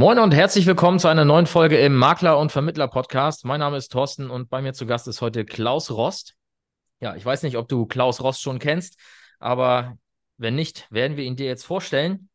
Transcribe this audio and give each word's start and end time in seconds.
Moin 0.00 0.18
und 0.18 0.32
herzlich 0.32 0.64
willkommen 0.64 0.98
zu 0.98 1.08
einer 1.08 1.26
neuen 1.26 1.44
Folge 1.44 1.78
im 1.78 1.94
Makler- 1.94 2.38
und 2.38 2.50
Vermittler-Podcast. 2.50 3.44
Mein 3.44 3.60
Name 3.60 3.76
ist 3.76 3.92
Thorsten 3.92 4.30
und 4.30 4.48
bei 4.48 4.62
mir 4.62 4.72
zu 4.72 4.86
Gast 4.86 5.06
ist 5.08 5.20
heute 5.20 5.44
Klaus 5.44 5.90
Rost. 5.90 6.36
Ja, 7.00 7.16
ich 7.16 7.26
weiß 7.26 7.42
nicht, 7.42 7.58
ob 7.58 7.68
du 7.68 7.84
Klaus 7.84 8.22
Rost 8.22 8.40
schon 8.40 8.58
kennst, 8.58 8.98
aber 9.40 9.98
wenn 10.38 10.54
nicht, 10.54 10.86
werden 10.90 11.18
wir 11.18 11.24
ihn 11.24 11.36
dir 11.36 11.44
jetzt 11.44 11.66
vorstellen. 11.66 12.30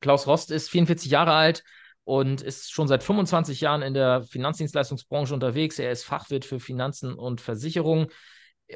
Klaus 0.00 0.26
Rost 0.26 0.50
ist 0.50 0.68
44 0.70 1.08
Jahre 1.08 1.34
alt 1.34 1.62
und 2.02 2.42
ist 2.42 2.72
schon 2.72 2.88
seit 2.88 3.04
25 3.04 3.60
Jahren 3.60 3.82
in 3.82 3.94
der 3.94 4.24
Finanzdienstleistungsbranche 4.24 5.34
unterwegs. 5.34 5.78
Er 5.78 5.92
ist 5.92 6.02
Fachwirt 6.02 6.44
für 6.44 6.58
Finanzen 6.58 7.14
und 7.14 7.40
Versicherungen. 7.40 8.08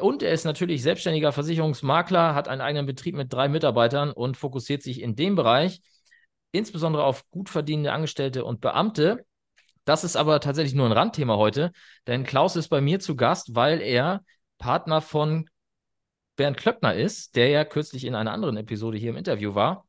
Und 0.01 0.23
er 0.23 0.31
ist 0.31 0.45
natürlich 0.45 0.85
selbstständiger 0.85 1.33
Versicherungsmakler, 1.33 2.37
hat 2.37 2.47
einen 2.47 2.61
eigenen 2.61 2.87
Betrieb 2.87 3.17
mit 3.17 3.33
drei 3.33 3.49
Mitarbeitern 3.49 4.13
und 4.13 4.37
fokussiert 4.37 4.85
sich 4.85 5.03
in 5.03 5.17
dem 5.17 5.35
Bereich 5.35 5.81
insbesondere 6.53 7.05
auf 7.05 7.29
gut 7.31 7.49
verdienende 7.49 7.93
Angestellte 7.93 8.45
und 8.45 8.61
Beamte. 8.61 9.25
Das 9.85 10.05
ist 10.05 10.17
aber 10.17 10.41
tatsächlich 10.41 10.75
nur 10.75 10.87
ein 10.87 10.93
Randthema 10.93 11.37
heute, 11.37 11.73
denn 12.07 12.25
Klaus 12.25 12.57
ist 12.57 12.69
bei 12.69 12.81
mir 12.81 13.01
zu 13.01 13.17
Gast, 13.17 13.55
weil 13.55 13.81
er 13.81 14.23
Partner 14.59 15.01
von 15.01 15.49
Bernd 16.37 16.57
Klöckner 16.57 16.95
ist, 16.95 17.37
der 17.37 17.49
ja 17.49 17.65
kürzlich 17.65 18.05
in 18.05 18.15
einer 18.15 18.33
anderen 18.33 18.57
Episode 18.57 18.99
hier 18.99 19.11
im 19.11 19.17
Interview 19.17 19.55
war. 19.55 19.87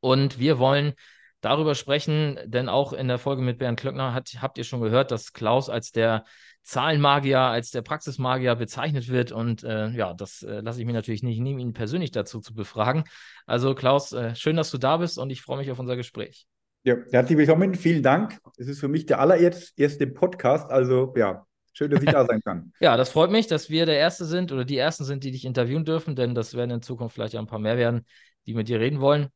Und 0.00 0.38
wir 0.38 0.58
wollen 0.58 0.94
darüber 1.40 1.74
sprechen, 1.74 2.38
denn 2.44 2.68
auch 2.68 2.92
in 2.92 3.08
der 3.08 3.18
Folge 3.18 3.42
mit 3.42 3.58
Bernd 3.58 3.78
Klöckner 3.80 4.12
hat, 4.12 4.36
habt 4.40 4.58
ihr 4.58 4.64
schon 4.64 4.80
gehört, 4.80 5.10
dass 5.10 5.32
Klaus 5.32 5.70
als 5.70 5.92
der 5.92 6.24
Zahlenmagier, 6.68 7.40
als 7.40 7.70
der 7.70 7.80
Praxismagier 7.80 8.54
bezeichnet 8.54 9.08
wird. 9.08 9.32
Und 9.32 9.64
äh, 9.64 9.88
ja, 9.88 10.12
das 10.12 10.42
äh, 10.42 10.60
lasse 10.60 10.80
ich 10.80 10.86
mir 10.86 10.92
natürlich 10.92 11.22
nicht 11.22 11.40
nehmen, 11.40 11.60
ihn 11.60 11.72
persönlich 11.72 12.10
dazu 12.10 12.40
zu 12.40 12.54
befragen. 12.54 13.04
Also 13.46 13.74
Klaus, 13.74 14.12
äh, 14.12 14.34
schön, 14.34 14.56
dass 14.56 14.70
du 14.70 14.76
da 14.76 14.98
bist 14.98 15.18
und 15.18 15.30
ich 15.30 15.40
freue 15.40 15.56
mich 15.56 15.70
auf 15.70 15.78
unser 15.78 15.96
Gespräch. 15.96 16.46
Ja, 16.84 16.96
herzlich 17.10 17.38
willkommen, 17.38 17.74
vielen 17.74 18.02
Dank. 18.02 18.38
Es 18.58 18.68
ist 18.68 18.80
für 18.80 18.88
mich 18.88 19.06
der 19.06 19.18
allererste 19.18 20.06
Podcast, 20.08 20.70
also 20.70 21.14
ja, 21.16 21.46
schön, 21.72 21.90
dass 21.90 22.02
ich 22.02 22.10
da 22.10 22.26
sein 22.26 22.42
kann. 22.42 22.70
ja, 22.80 22.98
das 22.98 23.10
freut 23.10 23.30
mich, 23.30 23.46
dass 23.46 23.70
wir 23.70 23.86
der 23.86 23.96
Erste 23.96 24.26
sind 24.26 24.52
oder 24.52 24.66
die 24.66 24.76
Ersten 24.76 25.04
sind, 25.04 25.24
die 25.24 25.30
dich 25.30 25.46
interviewen 25.46 25.86
dürfen, 25.86 26.16
denn 26.16 26.34
das 26.34 26.54
werden 26.54 26.70
in 26.70 26.82
Zukunft 26.82 27.14
vielleicht 27.14 27.34
ein 27.34 27.46
paar 27.46 27.58
mehr 27.58 27.78
werden, 27.78 28.04
die 28.46 28.52
mit 28.52 28.68
dir 28.68 28.78
reden 28.78 29.00
wollen. 29.00 29.28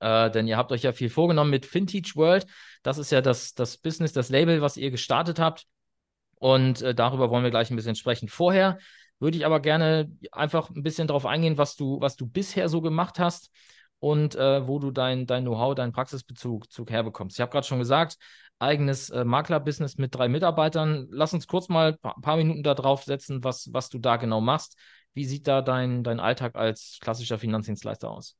Äh, 0.00 0.32
denn 0.32 0.48
ihr 0.48 0.56
habt 0.56 0.72
euch 0.72 0.82
ja 0.82 0.92
viel 0.92 1.08
vorgenommen 1.08 1.50
mit 1.50 1.72
Vintage 1.72 2.12
World. 2.16 2.46
Das 2.82 2.98
ist 2.98 3.12
ja 3.12 3.20
das, 3.20 3.54
das 3.54 3.78
Business, 3.78 4.12
das 4.12 4.28
Label, 4.28 4.60
was 4.60 4.76
ihr 4.76 4.90
gestartet 4.90 5.38
habt. 5.38 5.66
Und 6.38 6.82
äh, 6.82 6.94
darüber 6.94 7.30
wollen 7.30 7.44
wir 7.44 7.50
gleich 7.50 7.70
ein 7.70 7.76
bisschen 7.76 7.96
sprechen. 7.96 8.28
Vorher 8.28 8.78
würde 9.18 9.36
ich 9.36 9.46
aber 9.46 9.60
gerne 9.60 10.10
einfach 10.32 10.70
ein 10.70 10.82
bisschen 10.82 11.08
darauf 11.08 11.26
eingehen, 11.26 11.58
was 11.58 11.76
du, 11.76 12.00
was 12.00 12.16
du 12.16 12.26
bisher 12.26 12.68
so 12.68 12.80
gemacht 12.80 13.18
hast 13.18 13.50
und 13.98 14.36
äh, 14.36 14.66
wo 14.66 14.78
du 14.78 14.90
dein, 14.90 15.26
dein 15.26 15.44
Know-how, 15.44 15.74
deinen 15.74 15.92
Praxisbezug 15.92 16.70
Zug 16.70 16.90
herbekommst. 16.90 17.36
Ich 17.36 17.40
habe 17.40 17.50
gerade 17.50 17.66
schon 17.66 17.80
gesagt, 17.80 18.16
eigenes 18.58 19.10
äh, 19.10 19.24
Maklerbusiness 19.24 19.98
mit 19.98 20.14
drei 20.14 20.28
Mitarbeitern. 20.28 21.08
Lass 21.10 21.34
uns 21.34 21.46
kurz 21.46 21.68
mal 21.68 21.98
ein 22.02 22.22
paar 22.22 22.36
Minuten 22.36 22.62
da 22.62 22.74
drauf 22.74 23.04
setzen, 23.04 23.42
was, 23.42 23.70
was 23.72 23.88
du 23.88 23.98
da 23.98 24.16
genau 24.16 24.40
machst. 24.40 24.76
Wie 25.14 25.24
sieht 25.24 25.48
da 25.48 25.62
dein, 25.62 26.04
dein 26.04 26.20
Alltag 26.20 26.54
als 26.54 26.98
klassischer 27.00 27.38
Finanzdienstleister 27.38 28.10
aus? 28.10 28.36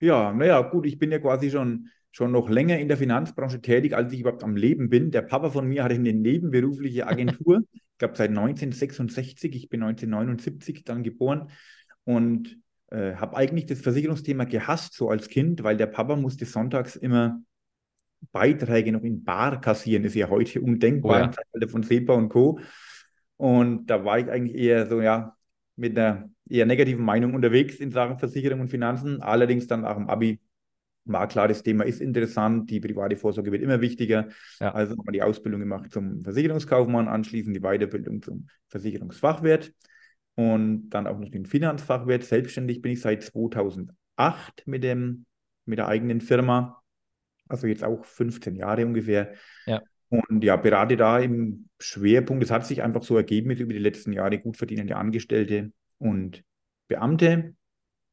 Ja, 0.00 0.32
naja, 0.32 0.62
gut, 0.62 0.86
ich 0.86 0.98
bin 0.98 1.12
ja 1.12 1.18
quasi 1.18 1.50
schon, 1.50 1.90
schon 2.12 2.32
noch 2.32 2.48
länger 2.48 2.78
in 2.78 2.88
der 2.88 2.96
Finanzbranche 2.96 3.60
tätig, 3.60 3.94
als 3.94 4.12
ich 4.12 4.20
überhaupt 4.20 4.42
am 4.42 4.56
Leben 4.56 4.88
bin. 4.88 5.10
Der 5.10 5.22
Papa 5.22 5.50
von 5.50 5.68
mir 5.68 5.84
hatte 5.84 5.94
eine 5.94 6.12
nebenberufliche 6.12 7.06
Agentur, 7.06 7.60
ich 7.72 7.98
glaube 7.98 8.16
seit 8.16 8.30
1966, 8.30 9.54
ich 9.54 9.68
bin 9.68 9.82
1979 9.82 10.84
dann 10.84 11.02
geboren 11.02 11.50
und 12.04 12.58
äh, 12.90 13.14
habe 13.14 13.36
eigentlich 13.36 13.66
das 13.66 13.80
Versicherungsthema 13.80 14.44
gehasst, 14.44 14.94
so 14.94 15.10
als 15.10 15.28
Kind, 15.28 15.62
weil 15.62 15.76
der 15.76 15.86
Papa 15.86 16.16
musste 16.16 16.46
sonntags 16.46 16.96
immer 16.96 17.40
Beiträge 18.32 18.92
noch 18.92 19.02
in 19.02 19.24
Bar 19.24 19.60
kassieren, 19.60 20.04
ist 20.04 20.14
ja 20.14 20.28
heute 20.28 20.60
undenkbar 20.60 21.12
oh 21.12 21.18
ja. 21.18 21.24
im 21.26 21.32
Zeitalter 21.32 21.68
von 21.68 21.82
SEPA 21.82 22.14
und 22.14 22.28
Co. 22.28 22.60
Und 23.36 23.86
da 23.86 24.04
war 24.04 24.18
ich 24.18 24.28
eigentlich 24.28 24.56
eher 24.56 24.86
so, 24.86 25.00
ja, 25.00 25.34
mit 25.76 25.98
einer 25.98 26.28
eher 26.48 26.66
negativen 26.66 27.04
Meinung 27.04 27.32
unterwegs 27.34 27.76
in 27.76 27.90
Sachen 27.90 28.18
Versicherung 28.18 28.60
und 28.60 28.68
Finanzen. 28.68 29.22
Allerdings 29.22 29.66
dann 29.66 29.84
auch 29.86 29.96
im 29.96 30.10
Abi 30.10 30.40
war 31.04 31.28
klar, 31.28 31.48
das 31.48 31.62
Thema 31.62 31.84
ist 31.84 32.00
interessant, 32.00 32.70
die 32.70 32.80
private 32.80 33.16
Vorsorge 33.16 33.52
wird 33.52 33.62
immer 33.62 33.80
wichtiger. 33.80 34.28
Ja. 34.60 34.72
Also 34.72 34.96
haben 34.96 35.06
wir 35.06 35.12
die 35.12 35.22
Ausbildung 35.22 35.60
gemacht 35.60 35.90
zum 35.92 36.22
Versicherungskaufmann, 36.22 37.08
anschließend 37.08 37.56
die 37.56 37.60
Weiterbildung 37.60 38.22
zum 38.22 38.48
Versicherungsfachwirt 38.68 39.72
und 40.34 40.90
dann 40.90 41.06
auch 41.06 41.18
noch 41.18 41.30
den 41.30 41.46
Finanzfachwirt. 41.46 42.24
Selbstständig 42.24 42.82
bin 42.82 42.92
ich 42.92 43.00
seit 43.00 43.22
2008 43.22 43.94
mit, 44.66 44.84
dem, 44.84 45.26
mit 45.64 45.78
der 45.78 45.88
eigenen 45.88 46.20
Firma, 46.20 46.82
also 47.48 47.66
jetzt 47.66 47.84
auch 47.84 48.04
15 48.04 48.56
Jahre 48.56 48.86
ungefähr. 48.86 49.34
Ja. 49.66 49.82
Und 50.08 50.42
ja, 50.42 50.56
berate 50.56 50.96
da 50.96 51.18
im 51.20 51.68
Schwerpunkt, 51.78 52.42
es 52.42 52.50
hat 52.50 52.66
sich 52.66 52.82
einfach 52.82 53.02
so 53.02 53.16
ergeben 53.16 53.50
über 53.50 53.72
die 53.72 53.78
letzten 53.78 54.12
Jahre, 54.12 54.38
gut 54.38 54.56
verdienende 54.56 54.96
Angestellte 54.96 55.72
und 55.98 56.42
Beamte. 56.88 57.54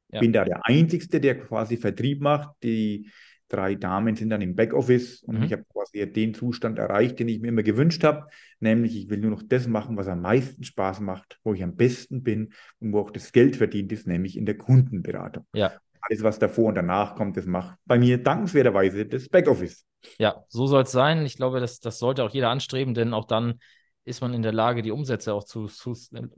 Ja. 0.10 0.20
Bin 0.20 0.34
da 0.34 0.46
der 0.46 0.66
Einzige, 0.66 1.20
der 1.20 1.40
quasi 1.40 1.78
Vertrieb 1.78 2.22
macht. 2.22 2.50
Die 2.64 3.10
drei 3.50 3.76
Damen 3.76 4.16
sind 4.16 4.30
dann 4.30 4.42
im 4.42 4.56
Backoffice 4.56 5.24
und 5.24 5.38
mhm. 5.38 5.44
ich 5.44 5.54
habe 5.54 5.64
quasi 5.72 6.12
den 6.12 6.34
Zustand 6.34 6.80
erreicht, 6.80 7.20
den 7.20 7.28
ich 7.28 7.40
mir 7.40 7.50
immer 7.50 7.64
gewünscht 7.64 8.04
habe, 8.04 8.28
nämlich 8.60 8.96
ich 8.96 9.10
will 9.10 9.20
nur 9.20 9.32
noch 9.32 9.44
das 9.44 9.68
machen, 9.68 9.98
was 9.98 10.08
am 10.08 10.22
meisten 10.22 10.64
Spaß 10.64 11.00
macht, 11.00 11.40
wo 11.44 11.54
ich 11.54 11.64
am 11.64 11.76
besten 11.76 12.24
bin 12.24 12.54
und 12.80 12.94
wo 12.94 13.00
auch 13.00 13.12
das 13.12 13.32
Geld 13.32 13.56
verdient 13.56 13.92
ist, 13.92 14.08
nämlich 14.08 14.38
in 14.38 14.46
der 14.46 14.58
Kundenberatung. 14.58 15.46
Ja. 15.54 15.72
Alles, 16.02 16.24
was 16.24 16.40
davor 16.40 16.68
und 16.68 16.76
danach 16.76 17.16
kommt, 17.16 17.38
das 17.38 17.46
macht 17.46 17.78
bei 17.86 17.98
mir 17.98 18.22
dankenswerterweise 18.22 19.06
das 19.06 19.28
Backoffice. 19.30 19.86
Ja, 20.20 20.44
so 20.48 20.68
soll 20.68 20.84
es 20.84 20.92
sein. 20.92 21.26
Ich 21.26 21.36
glaube, 21.36 21.60
das, 21.60 21.80
das 21.80 22.00
sollte 22.00 22.24
auch 22.24 22.30
jeder 22.30 22.50
anstreben, 22.50 22.94
denn 22.94 23.14
auch 23.14 23.26
dann 23.26 23.60
ist 24.06 24.22
man 24.22 24.34
in 24.34 24.42
der 24.42 24.54
Lage, 24.54 24.82
die 24.82 24.92
Umsätze 24.92 25.34
auch 25.34 25.44
zu, 25.44 25.68
zu, 25.68 25.94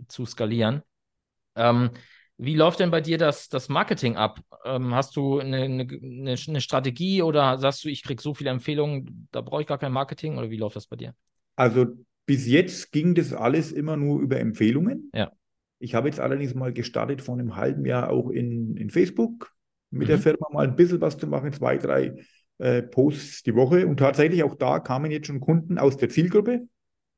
zu 0.08 0.26
skalieren. 0.26 0.82
Ähm, 1.56 1.92
wie 2.42 2.56
läuft 2.56 2.80
denn 2.80 2.90
bei 2.90 3.02
dir 3.02 3.18
das, 3.18 3.50
das 3.50 3.68
Marketing 3.68 4.16
ab? 4.16 4.40
Ähm, 4.64 4.96
hast 4.96 5.18
du 5.18 5.40
eine, 5.40 5.64
eine, 5.64 6.36
eine, 6.48 6.62
Strategie 6.62 7.22
oder 7.22 7.58
sagst 7.58 7.84
du, 7.84 7.90
ich 7.90 8.02
kriege 8.02 8.22
so 8.22 8.34
viele 8.34 8.50
Empfehlungen, 8.50 9.28
da 9.32 9.42
brauche 9.42 9.62
ich 9.62 9.68
gar 9.68 9.78
kein 9.78 9.92
Marketing 9.92 10.38
oder 10.38 10.50
wie 10.50 10.58
läuft 10.58 10.78
das 10.78 10.88
bei 10.88 10.96
dir? 10.96 11.14
Also 11.58 11.88
bis 12.26 12.48
jetzt 12.48 12.94
ging 12.94 13.14
das 13.14 13.34
alles 13.34 13.74
immer 13.74 13.98
nur 13.98 14.22
über 14.22 14.40
Empfehlungen. 14.40 15.12
Ja. 15.14 15.34
Ich 15.80 15.96
habe 15.96 16.08
jetzt 16.08 16.22
allerdings 16.22 16.56
mal 16.56 16.72
gestartet 16.72 17.22
vor 17.22 17.36
einem 17.36 17.58
halben 17.58 17.86
Jahr 17.86 18.10
auch 18.10 18.30
in, 18.30 18.78
in 18.78 18.90
Facebook 18.90 19.52
mit 19.92 20.08
mhm. 20.08 20.12
der 20.12 20.20
Firma 20.20 20.48
mal 20.52 20.66
ein 20.66 20.78
bisschen 20.78 21.02
was 21.02 21.18
zu 21.18 21.28
machen, 21.28 21.52
zwei, 21.52 21.78
drei 21.78 22.16
äh, 22.58 22.84
Posts 22.84 23.44
die 23.44 23.56
Woche. 23.56 23.86
Und 23.86 23.98
tatsächlich 23.98 24.44
auch 24.44 24.56
da 24.56 24.80
kamen 24.80 25.12
jetzt 25.12 25.28
schon 25.28 25.42
Kunden 25.42 25.78
aus 25.78 25.98
der 25.98 26.08
Zielgruppe. 26.08 26.68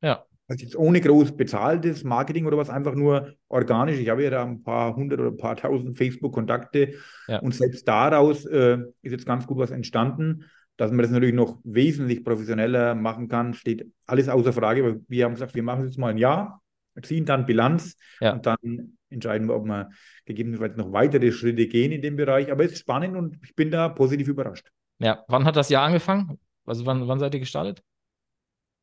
Ja. 0.01 0.25
Also 0.51 0.65
jetzt 0.65 0.75
ohne 0.75 0.99
groß 0.99 1.37
bezahltes 1.37 2.03
Marketing 2.03 2.45
oder 2.45 2.57
was, 2.57 2.69
einfach 2.69 2.93
nur 2.93 3.35
organisch. 3.47 3.97
Ich 3.99 4.09
habe 4.09 4.21
ja 4.21 4.29
da 4.29 4.43
ein 4.43 4.63
paar 4.63 4.93
hundert 4.97 5.21
oder 5.21 5.29
ein 5.29 5.37
paar 5.37 5.55
tausend 5.55 5.97
Facebook-Kontakte 5.97 6.95
ja. 7.29 7.39
und 7.39 7.55
selbst 7.55 7.87
daraus 7.87 8.43
äh, 8.43 8.79
ist 9.01 9.13
jetzt 9.13 9.25
ganz 9.25 9.47
gut 9.47 9.59
was 9.59 9.71
entstanden. 9.71 10.43
Dass 10.75 10.91
man 10.91 11.03
das 11.03 11.11
natürlich 11.11 11.33
noch 11.33 11.61
wesentlich 11.63 12.25
professioneller 12.25 12.95
machen 12.95 13.29
kann, 13.29 13.53
steht 13.53 13.93
alles 14.05 14.27
außer 14.27 14.51
Frage. 14.51 14.83
Aber 14.83 14.99
wir 15.07 15.23
haben 15.23 15.35
gesagt, 15.35 15.55
wir 15.55 15.63
machen 15.63 15.85
jetzt 15.85 15.97
mal 15.97 16.09
ein 16.09 16.17
Jahr, 16.17 16.61
ziehen 17.01 17.23
dann 17.23 17.45
Bilanz 17.45 17.95
ja. 18.19 18.33
und 18.33 18.45
dann 18.45 18.97
entscheiden 19.09 19.47
wir, 19.47 19.55
ob 19.55 19.63
wir 19.63 19.89
gegebenenfalls 20.25 20.75
noch 20.75 20.91
weitere 20.91 21.31
Schritte 21.31 21.65
gehen 21.67 21.93
in 21.93 22.01
dem 22.01 22.17
Bereich. 22.17 22.51
Aber 22.51 22.65
es 22.65 22.73
ist 22.73 22.79
spannend 22.79 23.15
und 23.15 23.37
ich 23.41 23.55
bin 23.55 23.71
da 23.71 23.87
positiv 23.87 24.27
überrascht. 24.27 24.69
Ja, 24.99 25.23
wann 25.29 25.45
hat 25.45 25.55
das 25.55 25.69
Jahr 25.69 25.85
angefangen? 25.85 26.39
Also 26.65 26.85
wann, 26.85 27.07
wann 27.07 27.19
seid 27.19 27.33
ihr 27.35 27.39
gestartet? 27.39 27.81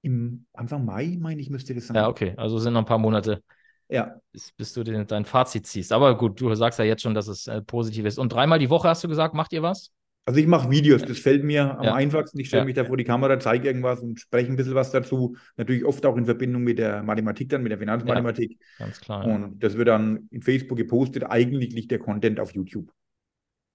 Im 0.09 0.47
Anfang 0.55 0.87
Mai, 0.87 1.19
meine 1.21 1.39
ich, 1.39 1.51
müsste 1.51 1.75
das 1.75 1.89
sein. 1.89 1.97
Ja, 1.97 2.09
okay. 2.09 2.33
Also 2.39 2.59
sind 2.59 2.73
noch 2.73 2.81
ein 2.81 2.87
paar 2.87 2.97
Monate, 2.97 3.43
ja. 3.91 4.17
bis, 4.33 4.53
bis 4.53 4.73
du 4.73 4.83
den, 4.83 5.07
dein 5.07 5.27
Fazit 5.27 5.67
ziehst. 5.67 5.93
Aber 5.93 6.17
gut, 6.17 6.41
du 6.41 6.55
sagst 6.55 6.79
ja 6.79 6.87
jetzt 6.87 7.03
schon, 7.03 7.13
dass 7.13 7.29
es 7.29 7.47
äh, 7.47 7.61
positiv 7.61 8.07
ist. 8.07 8.19
Und 8.19 8.33
dreimal 8.33 8.59
die 8.59 8.71
Woche 8.71 8.89
hast 8.89 9.05
du 9.05 9.09
gesagt, 9.09 9.35
macht 9.35 9.53
ihr 9.53 9.63
was? 9.63 9.93
Also 10.25 10.41
ich 10.41 10.47
mache 10.47 10.71
Videos, 10.71 11.03
das 11.03 11.19
fällt 11.19 11.45
mir 11.45 11.79
am 11.79 11.85
ja. 11.85 11.95
einfachsten. 11.95 12.41
Ich 12.41 12.49
stelle 12.49 12.63
ja. 12.63 12.65
mich 12.65 12.75
da 12.75 12.87
vor 12.87 12.97
die 12.97 13.05
Kamera, 13.05 13.39
zeige 13.39 13.67
irgendwas 13.67 14.01
und 14.01 14.19
spreche 14.19 14.51
ein 14.51 14.57
bisschen 14.57 14.75
was 14.75 14.91
dazu. 14.91 15.37
Natürlich 15.59 15.85
oft 15.85 16.07
auch 16.07 16.17
in 16.17 16.25
Verbindung 16.25 16.63
mit 16.63 16.79
der 16.79 17.03
Mathematik 17.03 17.51
dann, 17.51 17.63
mit 17.63 17.71
der 17.71 17.79
Finanzmathematik. 17.79 18.59
Ja, 18.79 18.87
ganz 18.87 19.01
klar. 19.01 19.27
Und 19.27 19.63
das 19.63 19.77
wird 19.77 19.89
dann 19.89 20.29
in 20.31 20.41
Facebook 20.41 20.79
gepostet. 20.79 21.25
Eigentlich 21.29 21.75
liegt 21.75 21.91
der 21.91 21.99
Content 21.99 22.41
auf 22.41 22.55
YouTube. 22.55 22.91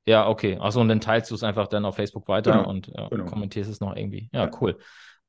Ja, 0.07 0.27
okay. 0.27 0.57
Achso, 0.59 0.81
und 0.81 0.89
dann 0.89 0.99
teilst 0.99 1.29
du 1.29 1.35
es 1.35 1.43
einfach 1.43 1.67
dann 1.67 1.85
auf 1.85 1.95
Facebook 1.95 2.27
weiter 2.27 2.51
genau. 2.51 2.69
und 2.69 2.91
genau. 3.09 3.25
kommentierst 3.25 3.69
es 3.69 3.79
noch 3.79 3.95
irgendwie. 3.95 4.29
Ja, 4.33 4.49
cool. 4.59 4.77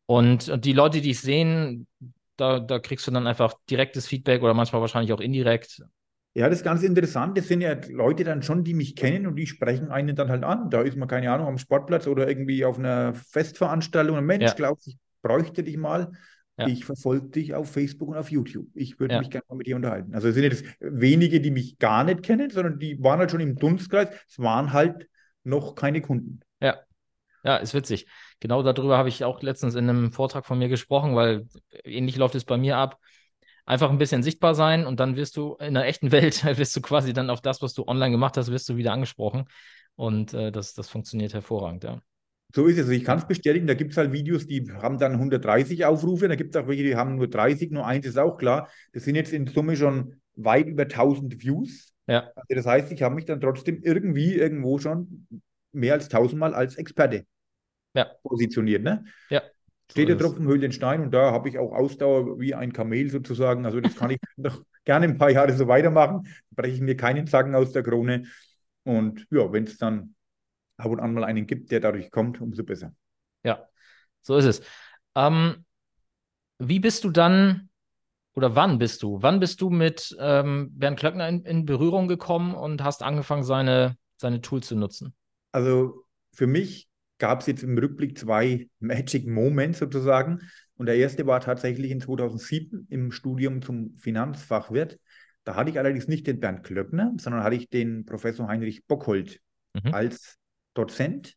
Und 0.07 0.65
die 0.65 0.73
Leute, 0.73 1.01
die 1.01 1.11
es 1.11 1.23
sehen, 1.23 1.87
da, 2.37 2.61
da 2.61 2.79
kriegst 2.79 3.07
du 3.07 3.11
dann 3.11 3.27
einfach 3.27 3.55
direktes 3.71 4.07
Feedback 4.07 4.43
oder 4.43 4.55
manchmal 4.55 4.81
wahrscheinlich 4.81 5.13
auch 5.13 5.21
indirekt. 5.21 5.83
Ja, 6.37 6.49
das 6.49 6.59
ist 6.59 6.65
ganz 6.65 6.83
interessant. 6.83 7.39
Das 7.39 7.47
sind 7.47 7.61
ja 7.61 7.77
Leute 7.91 8.25
dann 8.25 8.43
schon, 8.43 8.65
die 8.65 8.75
mich 8.75 8.97
kennen 8.97 9.27
und 9.27 9.37
die 9.37 9.47
sprechen 9.47 9.91
einen 9.91 10.17
dann 10.17 10.31
halt 10.31 10.43
an. 10.43 10.69
Da 10.69 10.83
ist 10.83 10.97
man, 10.97 11.07
keine 11.07 11.31
Ahnung, 11.31 11.47
am 11.47 11.59
Sportplatz 11.59 12.09
oder 12.09 12.29
irgendwie 12.29 12.65
auf 12.65 12.77
einer 12.77 13.15
Festveranstaltung. 13.15 14.25
Mensch, 14.25 14.45
ja. 14.45 14.55
glaubst 14.55 14.89
ich 14.89 14.99
bräuchte 15.23 15.63
dich 15.63 15.77
mal. 15.77 16.11
Ja. 16.57 16.67
Ich 16.67 16.85
verfolge 16.85 17.29
dich 17.29 17.55
auf 17.55 17.71
Facebook 17.71 18.09
und 18.09 18.17
auf 18.17 18.31
YouTube. 18.31 18.67
Ich 18.75 19.01
würde 19.01 19.15
ja. 19.15 19.21
mich 19.21 19.31
gerne 19.31 19.45
mal 19.49 19.57
mit 19.57 19.67
dir 19.67 19.77
unterhalten. 19.77 20.15
Also 20.15 20.29
es 20.29 20.35
sind 20.35 20.45
jetzt 20.45 20.65
wenige, 20.81 21.41
die 21.41 21.51
mich 21.51 21.79
gar 21.79 22.05
nicht 22.05 22.23
kennen, 22.23 22.51
sondern 22.51 22.79
die 22.79 23.03
waren 23.03 23.19
halt 23.19 23.31
schon 23.31 23.41
im 23.41 23.57
Dunstkreis. 23.57 24.09
Es 24.29 24.39
waren 24.39 24.73
halt 24.73 25.09
noch 25.45 25.75
keine 25.75 26.01
Kunden. 26.01 26.41
Ja, 26.61 26.79
ja, 27.45 27.57
ist 27.57 27.75
witzig. 27.75 28.07
Genau 28.45 28.63
darüber 28.63 28.99
habe 28.99 29.09
ich 29.09 29.25
auch 29.25 29.41
letztens 29.41 29.75
in 29.75 29.89
einem 29.89 30.13
Vortrag 30.13 30.45
von 30.45 30.59
mir 30.59 30.69
gesprochen, 30.69 31.17
weil 31.17 31.47
ähnlich 31.83 32.17
läuft 32.17 32.35
es 32.35 32.45
bei 32.45 32.59
mir 32.59 32.77
ab. 32.77 32.99
Einfach 33.65 33.89
ein 33.89 33.97
bisschen 33.97 34.23
sichtbar 34.23 34.55
sein 34.55 34.85
und 34.85 35.01
dann 35.01 35.17
wirst 35.17 35.39
du 35.39 35.55
in 35.55 35.73
der 35.73 35.87
echten 35.87 36.13
Welt, 36.13 36.45
wirst 36.59 36.77
du 36.77 36.83
quasi 36.83 37.15
dann 37.15 37.31
auf 37.31 37.41
das, 37.41 37.63
was 37.63 37.73
du 37.73 37.89
online 37.89 38.11
gemacht 38.11 38.37
hast, 38.37 38.51
wirst 38.51 38.69
du 38.69 38.77
wieder 38.77 38.93
angesprochen. 38.93 39.47
Und 39.97 40.35
äh, 40.35 40.53
das, 40.53 40.75
das 40.75 40.91
funktioniert 40.91 41.33
hervorragend, 41.33 41.85
ja. 41.85 42.03
So 42.55 42.67
ist 42.67 42.75
es. 42.75 42.81
Also 42.83 42.93
ich 42.93 43.03
kann 43.03 43.17
es 43.17 43.27
bestätigen, 43.27 43.67
da 43.67 43.73
gibt 43.73 43.93
es 43.93 43.97
halt 43.97 44.13
Videos, 44.13 44.47
die 44.47 44.71
haben 44.71 44.99
dann 44.99 45.13
130 45.13 45.87
Aufrufe, 45.87 46.29
da 46.29 46.35
gibt 46.35 46.55
es 46.55 46.63
auch 46.63 46.69
welche, 46.69 46.83
die 46.83 46.97
haben 46.97 47.17
nur 47.17 47.29
30, 47.29 47.71
nur 47.71 47.87
eins 47.87 48.05
ist 48.05 48.19
auch 48.19 48.37
klar. 48.37 48.69
Das 48.93 49.05
sind 49.05 49.15
jetzt 49.15 49.33
in 49.33 49.47
Summe 49.47 49.75
schon 49.75 50.21
weit 50.37 50.67
über 50.67 50.83
1000 50.83 51.43
Views. 51.43 51.95
Ja. 52.07 52.31
Also 52.37 52.55
das 52.55 52.67
heißt, 52.67 52.93
ich 52.93 53.03
habe 53.03 53.15
mich 53.15 53.25
dann 53.25 53.41
trotzdem 53.41 53.81
irgendwie 53.83 54.35
irgendwo 54.35 54.79
schon 54.79 55.27
mehr 55.73 55.95
als 55.95 56.11
tausendmal 56.11 56.53
als 56.55 56.77
Experte 56.77 57.25
ja. 57.95 58.11
positioniert. 58.23 58.83
Ne? 58.83 59.05
Ja. 59.31 59.43
Steht 59.91 60.09
der 60.09 60.19
Tropfen 60.19 60.47
höhlt 60.47 60.63
den 60.63 60.73
Stein 60.73 61.03
und 61.03 61.13
da 61.13 61.31
habe 61.31 61.49
ich 61.49 61.59
auch 61.59 61.73
Ausdauer 61.73 62.41
wie 62.41 62.55
ein 62.55 62.73
Kamel 62.73 63.11
sozusagen. 63.11 63.65
Also 63.67 63.81
das 63.81 63.97
kann 63.97 64.11
ich 64.11 64.19
noch 64.37 64.63
gerne 64.85 65.07
ein 65.07 65.19
paar 65.19 65.31
Jahre 65.31 65.53
so 65.53 65.69
weitermachen. 65.69 66.27
Breche 66.51 66.75
ich 66.75 66.81
mir 66.81 66.97
keinen 66.97 67.27
Zacken 67.27 67.55
aus 67.55 67.73
der 67.73 67.83
Krone. 67.83 68.25
Und 68.85 69.27
ja, 69.31 69.53
wenn 69.53 69.65
es 69.65 69.79
dann 69.79 70.15
ab 70.77 70.87
und 70.87 71.01
an 71.01 71.15
mal 71.15 71.25
einen 71.25 71.47
gibt, 71.47 71.71
der 71.71 71.81
dadurch 71.81 72.11
kommt, 72.11 72.41
umso 72.41 72.65
besser. 72.65 72.95
Ja, 73.45 73.69
so 74.23 74.37
ist 74.37 74.47
es. 74.47 74.63
Ähm, 75.15 75.65
wie 76.59 76.81
bist 76.81 77.05
du 77.05 77.11
dann 77.11 77.69
oder 78.35 78.57
wann 78.57 78.79
bist 78.79 79.03
du? 79.03 79.23
Wann 79.23 79.39
bist 79.39 79.61
du 79.61 79.71
mit 79.71 80.17
ähm, 80.19 80.71
Bernd 80.73 80.99
Klöckner 80.99 81.29
in, 81.29 81.45
in, 81.45 81.67
Berührung 81.67 82.09
gekommen 82.09 82.55
und 82.55 82.83
hast 82.83 83.03
angefangen, 83.03 83.45
seine, 83.45 83.97
seine 84.17 84.41
Tools 84.41 84.67
zu 84.67 84.77
nutzen? 84.77 85.15
Also 85.53 86.05
für 86.33 86.47
mich 86.47 86.89
gab 87.19 87.41
es 87.41 87.47
jetzt 87.47 87.63
im 87.63 87.79
Rückblick 87.79 88.19
zwei 88.19 88.69
Magic 88.81 89.27
Moments 89.27 89.79
sozusagen. 89.79 90.41
Und 90.77 90.87
der 90.87 90.97
erste 90.97 91.27
war 91.27 91.41
tatsächlich 91.41 91.91
in 91.91 92.01
2007 92.01 92.87
im 92.91 93.13
Studium 93.13 93.63
zum 93.63 93.97
Finanzfachwirt. 93.99 94.99
Da 95.45 95.55
hatte 95.55 95.71
ich 95.71 95.79
allerdings 95.79 96.09
nicht 96.09 96.27
den 96.27 96.41
Bernd 96.41 96.65
Klöckner, 96.65 97.13
sondern 97.19 97.45
hatte 97.45 97.57
ich 97.57 97.69
den 97.69 98.05
Professor 98.05 98.49
Heinrich 98.49 98.87
Bockhold 98.87 99.41
mhm. 99.75 99.95
als 99.95 100.39
Dozent. 100.75 101.37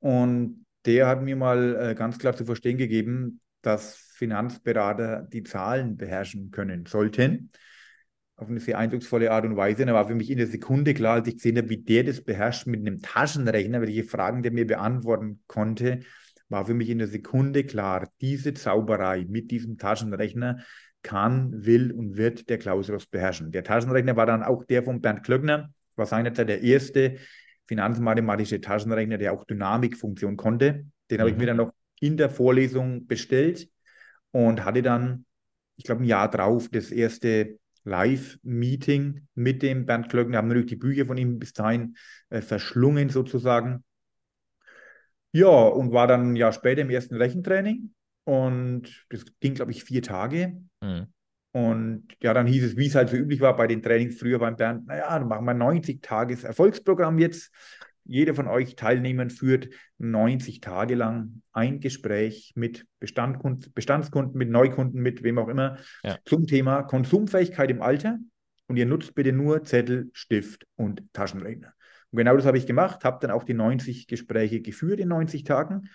Und 0.00 0.66
der 0.84 1.06
hat 1.06 1.22
mir 1.22 1.36
mal 1.36 1.90
äh, 1.90 1.94
ganz 1.94 2.18
klar 2.18 2.34
zu 2.34 2.44
verstehen 2.44 2.76
gegeben, 2.76 3.40
dass 3.62 3.94
Finanzberater 4.14 5.26
die 5.32 5.42
Zahlen 5.42 5.96
beherrschen 5.96 6.50
können 6.50 6.86
sollten. 6.86 7.50
Auf 8.40 8.48
eine 8.48 8.58
sehr 8.58 8.78
eindrucksvolle 8.78 9.30
Art 9.30 9.44
und 9.44 9.58
Weise. 9.58 9.84
Da 9.84 9.92
war 9.92 10.08
für 10.08 10.14
mich 10.14 10.30
in 10.30 10.38
der 10.38 10.46
Sekunde 10.46 10.94
klar, 10.94 11.16
als 11.16 11.28
ich 11.28 11.34
gesehen 11.34 11.58
habe, 11.58 11.68
wie 11.68 11.76
der 11.76 12.04
das 12.04 12.22
beherrscht 12.22 12.66
mit 12.66 12.80
einem 12.80 13.02
Taschenrechner, 13.02 13.82
welche 13.82 14.02
Fragen 14.02 14.42
der 14.42 14.50
mir 14.50 14.66
beantworten 14.66 15.42
konnte, 15.46 16.00
war 16.48 16.64
für 16.64 16.72
mich 16.72 16.88
in 16.88 16.96
der 16.96 17.06
Sekunde 17.06 17.64
klar, 17.64 18.08
diese 18.22 18.54
Zauberei 18.54 19.26
mit 19.28 19.50
diesem 19.50 19.76
Taschenrechner 19.76 20.64
kann, 21.02 21.66
will 21.66 21.92
und 21.92 22.16
wird 22.16 22.48
der 22.48 22.56
Klaus 22.56 22.88
Ross 22.88 23.04
beherrschen. 23.04 23.52
Der 23.52 23.62
Taschenrechner 23.62 24.16
war 24.16 24.24
dann 24.24 24.42
auch 24.42 24.64
der 24.64 24.84
von 24.84 25.02
Bernd 25.02 25.22
Klöckner, 25.22 25.74
war 25.96 26.06
seinerzeit 26.06 26.48
der 26.48 26.62
erste 26.62 27.16
finanzmathematische 27.66 28.62
Taschenrechner, 28.62 29.18
der 29.18 29.34
auch 29.34 29.44
Dynamikfunktion 29.44 30.38
konnte. 30.38 30.86
Den 31.10 31.18
mhm. 31.18 31.20
habe 31.20 31.30
ich 31.30 31.36
mir 31.36 31.46
dann 31.46 31.58
noch 31.58 31.74
in 32.00 32.16
der 32.16 32.30
Vorlesung 32.30 33.06
bestellt 33.06 33.68
und 34.30 34.64
hatte 34.64 34.80
dann, 34.80 35.26
ich 35.76 35.84
glaube, 35.84 36.02
ein 36.02 36.06
Jahr 36.06 36.30
drauf 36.30 36.70
das 36.70 36.90
erste 36.90 37.59
Live-Meeting 37.84 39.26
mit 39.34 39.62
dem 39.62 39.86
Bernd 39.86 40.08
Klöckner. 40.08 40.32
Wir 40.32 40.38
haben 40.38 40.48
natürlich 40.48 40.68
die 40.68 40.76
Bücher 40.76 41.06
von 41.06 41.16
ihm 41.16 41.38
bis 41.38 41.52
dahin 41.52 41.96
äh, 42.28 42.42
verschlungen 42.42 43.08
sozusagen. 43.08 43.84
Ja, 45.32 45.46
und 45.46 45.92
war 45.92 46.06
dann 46.06 46.32
ein 46.32 46.36
Jahr 46.36 46.52
später 46.52 46.82
im 46.82 46.90
ersten 46.90 47.14
Rechentraining 47.14 47.94
und 48.24 49.06
das 49.10 49.24
ging, 49.40 49.54
glaube 49.54 49.70
ich, 49.70 49.84
vier 49.84 50.02
Tage. 50.02 50.60
Mhm. 50.80 51.06
Und 51.52 52.06
ja, 52.22 52.32
dann 52.32 52.46
hieß 52.46 52.64
es, 52.64 52.76
wie 52.76 52.86
es 52.86 52.94
halt 52.94 53.08
so 53.08 53.16
üblich 53.16 53.40
war 53.40 53.56
bei 53.56 53.66
den 53.66 53.82
Trainings 53.82 54.18
früher 54.18 54.38
beim 54.38 54.56
Bernd, 54.56 54.86
naja, 54.86 55.18
dann 55.18 55.28
machen 55.28 55.44
wir 55.44 55.54
90 55.54 56.00
Tages 56.00 56.44
Erfolgsprogramm 56.44 57.18
jetzt. 57.18 57.52
Jeder 58.10 58.34
von 58.34 58.48
euch 58.48 58.76
Teilnehmern 58.76 59.30
führt 59.30 59.68
90 59.98 60.60
Tage 60.60 60.94
lang 60.94 61.42
ein 61.52 61.80
Gespräch 61.80 62.52
mit 62.56 62.86
Bestandskunden, 62.98 64.36
mit 64.36 64.50
Neukunden, 64.50 65.00
mit 65.00 65.22
wem 65.22 65.38
auch 65.38 65.48
immer 65.48 65.78
ja. 66.02 66.18
zum 66.24 66.46
Thema 66.46 66.82
Konsumfähigkeit 66.82 67.70
im 67.70 67.82
Alter. 67.82 68.18
Und 68.66 68.76
ihr 68.76 68.86
nutzt 68.86 69.14
bitte 69.14 69.32
nur 69.32 69.64
Zettel, 69.64 70.10
Stift 70.12 70.66
und 70.76 71.02
Taschenrechner. 71.12 71.72
Und 72.10 72.18
genau 72.18 72.36
das 72.36 72.46
habe 72.46 72.58
ich 72.58 72.66
gemacht, 72.66 73.04
habe 73.04 73.18
dann 73.20 73.30
auch 73.30 73.44
die 73.44 73.54
90 73.54 74.06
Gespräche 74.06 74.60
geführt 74.60 75.00
in 75.00 75.08
90 75.08 75.44
Tagen 75.44 75.88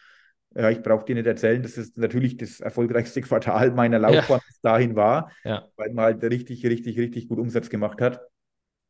ja, 0.56 0.70
ich 0.70 0.82
brauche 0.82 1.06
dir 1.06 1.16
nicht 1.16 1.28
erzählen, 1.28 1.62
dass 1.62 1.76
es 1.76 1.98
natürlich 1.98 2.38
das 2.38 2.62
erfolgreichste 2.62 3.22
Quartal 3.22 3.72
meiner 3.72 4.00
Laufbahn 4.00 4.40
ja. 4.40 4.56
dahin 4.62 4.96
war, 4.96 5.32
ja. 5.44 5.68
weil 5.76 5.92
man 5.92 6.06
halt 6.06 6.24
richtig, 6.24 6.66
richtig, 6.66 6.98
richtig 6.98 7.28
gut 7.28 7.40
Umsatz 7.40 7.70
gemacht 7.70 8.02
hat. 8.02 8.22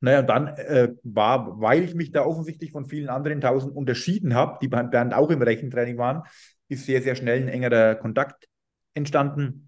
Naja, 0.06 0.19
und 0.19 0.28
dann 0.30 0.48
äh, 0.50 0.94
war, 1.02 1.60
weil 1.60 1.84
ich 1.84 1.96
mich 1.96 2.12
da 2.12 2.24
offensichtlich 2.24 2.72
von 2.72 2.86
vielen 2.86 3.10
anderen 3.10 3.42
tausend 3.42 3.75
unterschieden 3.75 4.36
habe, 4.36 4.60
die 4.62 4.68
beim 4.68 4.92
Bernd 4.92 5.16
auch 5.16 5.31
im 5.31 5.42
Rechentraining 5.42 5.98
waren, 5.98 6.22
ist 6.68 6.86
sehr, 6.86 7.02
sehr 7.02 7.16
schnell 7.16 7.42
ein 7.42 7.48
engerer 7.48 7.96
Kontakt 7.96 8.48
entstanden, 8.94 9.68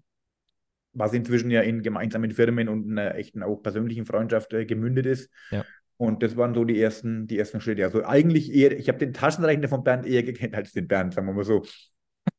was 0.92 1.12
inzwischen 1.12 1.50
ja 1.50 1.62
in 1.62 1.82
gemeinsamen 1.82 2.30
Firmen 2.30 2.68
und 2.68 2.88
einer 2.88 3.16
echten 3.16 3.42
auch 3.42 3.56
persönlichen 3.56 4.06
Freundschaft 4.06 4.52
äh, 4.52 4.64
gemündet 4.64 5.06
ist. 5.06 5.28
Ja. 5.50 5.64
Und 5.96 6.22
das 6.22 6.36
waren 6.36 6.54
so 6.54 6.64
die 6.64 6.80
ersten, 6.80 7.26
die 7.26 7.36
ersten 7.36 7.60
Schritte. 7.60 7.84
Also 7.84 8.04
eigentlich 8.04 8.54
eher, 8.54 8.78
ich 8.78 8.86
habe 8.86 8.98
den 8.98 9.12
Taschenrechner 9.12 9.66
von 9.66 9.82
Bernd 9.82 10.06
eher 10.06 10.22
gekannt 10.22 10.54
als 10.54 10.70
den 10.70 10.86
Bernd, 10.86 11.14
sagen 11.14 11.26
wir 11.26 11.32
mal 11.32 11.42
so. 11.42 11.66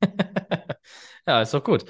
ja, 1.27 1.41
ist 1.41 1.53
doch 1.53 1.65
gut. 1.65 1.83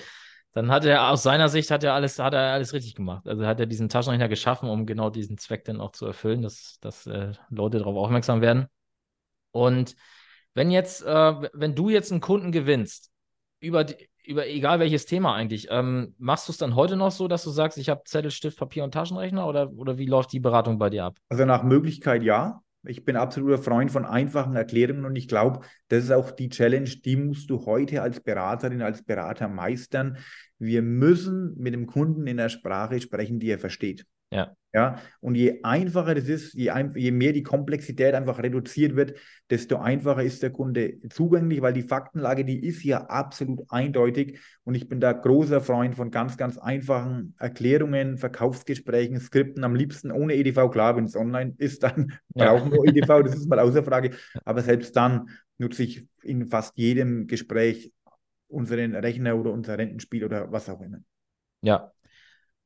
Dann 0.53 0.71
hat 0.71 0.83
er 0.85 1.09
aus 1.09 1.23
seiner 1.23 1.47
Sicht 1.47 1.69
hat 1.69 1.83
er 1.83 1.93
alles, 1.93 2.17
hat 2.17 2.33
er 2.33 2.53
alles 2.53 2.73
richtig 2.73 2.95
gemacht. 2.95 3.27
Also 3.27 3.45
hat 3.45 3.59
er 3.59 3.67
diesen 3.67 3.87
Taschenrechner 3.87 4.29
geschaffen, 4.29 4.69
um 4.69 4.85
genau 4.85 5.09
diesen 5.09 5.37
Zweck 5.37 5.63
dann 5.65 5.79
auch 5.79 5.91
zu 5.91 6.05
erfüllen, 6.05 6.41
dass, 6.41 6.79
dass 6.81 7.05
äh, 7.05 7.33
Leute 7.49 7.77
darauf 7.77 7.95
aufmerksam 7.95 8.41
werden. 8.41 8.65
Und 9.51 9.95
wenn 10.55 10.71
jetzt, 10.71 11.03
äh, 11.03 11.49
wenn 11.53 11.75
du 11.75 11.89
jetzt 11.89 12.11
einen 12.11 12.21
Kunden 12.21 12.51
gewinnst, 12.51 13.11
über, 13.59 13.83
die, 13.83 14.09
über 14.25 14.47
egal 14.47 14.79
welches 14.79 15.05
Thema 15.05 15.35
eigentlich, 15.35 15.67
ähm, 15.69 16.15
machst 16.17 16.47
du 16.47 16.51
es 16.51 16.57
dann 16.57 16.75
heute 16.75 16.95
noch 16.95 17.11
so, 17.11 17.27
dass 17.27 17.43
du 17.43 17.51
sagst, 17.51 17.77
ich 17.77 17.89
habe 17.89 18.01
Zettel, 18.05 18.31
Stift, 18.31 18.57
Papier 18.57 18.83
und 18.83 18.93
Taschenrechner 18.93 19.47
oder, 19.47 19.71
oder 19.73 19.97
wie 19.97 20.07
läuft 20.07 20.31
die 20.33 20.39
Beratung 20.39 20.79
bei 20.79 20.89
dir 20.89 21.05
ab? 21.05 21.17
Also 21.29 21.45
nach 21.45 21.63
Möglichkeit 21.63 22.23
ja. 22.23 22.61
Ich 22.83 23.03
bin 23.03 23.17
absoluter 23.17 23.61
Freund 23.61 23.91
von 23.91 24.05
einfachen 24.05 24.55
Erklärungen 24.55 25.05
und 25.05 25.15
ich 25.15 25.27
glaube, 25.27 25.65
das 25.89 26.05
ist 26.05 26.11
auch 26.11 26.31
die 26.31 26.49
Challenge, 26.49 26.89
die 26.89 27.17
musst 27.17 27.49
du 27.49 27.65
heute 27.65 28.01
als 28.01 28.21
Beraterin, 28.21 28.81
als 28.81 29.03
Berater 29.03 29.49
meistern. 29.49 30.17
Wir 30.59 30.81
müssen 30.81 31.55
mit 31.57 31.73
dem 31.73 31.87
Kunden 31.87 32.27
in 32.27 32.37
der 32.37 32.49
Sprache 32.49 32.99
sprechen, 33.01 33.39
die 33.39 33.49
er 33.49 33.59
versteht. 33.59 34.05
Ja. 34.31 34.55
Ja, 34.71 34.99
und 35.19 35.33
je 35.33 35.63
einfacher 35.63 36.13
das 36.13 36.25
ist, 36.25 36.53
je, 36.53 36.69
ein, 36.69 36.93
je 36.95 37.09
mehr 37.09 37.33
die 37.33 37.41
Komplexität 37.41 38.13
einfach 38.13 38.37
reduziert 38.37 38.95
wird, 38.95 39.15
desto 39.49 39.77
einfacher 39.77 40.21
ist 40.21 40.43
der 40.43 40.51
Kunde 40.51 40.99
zugänglich, 41.09 41.63
weil 41.63 41.73
die 41.73 41.81
Faktenlage, 41.81 42.45
die 42.45 42.63
ist 42.63 42.83
ja 42.83 43.05
absolut 43.05 43.61
eindeutig. 43.69 44.39
Und 44.63 44.75
ich 44.75 44.87
bin 44.87 44.99
da 44.99 45.11
großer 45.11 45.61
Freund 45.61 45.95
von 45.95 46.11
ganz, 46.11 46.37
ganz 46.37 46.59
einfachen 46.59 47.33
Erklärungen, 47.39 48.19
Verkaufsgesprächen, 48.19 49.19
Skripten, 49.19 49.63
am 49.63 49.73
liebsten 49.73 50.11
ohne 50.11 50.35
EDV. 50.35 50.69
Klar, 50.69 50.95
wenn 50.95 51.05
es 51.05 51.15
online 51.15 51.55
ist, 51.57 51.81
dann 51.81 52.13
ja. 52.35 52.53
brauchen 52.53 52.71
wir 52.71 52.83
EDV, 52.83 53.23
das 53.23 53.35
ist 53.35 53.49
mal 53.49 53.59
außer 53.59 53.83
Frage. 53.83 54.11
Aber 54.45 54.61
selbst 54.61 54.95
dann 54.95 55.29
nutze 55.57 55.81
ich 55.81 56.05
in 56.21 56.45
fast 56.45 56.77
jedem 56.77 57.25
Gespräch 57.25 57.91
unseren 58.49 58.95
Rechner 58.95 59.35
oder 59.35 59.51
unser 59.51 59.77
Rentenspiel 59.77 60.25
oder 60.25 60.51
was 60.51 60.69
auch 60.69 60.81
immer. 60.81 60.99
Ja. 61.61 61.91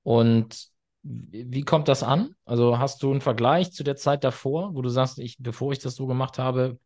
Und 0.04 0.70
wie 1.04 1.63
kommt 1.63 1.88
das 1.88 2.02
an? 2.02 2.36
Also 2.46 2.80
hast 2.80 3.04
du 3.04 3.12
einen 3.12 3.22
Vergleich 3.22 3.72
zu 3.74 3.84
der 3.84 3.96
Zeit 3.96 4.24
davor, 4.24 4.74
wo 4.74 4.82
du 4.82 4.90
sagst, 4.90 5.20
ich, 5.20 5.38
bevor 5.40 5.72
ich 5.74 5.80
das 5.80 5.96
so 5.96 6.08
gemacht 6.08 6.40
habe? 6.40 6.80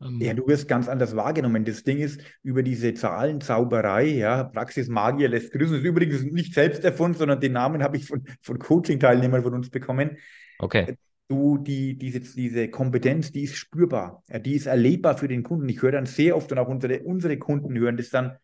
Ähm 0.00 0.20
ja, 0.20 0.34
du 0.34 0.46
wirst 0.46 0.68
ganz 0.68 0.88
anders 0.88 1.16
wahrgenommen. 1.16 1.64
Das 1.64 1.82
Ding 1.82 1.98
ist, 1.98 2.20
über 2.42 2.62
diese 2.62 2.92
Zahlenzauberei, 2.92 4.04
ja, 4.08 4.44
Praxis 4.44 4.88
Magier 4.88 5.28
lässt 5.28 5.52
grüßen. 5.52 5.72
Das 5.72 5.80
ist 5.80 5.88
übrigens 5.88 6.22
nicht 6.22 6.54
selbst 6.54 6.84
erfunden, 6.84 7.18
sondern 7.18 7.40
den 7.40 7.52
Namen 7.52 7.82
habe 7.82 7.96
ich 7.96 8.06
von, 8.06 8.24
von 8.42 8.58
Coaching-Teilnehmern 8.58 9.42
von 9.42 9.54
uns 9.54 9.70
bekommen. 9.70 10.18
Okay. 10.58 10.96
Du, 11.30 11.58
die, 11.58 11.96
diese, 11.96 12.20
diese 12.20 12.68
Kompetenz, 12.68 13.30
die 13.30 13.44
ist 13.44 13.56
spürbar, 13.56 14.24
ja, 14.28 14.40
die 14.40 14.54
ist 14.54 14.66
erlebbar 14.66 15.16
für 15.16 15.28
den 15.28 15.44
Kunden. 15.44 15.68
Ich 15.68 15.80
höre 15.80 15.92
dann 15.92 16.06
sehr 16.06 16.36
oft 16.36 16.50
und 16.50 16.58
auch 16.58 16.68
unsere, 16.68 17.00
unsere 17.00 17.38
Kunden 17.38 17.78
hören 17.78 17.96
das 17.96 18.10
dann, 18.10 18.36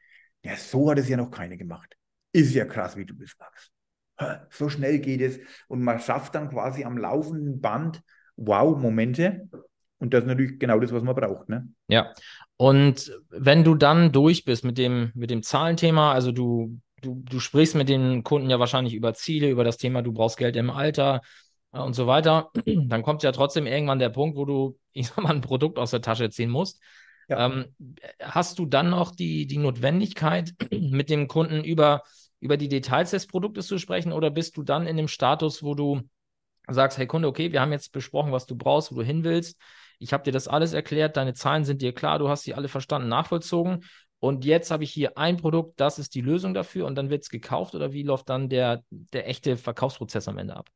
ja, 0.45 0.55
so 0.57 0.90
hat 0.90 0.99
es 0.99 1.09
ja 1.09 1.16
noch 1.16 1.31
keine 1.31 1.57
gemacht. 1.57 1.97
Ist 2.33 2.55
ja 2.55 2.64
krass, 2.64 2.97
wie 2.97 3.05
du 3.05 3.14
das 3.14 3.33
machst 3.38 3.73
so 4.50 4.69
schnell 4.69 4.99
geht 4.99 5.21
es. 5.21 5.38
Und 5.69 5.83
man 5.83 6.00
schafft 6.00 6.35
dann 6.35 6.50
quasi 6.50 6.85
am 6.85 6.99
laufenden 6.99 7.61
Band 7.61 8.02
Wow-Momente. 8.37 9.49
Und 9.99 10.12
das 10.12 10.23
ist 10.23 10.28
natürlich 10.28 10.59
genau 10.59 10.78
das, 10.78 10.93
was 10.93 11.02
man 11.02 11.14
braucht. 11.14 11.49
Ne? 11.49 11.69
Ja. 11.88 12.12
Und 12.57 13.12
wenn 13.31 13.64
du 13.64 13.75
dann 13.75 14.12
durch 14.12 14.45
bist 14.45 14.64
mit 14.64 14.78
dem, 14.78 15.11
mit 15.14 15.31
dem 15.31 15.43
Zahlenthema, 15.43 16.12
also 16.12 16.33
du, 16.33 16.78
du, 17.02 17.23
du 17.25 17.40
sprichst 17.40 17.75
mit 17.75 17.88
den 17.88 18.23
Kunden 18.23 18.50
ja 18.50 18.59
wahrscheinlich 18.59 18.95
über 18.95 19.14
Ziele, 19.14 19.50
über 19.50 19.64
das 19.64 19.76
Thema, 19.76 20.02
du 20.02 20.12
brauchst 20.12 20.38
Geld 20.38 20.57
im 20.57 20.71
Alter 20.71 21.21
und 21.85 21.95
so 21.95 22.06
weiter, 22.06 22.50
dann 22.66 23.02
kommt 23.02 23.23
ja 23.23 23.33
trotzdem 23.33 23.66
irgendwann 23.66 23.99
der 23.99 24.11
Punkt, 24.11 24.37
wo 24.37 24.45
du, 24.45 24.78
ich 24.92 25.09
sag 25.09 25.18
mal, 25.18 25.35
ein 25.35 25.40
Produkt 25.40 25.78
aus 25.78 25.90
der 25.90 26.02
Tasche 26.02 26.30
ziehen 26.30 26.50
musst. 26.50 26.80
Ja. 27.28 27.47
Ähm, 27.47 27.75
hast 28.21 28.59
du 28.59 28.66
dann 28.66 28.90
noch 28.90 29.14
die, 29.14 29.47
die 29.47 29.59
Notwendigkeit, 29.59 30.52
mit 30.71 31.11
dem 31.11 31.28
Kunden 31.28 31.64
über, 31.64 32.02
über 32.40 32.56
die 32.56 32.68
Details 32.68 33.11
des 33.11 33.26
Produktes 33.26 33.66
zu 33.66 33.78
sprechen 33.78 34.12
oder 34.12 34.30
bist 34.30 34.56
du 34.56 34.62
dann 34.62 34.87
in 34.87 34.97
dem 34.97 35.09
Status, 35.09 35.62
wo 35.62 35.75
du 35.75 36.02
sagst, 36.68 36.99
hey 36.99 37.06
Kunde, 37.06 37.28
okay, 37.28 37.52
wir 37.52 37.61
haben 37.61 37.73
jetzt 37.73 37.92
besprochen, 37.92 38.33
was 38.33 38.47
du 38.47 38.56
brauchst, 38.56 38.92
wo 38.92 38.97
du 38.97 39.02
hin 39.02 39.25
willst. 39.25 39.61
Ich 39.99 40.12
habe 40.12 40.25
dir 40.25 40.33
das 40.33 40.49
alles 40.49 40.73
erklärt, 40.73 41.16
deine 41.16 41.35
Zahlen 41.35 41.64
sind 41.64 41.80
dir 41.80 41.95
klar, 41.95 42.18
du 42.18 42.28
hast 42.28 42.42
sie 42.42 42.54
alle 42.54 42.68
verstanden, 42.68 43.09
nachvollzogen. 43.09 43.85
Und 44.18 44.45
jetzt 44.45 44.71
habe 44.71 44.85
ich 44.85 44.90
hier 44.90 45.18
ein 45.18 45.37
Produkt, 45.37 45.78
das 45.80 45.99
ist 45.99 46.14
die 46.14 46.21
Lösung 46.21 46.54
dafür 46.54 46.87
und 46.87 46.97
dann 46.97 47.11
wird 47.11 47.23
es 47.23 47.28
gekauft 47.28 47.75
oder 47.75 47.92
wie 47.92 48.02
läuft 48.02 48.28
dann 48.28 48.49
der, 48.49 48.83
der 48.90 49.28
echte 49.28 49.56
Verkaufsprozess 49.56 50.26
am 50.28 50.38
Ende 50.38 50.56
ab? 50.56 50.71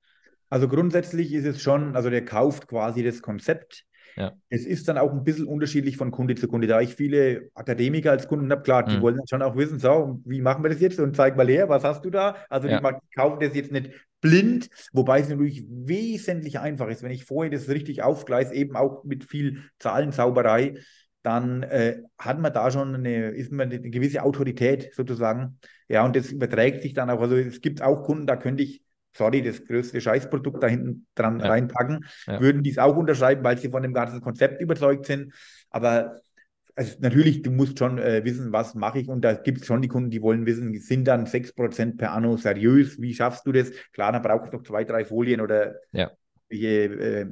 Also 0.50 0.68
grundsätzlich 0.68 1.32
ist 1.32 1.46
es 1.46 1.62
schon, 1.62 1.96
also 1.96 2.10
der 2.10 2.24
kauft 2.24 2.68
quasi 2.68 3.02
das 3.02 3.22
Konzept. 3.22 3.86
Ja. 4.16 4.32
Es 4.48 4.66
ist 4.66 4.88
dann 4.88 4.98
auch 4.98 5.12
ein 5.12 5.24
bisschen 5.24 5.46
unterschiedlich 5.46 5.96
von 5.96 6.10
Kunde 6.10 6.34
zu 6.34 6.48
Kunde. 6.48 6.66
Da 6.66 6.80
ich 6.80 6.94
viele 6.94 7.50
Akademiker 7.54 8.10
als 8.10 8.28
Kunden 8.28 8.50
habe, 8.50 8.62
klar, 8.62 8.84
die 8.84 8.96
mhm. 8.96 9.02
wollen 9.02 9.16
dann 9.16 9.28
schon 9.28 9.42
auch 9.42 9.56
wissen, 9.56 9.78
so, 9.78 10.20
wie 10.24 10.40
machen 10.40 10.62
wir 10.64 10.68
das 10.68 10.80
jetzt 10.80 10.98
und 11.00 11.16
zeig 11.16 11.36
mal 11.36 11.48
her, 11.48 11.68
was 11.68 11.84
hast 11.84 12.04
du 12.04 12.10
da? 12.10 12.36
Also 12.48 12.68
ja. 12.68 12.80
die 12.80 13.16
kaufen 13.16 13.40
das 13.40 13.54
jetzt 13.54 13.72
nicht 13.72 13.90
blind, 14.20 14.68
wobei 14.92 15.20
es 15.20 15.28
natürlich 15.28 15.64
wesentlich 15.68 16.58
einfacher 16.58 16.90
ist, 16.90 17.02
wenn 17.02 17.10
ich 17.10 17.24
vorher 17.24 17.50
das 17.50 17.68
richtig 17.68 18.02
aufgleise, 18.02 18.54
eben 18.54 18.76
auch 18.76 19.04
mit 19.04 19.24
viel 19.24 19.62
Zahlensauberei, 19.78 20.74
dann 21.22 21.62
äh, 21.62 22.02
hat 22.18 22.40
man 22.40 22.52
da 22.52 22.70
schon 22.70 22.94
eine, 22.94 23.30
ist 23.30 23.52
man 23.52 23.70
eine 23.70 23.90
gewisse 23.90 24.22
Autorität 24.22 24.90
sozusagen. 24.94 25.58
Ja, 25.88 26.04
und 26.04 26.16
das 26.16 26.32
überträgt 26.32 26.82
sich 26.82 26.94
dann 26.94 27.10
auch. 27.10 27.20
Also 27.20 27.36
es 27.36 27.60
gibt 27.60 27.82
auch 27.82 28.02
Kunden, 28.04 28.26
da 28.26 28.36
könnte 28.36 28.62
ich, 28.62 28.82
sorry, 29.12 29.42
das 29.42 29.64
größte 29.64 30.00
Scheißprodukt 30.00 30.62
da 30.62 30.66
hinten 30.66 31.06
dran 31.14 31.40
ja. 31.40 31.46
reinpacken, 31.48 32.06
ja. 32.26 32.40
würden 32.40 32.62
dies 32.62 32.78
auch 32.78 32.96
unterschreiben, 32.96 33.44
weil 33.44 33.58
sie 33.58 33.70
von 33.70 33.82
dem 33.82 33.94
ganzen 33.94 34.20
Konzept 34.20 34.60
überzeugt 34.60 35.06
sind. 35.06 35.32
Aber 35.70 36.20
also 36.76 36.96
natürlich, 37.00 37.42
du 37.42 37.50
musst 37.50 37.78
schon 37.78 37.98
äh, 37.98 38.24
wissen, 38.24 38.52
was 38.52 38.74
mache 38.74 39.00
ich. 39.00 39.08
Und 39.08 39.22
da 39.22 39.34
gibt 39.34 39.60
es 39.60 39.66
schon 39.66 39.82
die 39.82 39.88
Kunden, 39.88 40.10
die 40.10 40.22
wollen 40.22 40.46
wissen, 40.46 40.72
sind 40.80 41.04
dann 41.04 41.26
6% 41.26 41.98
per 41.98 42.12
Anno 42.12 42.36
seriös? 42.36 43.00
Wie 43.00 43.14
schaffst 43.14 43.46
du 43.46 43.52
das? 43.52 43.70
Klar, 43.92 44.12
dann 44.12 44.22
brauchst 44.22 44.52
du 44.52 44.56
noch 44.56 44.64
zwei, 44.64 44.84
drei 44.84 45.04
Folien 45.04 45.40
oder 45.40 45.74
ja. 45.92 46.10
äh, 46.48 47.26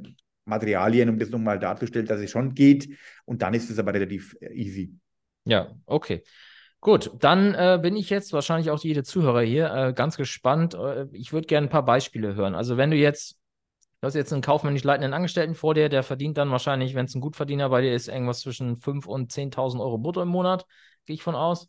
Materialien, 0.45 1.09
um 1.09 1.17
das 1.17 1.29
nochmal 1.29 1.59
darzustellen, 1.59 2.05
dass 2.05 2.19
es 2.19 2.31
schon 2.31 2.53
geht. 2.53 2.89
Und 3.25 3.41
dann 3.41 3.53
ist 3.53 3.69
es 3.69 3.79
aber 3.79 3.93
relativ 3.93 4.35
äh, 4.41 4.53
easy. 4.53 4.93
Ja, 5.45 5.73
okay. 5.85 6.23
Gut, 6.81 7.11
dann 7.19 7.53
äh, 7.55 7.79
bin 7.81 7.95
ich 7.95 8.09
jetzt 8.09 8.31
wahrscheinlich 8.31 8.71
auch 8.71 8.81
jede 8.81 9.03
Zuhörer 9.03 9.41
hier 9.41 9.73
äh, 9.73 9.93
ganz 9.93 10.15
gespannt. 10.15 10.73
Äh, 10.75 11.07
ich 11.11 11.33
würde 11.33 11.47
gerne 11.47 11.67
ein 11.67 11.71
paar 11.71 11.83
Beispiele 11.83 12.35
hören. 12.35 12.55
Also 12.55 12.77
wenn 12.77 12.91
du 12.91 12.97
jetzt 12.97 13.39
Du 14.01 14.07
hast 14.07 14.13
jetzt 14.13 14.31
einen 14.31 14.41
kaufmännisch 14.41 14.83
leitenden 14.83 15.13
Angestellten 15.13 15.55
vor 15.55 15.73
dir, 15.73 15.89
der 15.89 16.03
verdient 16.03 16.37
dann 16.37 16.51
wahrscheinlich, 16.51 16.95
wenn 16.95 17.05
es 17.05 17.15
ein 17.15 17.21
Gutverdiener 17.21 17.67
bei 17.67 17.81
dir 17.81 17.93
ist, 17.93 18.07
irgendwas 18.07 18.39
zwischen 18.39 18.77
5.000 18.77 19.07
und 19.07 19.31
10.000 19.31 19.81
Euro 19.81 19.97
brutto 19.97 20.21
im 20.21 20.29
Monat, 20.29 20.65
gehe 21.05 21.15
ich 21.15 21.23
von 21.23 21.35
aus. 21.35 21.67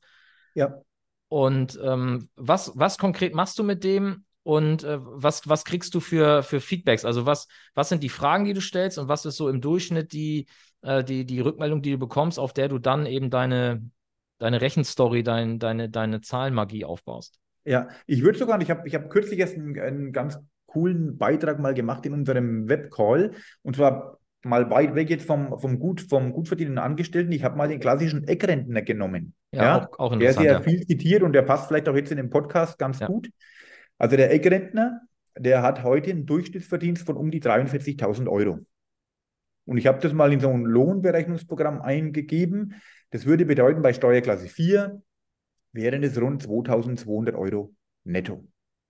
Ja. 0.54 0.80
Und 1.28 1.78
ähm, 1.82 2.28
was, 2.36 2.72
was 2.76 2.98
konkret 2.98 3.34
machst 3.34 3.58
du 3.58 3.64
mit 3.64 3.82
dem 3.82 4.26
und 4.44 4.84
äh, 4.84 4.98
was, 5.00 5.48
was 5.48 5.64
kriegst 5.64 5.92
du 5.94 6.00
für, 6.00 6.44
für 6.44 6.60
Feedbacks? 6.60 7.04
Also 7.04 7.26
was, 7.26 7.48
was 7.74 7.88
sind 7.88 8.04
die 8.04 8.08
Fragen, 8.08 8.44
die 8.44 8.54
du 8.54 8.60
stellst 8.60 8.98
und 8.98 9.08
was 9.08 9.26
ist 9.26 9.36
so 9.36 9.48
im 9.48 9.60
Durchschnitt 9.60 10.12
die, 10.12 10.46
äh, 10.82 11.02
die, 11.02 11.24
die 11.24 11.40
Rückmeldung, 11.40 11.82
die 11.82 11.92
du 11.92 11.98
bekommst, 11.98 12.38
auf 12.38 12.52
der 12.52 12.68
du 12.68 12.78
dann 12.78 13.06
eben 13.06 13.30
deine, 13.30 13.90
deine 14.40 14.60
Rechenstory, 14.60 15.22
dein, 15.22 15.60
deine, 15.60 15.88
deine 15.88 16.20
Zahlenmagie 16.20 16.84
aufbaust? 16.84 17.38
Ja, 17.64 17.88
ich 18.06 18.22
würde 18.22 18.38
sogar, 18.38 18.60
ich 18.60 18.70
habe 18.70 18.88
ich 18.88 18.94
hab 18.94 19.10
kürzlich 19.10 19.38
erst 19.38 19.54
einen, 19.54 19.78
einen 19.78 20.12
ganz 20.12 20.38
coolen 20.66 21.18
Beitrag 21.18 21.60
mal 21.60 21.74
gemacht 21.74 22.04
in 22.06 22.14
unserem 22.14 22.68
Webcall. 22.68 23.32
Und 23.62 23.76
zwar 23.76 24.18
mal 24.42 24.70
weit 24.70 24.94
weg 24.94 25.10
jetzt 25.10 25.26
vom, 25.26 25.58
vom, 25.60 25.78
gut, 25.78 26.00
vom 26.00 26.32
gut 26.32 26.48
verdienenden 26.48 26.82
Angestellten. 26.82 27.32
Ich 27.32 27.44
habe 27.44 27.56
mal 27.56 27.68
den 27.68 27.80
klassischen 27.80 28.24
Eckrentner 28.26 28.82
genommen. 28.82 29.34
Ja, 29.52 29.62
ja 29.62 29.88
auch, 29.88 29.98
auch 29.98 30.18
Der 30.18 30.30
ist 30.30 30.40
ja 30.40 30.60
viel 30.60 30.86
zitiert 30.86 31.22
und 31.22 31.32
der 31.32 31.42
passt 31.42 31.68
vielleicht 31.68 31.88
auch 31.88 31.96
jetzt 31.96 32.10
in 32.10 32.16
dem 32.16 32.30
Podcast 32.30 32.78
ganz 32.78 33.00
ja. 33.00 33.06
gut. 33.06 33.30
Also 33.98 34.16
der 34.16 34.32
Eckrentner, 34.32 35.02
der 35.38 35.62
hat 35.62 35.82
heute 35.82 36.10
einen 36.10 36.24
Durchschnittsverdienst 36.24 37.04
von 37.04 37.16
um 37.16 37.30
die 37.30 37.42
43.000 37.42 38.28
Euro. 38.28 38.60
Und 39.66 39.76
ich 39.76 39.86
habe 39.86 40.00
das 40.00 40.12
mal 40.12 40.32
in 40.32 40.40
so 40.40 40.50
ein 40.50 40.64
Lohnberechnungsprogramm 40.64 41.82
eingegeben. 41.82 42.80
Das 43.10 43.26
würde 43.26 43.44
bedeuten, 43.44 43.82
bei 43.82 43.92
Steuerklasse 43.92 44.48
4 44.48 45.02
wären 45.72 46.02
es 46.02 46.20
rund 46.20 46.42
2.200 46.42 47.34
Euro 47.34 47.74
netto. 48.04 48.46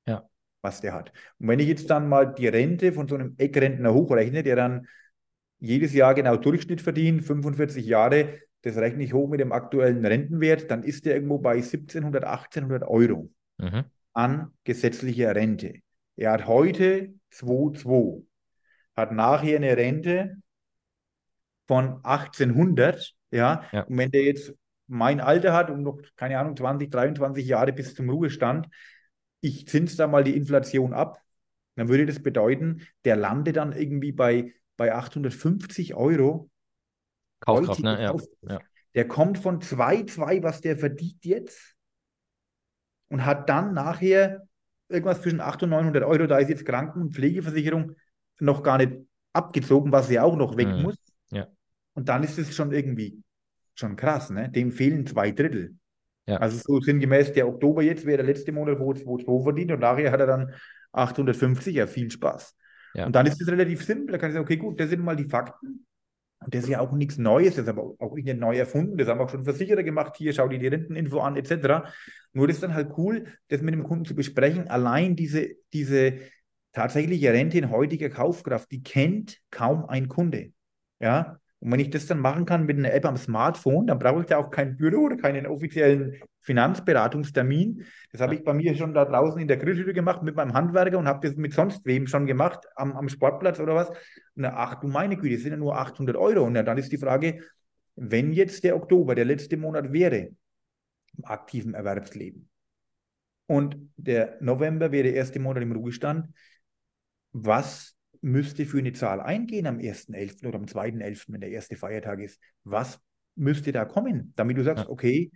Ja 0.07 0.29
was 0.63 0.81
der 0.81 0.93
hat. 0.93 1.13
Und 1.39 1.49
wenn 1.49 1.59
ich 1.59 1.69
jetzt 1.69 1.91
dann 1.91 2.09
mal 2.09 2.35
die 2.35 2.49
Rente 2.49 2.93
von 2.93 3.09
so 3.09 3.15
einem 3.15 3.35
Eckrentner 3.39 3.95
hochrechne, 3.95 4.43
der 4.43 4.57
dann 4.57 4.87
jedes 5.59 5.93
Jahr 5.93 6.15
genau 6.15 6.37
Durchschnitt 6.37 6.81
verdient, 6.81 7.25
45 7.25 7.85
Jahre, 7.87 8.41
das 8.63 8.77
rechne 8.77 9.05
ich 9.05 9.13
hoch 9.13 9.29
mit 9.29 9.41
dem 9.41 9.53
aktuellen 9.53 10.05
Rentenwert, 10.05 10.71
dann 10.71 10.83
ist 10.83 11.07
der 11.07 11.15
irgendwo 11.15 11.39
bei 11.39 11.57
1700, 11.57 12.25
1800 12.25 12.89
Euro 12.89 13.31
mhm. 13.59 13.85
an 14.13 14.53
gesetzlicher 14.65 15.35
Rente. 15.35 15.81
Er 16.17 16.33
hat 16.33 16.47
heute 16.47 17.15
2,2, 17.33 18.25
hat 18.97 19.13
nachher 19.13 19.57
eine 19.57 19.77
Rente 19.77 20.37
von 21.67 22.05
1800, 22.05 23.15
ja, 23.31 23.65
ja. 23.73 23.83
und 23.83 23.99
wenn 23.99 24.11
der 24.11 24.25
jetzt 24.25 24.55
mein 24.87 25.21
Alter 25.21 25.53
hat 25.53 25.71
und 25.71 25.83
noch, 25.83 26.01
keine 26.17 26.39
Ahnung, 26.39 26.57
20, 26.57 26.91
23 26.91 27.47
Jahre 27.47 27.73
bis 27.73 27.95
zum 27.95 28.11
Ruhestand, 28.11 28.69
ich 29.41 29.69
zins 29.69 29.97
da 29.97 30.07
mal 30.07 30.25
die 30.25 30.37
Inflation 30.37 30.93
ab, 30.93 31.21
dann 31.77 31.89
würde 31.89 32.07
das 32.07 32.23
bedeuten, 32.23 32.87
der 33.05 33.17
landet 33.17 33.57
dann 33.57 33.73
irgendwie 33.73 34.13
bei, 34.13 34.53
bei 34.77 34.95
850 34.95 35.95
Euro. 35.95 36.51
Kaufkraft, 37.41 37.81
ne? 37.81 38.03
Ja. 38.03 38.17
ja. 38.43 38.61
Der 38.95 39.07
kommt 39.07 39.39
von 39.39 39.61
2,2, 39.61 40.43
was 40.43 40.61
der 40.61 40.77
verdient 40.77 41.25
jetzt 41.25 41.77
und 43.09 43.25
hat 43.25 43.49
dann 43.49 43.73
nachher 43.73 44.47
irgendwas 44.89 45.23
zwischen 45.23 45.41
800 45.41 45.63
und 45.63 45.71
900 45.71 46.05
Euro. 46.05 46.27
Da 46.27 46.39
ist 46.39 46.49
jetzt 46.49 46.67
Kranken- 46.67 47.01
und 47.01 47.15
Pflegeversicherung 47.15 47.95
noch 48.41 48.63
gar 48.63 48.79
nicht 48.79 48.93
abgezogen, 49.33 49.93
was 49.93 50.11
ja 50.11 50.25
auch 50.25 50.37
noch 50.37 50.57
weg 50.57 50.69
mhm. 50.69 50.83
muss. 50.83 50.97
Ja. 51.31 51.47
Und 52.01 52.09
dann 52.09 52.23
ist 52.23 52.39
es 52.39 52.55
schon 52.55 52.73
irgendwie 52.73 53.23
schon 53.75 53.95
krass, 53.95 54.31
ne? 54.31 54.49
Dem 54.49 54.73
fehlen 54.73 55.07
zwei 55.07 55.33
Drittel. 55.33 55.75
Ja. 56.25 56.39
Also 56.39 56.57
so 56.57 56.81
sinngemäß, 56.81 57.35
der 57.35 57.47
Oktober 57.47 57.83
jetzt 57.83 58.07
wäre 58.07 58.17
der 58.17 58.27
letzte 58.27 58.53
Monat, 58.53 58.79
wo 58.79 58.93
es 58.93 59.05
2 59.05 59.43
verdient 59.43 59.71
und 59.73 59.81
nachher 59.81 60.11
hat 60.11 60.21
er 60.21 60.27
dann 60.27 60.55
850, 60.93 61.75
ja, 61.75 61.87
viel 61.87 62.11
Spaß. 62.11 62.57
Ja. 62.95 63.05
Und 63.05 63.15
dann 63.15 63.27
ist 63.27 63.39
es 63.39 63.49
relativ 63.49 63.85
simpel, 63.85 64.13
da 64.13 64.19
kann 64.19 64.31
ich 64.31 64.35
sagen, 64.35 64.47
okay, 64.47 64.57
gut, 64.57 64.81
das 64.81 64.89
sind 64.89 65.05
mal 65.05 65.15
die 65.15 65.29
Fakten. 65.29 65.87
Und 66.43 66.55
das 66.55 66.63
ist 66.65 66.71
ja 66.71 66.81
auch 66.81 66.93
nichts 66.93 67.19
Neues, 67.19 67.57
das 67.57 67.65
ist 67.65 67.69
aber 67.69 67.97
auch 67.99 68.15
nicht 68.15 68.35
neu 68.39 68.57
erfunden, 68.57 68.97
das 68.97 69.09
haben 69.09 69.21
auch 69.21 69.29
schon 69.29 69.45
Versicherer 69.45 69.83
gemacht, 69.83 70.17
hier, 70.17 70.33
schau 70.33 70.49
dir 70.49 70.59
die 70.59 70.69
Renteninfo 70.69 71.21
an, 71.21 71.37
etc. 71.37 71.93
Nur 72.33 72.47
das 72.47 72.57
ist 72.57 72.63
dann 72.63 72.73
halt 72.73 72.93
cool, 72.97 73.27
das 73.49 73.61
mit 73.61 73.75
dem 73.75 73.83
Kunden 73.83 74.07
zu 74.07 74.15
besprechen. 74.15 74.69
Allein 74.69 75.17
diese, 75.17 75.51
diese 75.75 76.15
tatsächliche 76.73 77.31
Rente 77.31 77.59
in 77.59 77.71
heutiger 77.71 78.09
Kaufkraft, 78.09 78.71
die 78.71 78.83
kennt 78.83 79.37
kaum 79.51 79.85
ein 79.85 80.09
Kunde. 80.09 80.53
Ja, 80.99 81.41
und 81.61 81.73
wenn 81.73 81.81
ich 81.81 81.91
das 81.91 82.07
dann 82.07 82.19
machen 82.19 82.47
kann 82.47 82.65
mit 82.65 82.79
einer 82.79 82.93
App 82.93 83.05
am 83.05 83.19
Smartphone, 83.19 83.87
dann 83.87 83.99
brauche 83.99 84.23
ich 84.23 84.31
ja 84.31 84.39
auch 84.39 84.51
kein 84.51 84.79
Büro 84.79 85.05
oder 85.05 85.17
keinen 85.17 85.47
offiziellen 85.47 86.17
Finanzberatungstermin. 86.41 87.85
Das 88.13 88.23
habe 88.23 88.35
ich 88.35 88.45
bei 88.45 88.55
mir 88.55 88.75
schon 88.75 88.95
da 88.95 89.05
draußen 89.05 89.39
in 89.41 89.47
der 89.47 89.59
Grillhütte 89.59 89.93
gemacht 89.93 90.23
mit 90.23 90.37
meinem 90.37 90.55
Handwerker 90.55 90.97
und 90.99 91.07
habe 91.07 91.29
das 91.29 91.37
mit 91.37 91.53
sonst 91.53 91.85
wem 91.85 92.07
schon 92.07 92.27
gemacht, 92.27 92.61
am, 92.77 92.97
am 92.97 93.11
Sportplatz 93.11 93.61
oder 93.61 93.75
was. 93.75 93.91
Und 93.91 94.45
dann, 94.45 94.55
ach 94.57 94.77
du 94.77 94.89
meine 94.89 95.19
Güte, 95.19 95.35
das 95.35 95.43
sind 95.43 95.53
ja 95.53 95.59
nur 95.59 95.77
800 95.77 96.17
Euro. 96.17 96.45
Und 96.45 96.55
dann 96.55 96.79
ist 96.79 96.93
die 96.93 96.99
Frage, 96.99 97.43
wenn 97.95 98.33
jetzt 98.33 98.65
der 98.65 98.75
Oktober 98.75 99.15
der 99.15 99.27
letzte 99.27 99.59
Monat 99.59 99.93
wäre 99.93 100.31
im 101.19 101.25
aktiven 101.25 101.75
Erwerbsleben 101.75 102.49
und 103.47 103.77
der 103.97 104.39
November 104.41 104.93
wäre 104.93 105.03
der 105.03 105.15
erste 105.15 105.41
Monat 105.41 105.63
im 105.63 105.73
Ruhestand, 105.73 106.33
was 107.33 107.97
müsste 108.21 108.67
für 108.67 108.79
eine 108.79 108.93
Zahl 108.93 109.21
eingehen 109.21 109.67
am 109.67 109.79
1.11. 109.79 110.47
oder 110.47 110.59
am 110.59 110.67
2.11., 110.67 111.33
wenn 111.33 111.41
der 111.41 111.51
erste 111.51 111.77
Feiertag 111.77 112.21
ist? 112.21 112.41
Was 112.65 113.01
müsste 113.35 113.73
da 113.73 113.85
kommen, 113.85 114.33
damit 114.37 114.59
du 114.59 114.65
sagst, 114.65 114.89
okay, 114.89 115.31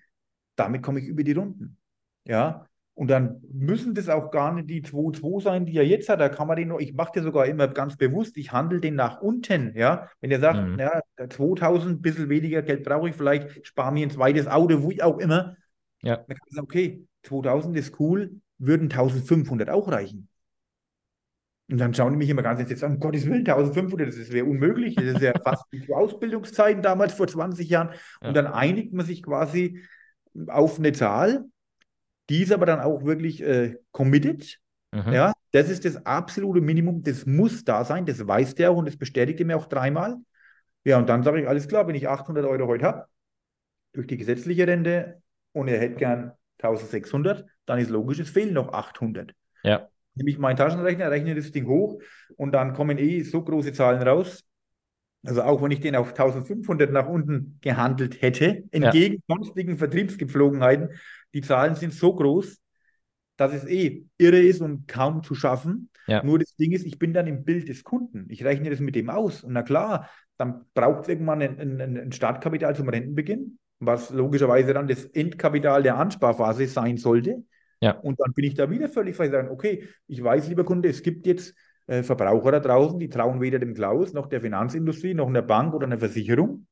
damit 0.56 0.82
komme 0.82 1.00
ich 1.00 1.06
über 1.06 1.24
die 1.24 1.32
Runden. 1.32 1.78
Ja, 2.26 2.66
und 2.94 3.08
dann 3.08 3.42
müssen 3.52 3.92
das 3.94 4.08
auch 4.08 4.30
gar 4.30 4.54
nicht 4.54 4.70
die 4.70 4.82
2-2 4.82 5.42
sein, 5.42 5.66
die 5.66 5.76
er 5.76 5.86
jetzt 5.86 6.08
hat. 6.08 6.20
Da 6.20 6.28
kann 6.28 6.46
man 6.46 6.56
den 6.56 6.68
noch, 6.68 6.78
ich 6.78 6.94
mache 6.94 7.10
das 7.14 7.24
sogar 7.24 7.46
immer 7.46 7.66
ganz 7.66 7.96
bewusst, 7.96 8.36
ich 8.36 8.52
handle 8.52 8.80
den 8.80 8.94
nach 8.94 9.20
unten. 9.20 9.76
Ja, 9.76 10.08
wenn 10.20 10.30
er 10.30 10.40
sagt, 10.40 10.68
mhm. 10.68 10.78
ja, 10.78 11.00
2000, 11.28 11.98
ein 11.98 12.02
bisschen 12.02 12.28
weniger 12.28 12.62
Geld 12.62 12.84
brauche 12.84 13.08
ich 13.08 13.16
vielleicht, 13.16 13.66
spare 13.66 13.92
mir 13.92 14.06
ein 14.06 14.10
zweites 14.10 14.46
Auto, 14.46 14.82
wo 14.82 14.90
ich 14.90 15.02
auch 15.02 15.18
immer. 15.18 15.56
Ja. 16.02 16.16
Dann 16.16 16.36
kann 16.36 16.46
man 16.46 16.54
sagen, 16.54 16.64
okay, 16.64 17.06
2000 17.24 17.76
ist 17.76 17.98
cool, 17.98 18.40
würden 18.58 18.84
1500 18.84 19.70
auch 19.70 19.90
reichen. 19.90 20.28
Und 21.74 21.78
dann 21.78 21.92
schauen 21.92 22.12
die 22.12 22.18
mich 22.18 22.30
immer 22.30 22.44
ganz 22.44 22.60
jetzt 22.60 22.84
an, 22.84 22.92
um 22.92 23.00
Gottes 23.00 23.26
Willen, 23.26 23.38
1500, 23.38 24.06
das 24.06 24.30
wäre 24.30 24.44
unmöglich. 24.44 24.94
Das 24.94 25.06
ist 25.06 25.22
ja 25.22 25.32
fast 25.42 25.64
wie 25.72 25.84
zu 25.84 25.92
Ausbildungszeiten 25.92 26.84
damals 26.84 27.14
vor 27.14 27.26
20 27.26 27.68
Jahren. 27.68 27.88
Und 28.20 28.26
ja. 28.26 28.32
dann 28.32 28.46
einigt 28.46 28.92
man 28.92 29.04
sich 29.04 29.24
quasi 29.24 29.82
auf 30.46 30.78
eine 30.78 30.92
Zahl, 30.92 31.46
die 32.30 32.44
ist 32.44 32.52
aber 32.52 32.64
dann 32.64 32.78
auch 32.78 33.02
wirklich 33.04 33.42
äh, 33.42 33.74
committed. 33.90 34.60
Mhm. 34.92 35.12
Ja, 35.12 35.32
das 35.50 35.68
ist 35.68 35.84
das 35.84 36.06
absolute 36.06 36.60
Minimum, 36.60 37.02
das 37.02 37.26
muss 37.26 37.64
da 37.64 37.84
sein, 37.84 38.06
das 38.06 38.24
weiß 38.24 38.54
der 38.54 38.70
auch 38.70 38.76
und 38.76 38.86
das 38.86 38.96
bestätigt 38.96 39.40
er 39.40 39.46
mir 39.46 39.56
auch 39.56 39.66
dreimal. 39.66 40.18
Ja, 40.84 40.98
und 40.98 41.08
dann 41.08 41.24
sage 41.24 41.40
ich, 41.40 41.48
alles 41.48 41.66
klar, 41.66 41.88
wenn 41.88 41.96
ich 41.96 42.06
800 42.06 42.44
Euro 42.44 42.68
heute 42.68 42.84
habe, 42.84 43.06
durch 43.94 44.06
die 44.06 44.16
gesetzliche 44.16 44.68
Rente 44.68 45.20
und 45.50 45.66
er 45.66 45.80
hätte 45.80 45.96
gern 45.96 46.32
1600, 46.62 47.44
dann 47.66 47.80
ist 47.80 47.90
logisch, 47.90 48.20
es 48.20 48.30
fehlen 48.30 48.54
noch 48.54 48.72
800. 48.72 49.34
Ja. 49.64 49.88
Nehme 50.14 50.30
ich 50.30 50.38
meinen 50.38 50.56
Taschenrechner, 50.56 51.10
rechne 51.10 51.34
das 51.34 51.50
Ding 51.50 51.66
hoch 51.66 52.00
und 52.36 52.52
dann 52.52 52.72
kommen 52.72 52.98
eh 52.98 53.22
so 53.22 53.42
große 53.42 53.72
Zahlen 53.72 54.02
raus. 54.02 54.44
Also 55.26 55.42
auch 55.42 55.62
wenn 55.62 55.70
ich 55.70 55.80
den 55.80 55.96
auf 55.96 56.08
1500 56.08 56.92
nach 56.92 57.08
unten 57.08 57.58
gehandelt 57.62 58.20
hätte, 58.20 58.64
entgegen 58.70 59.22
ja. 59.26 59.36
sonstigen 59.36 59.78
Vertriebsgepflogenheiten, 59.78 60.90
die 61.32 61.40
Zahlen 61.40 61.74
sind 61.74 61.94
so 61.94 62.14
groß, 62.14 62.58
dass 63.36 63.52
es 63.52 63.64
eh 63.66 64.04
irre 64.18 64.40
ist 64.40 64.60
und 64.60 64.86
kaum 64.86 65.22
zu 65.22 65.34
schaffen. 65.34 65.90
Ja. 66.06 66.22
Nur 66.22 66.38
das 66.38 66.54
Ding 66.56 66.72
ist, 66.72 66.84
ich 66.84 66.98
bin 66.98 67.14
dann 67.14 67.26
im 67.26 67.44
Bild 67.44 67.68
des 67.68 67.82
Kunden. 67.82 68.26
Ich 68.28 68.44
rechne 68.44 68.70
das 68.70 68.80
mit 68.80 68.94
dem 68.94 69.08
aus. 69.08 69.42
Und 69.42 69.54
na 69.54 69.62
klar, 69.62 70.10
dann 70.36 70.66
braucht 70.74 71.02
es 71.02 71.08
irgendwann 71.08 71.40
ein, 71.40 71.80
ein, 71.80 71.96
ein 71.96 72.12
Startkapital 72.12 72.76
zum 72.76 72.88
Rentenbeginn, 72.88 73.58
was 73.80 74.10
logischerweise 74.10 74.74
dann 74.74 74.88
das 74.88 75.04
Endkapital 75.06 75.82
der 75.82 75.96
Ansparphase 75.96 76.66
sein 76.66 76.98
sollte. 76.98 77.42
Ja. 77.80 77.92
Und 77.92 78.20
dann 78.20 78.32
bin 78.32 78.44
ich 78.44 78.54
da 78.54 78.70
wieder 78.70 78.88
völlig 78.88 79.16
frei 79.16 79.28
sagen, 79.28 79.50
okay, 79.50 79.88
ich 80.06 80.22
weiß, 80.22 80.48
lieber 80.48 80.64
Kunde, 80.64 80.88
es 80.88 81.02
gibt 81.02 81.26
jetzt 81.26 81.54
äh, 81.86 82.02
Verbraucher 82.02 82.52
da 82.52 82.60
draußen, 82.60 82.98
die 82.98 83.08
trauen 83.08 83.40
weder 83.40 83.58
dem 83.58 83.74
Klaus 83.74 84.12
noch 84.12 84.26
der 84.26 84.40
Finanzindustrie 84.40 85.14
noch 85.14 85.28
einer 85.28 85.42
Bank 85.42 85.74
oder 85.74 85.86
einer 85.86 85.98
Versicherung. 85.98 86.66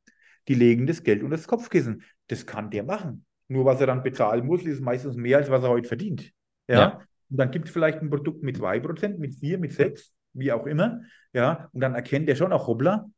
Die 0.48 0.54
legen 0.54 0.86
das 0.86 1.02
Geld 1.02 1.22
unter 1.22 1.36
das 1.36 1.46
Kopfkissen. 1.46 2.02
Das 2.28 2.46
kann 2.46 2.70
der 2.70 2.84
machen. 2.84 3.24
Nur 3.48 3.64
was 3.64 3.80
er 3.80 3.86
dann 3.86 4.02
bezahlen 4.02 4.46
muss, 4.46 4.64
ist 4.64 4.80
meistens 4.80 5.16
mehr, 5.16 5.38
als 5.38 5.50
was 5.50 5.62
er 5.62 5.68
heute 5.68 5.88
verdient. 5.88 6.32
Ja. 6.68 6.78
ja. 6.78 7.00
Und 7.30 7.36
dann 7.36 7.50
gibt 7.50 7.66
es 7.66 7.72
vielleicht 7.72 8.00
ein 8.00 8.10
Produkt 8.10 8.42
mit 8.42 8.56
2%, 8.56 9.18
mit 9.18 9.34
4, 9.34 9.58
mit 9.58 9.72
6, 9.72 10.12
wie 10.32 10.52
auch 10.52 10.66
immer. 10.66 11.02
Ja. 11.32 11.68
Und 11.72 11.80
dann 11.80 11.94
erkennt 11.94 12.28
er 12.28 12.36
schon 12.36 12.52
auch, 12.52 12.66
hoppla, 12.66 13.08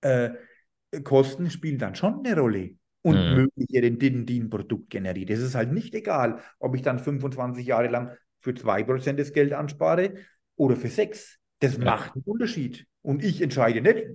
äh, 0.00 0.30
Kosten 1.04 1.50
spielen 1.50 1.78
dann 1.78 1.94
schon 1.94 2.24
eine 2.24 2.38
Rolle 2.38 2.77
und 3.02 3.16
mhm. 3.16 3.34
mögliche 3.36 3.82
Renditen, 3.82 4.26
die 4.26 4.40
ein 4.40 4.50
Produkt 4.50 4.90
generiert. 4.90 5.30
Es 5.30 5.40
ist 5.40 5.54
halt 5.54 5.72
nicht 5.72 5.94
egal, 5.94 6.40
ob 6.58 6.74
ich 6.74 6.82
dann 6.82 6.98
25 6.98 7.66
Jahre 7.66 7.88
lang 7.88 8.16
für 8.40 8.50
2% 8.50 9.18
das 9.18 9.32
Geld 9.32 9.52
anspare 9.52 10.14
oder 10.56 10.76
für 10.76 10.88
6. 10.88 11.38
Das 11.60 11.76
ja. 11.76 11.84
macht 11.84 12.14
einen 12.14 12.24
Unterschied. 12.24 12.86
Und 13.02 13.24
ich 13.24 13.40
entscheide 13.40 13.80
nicht, 13.80 14.06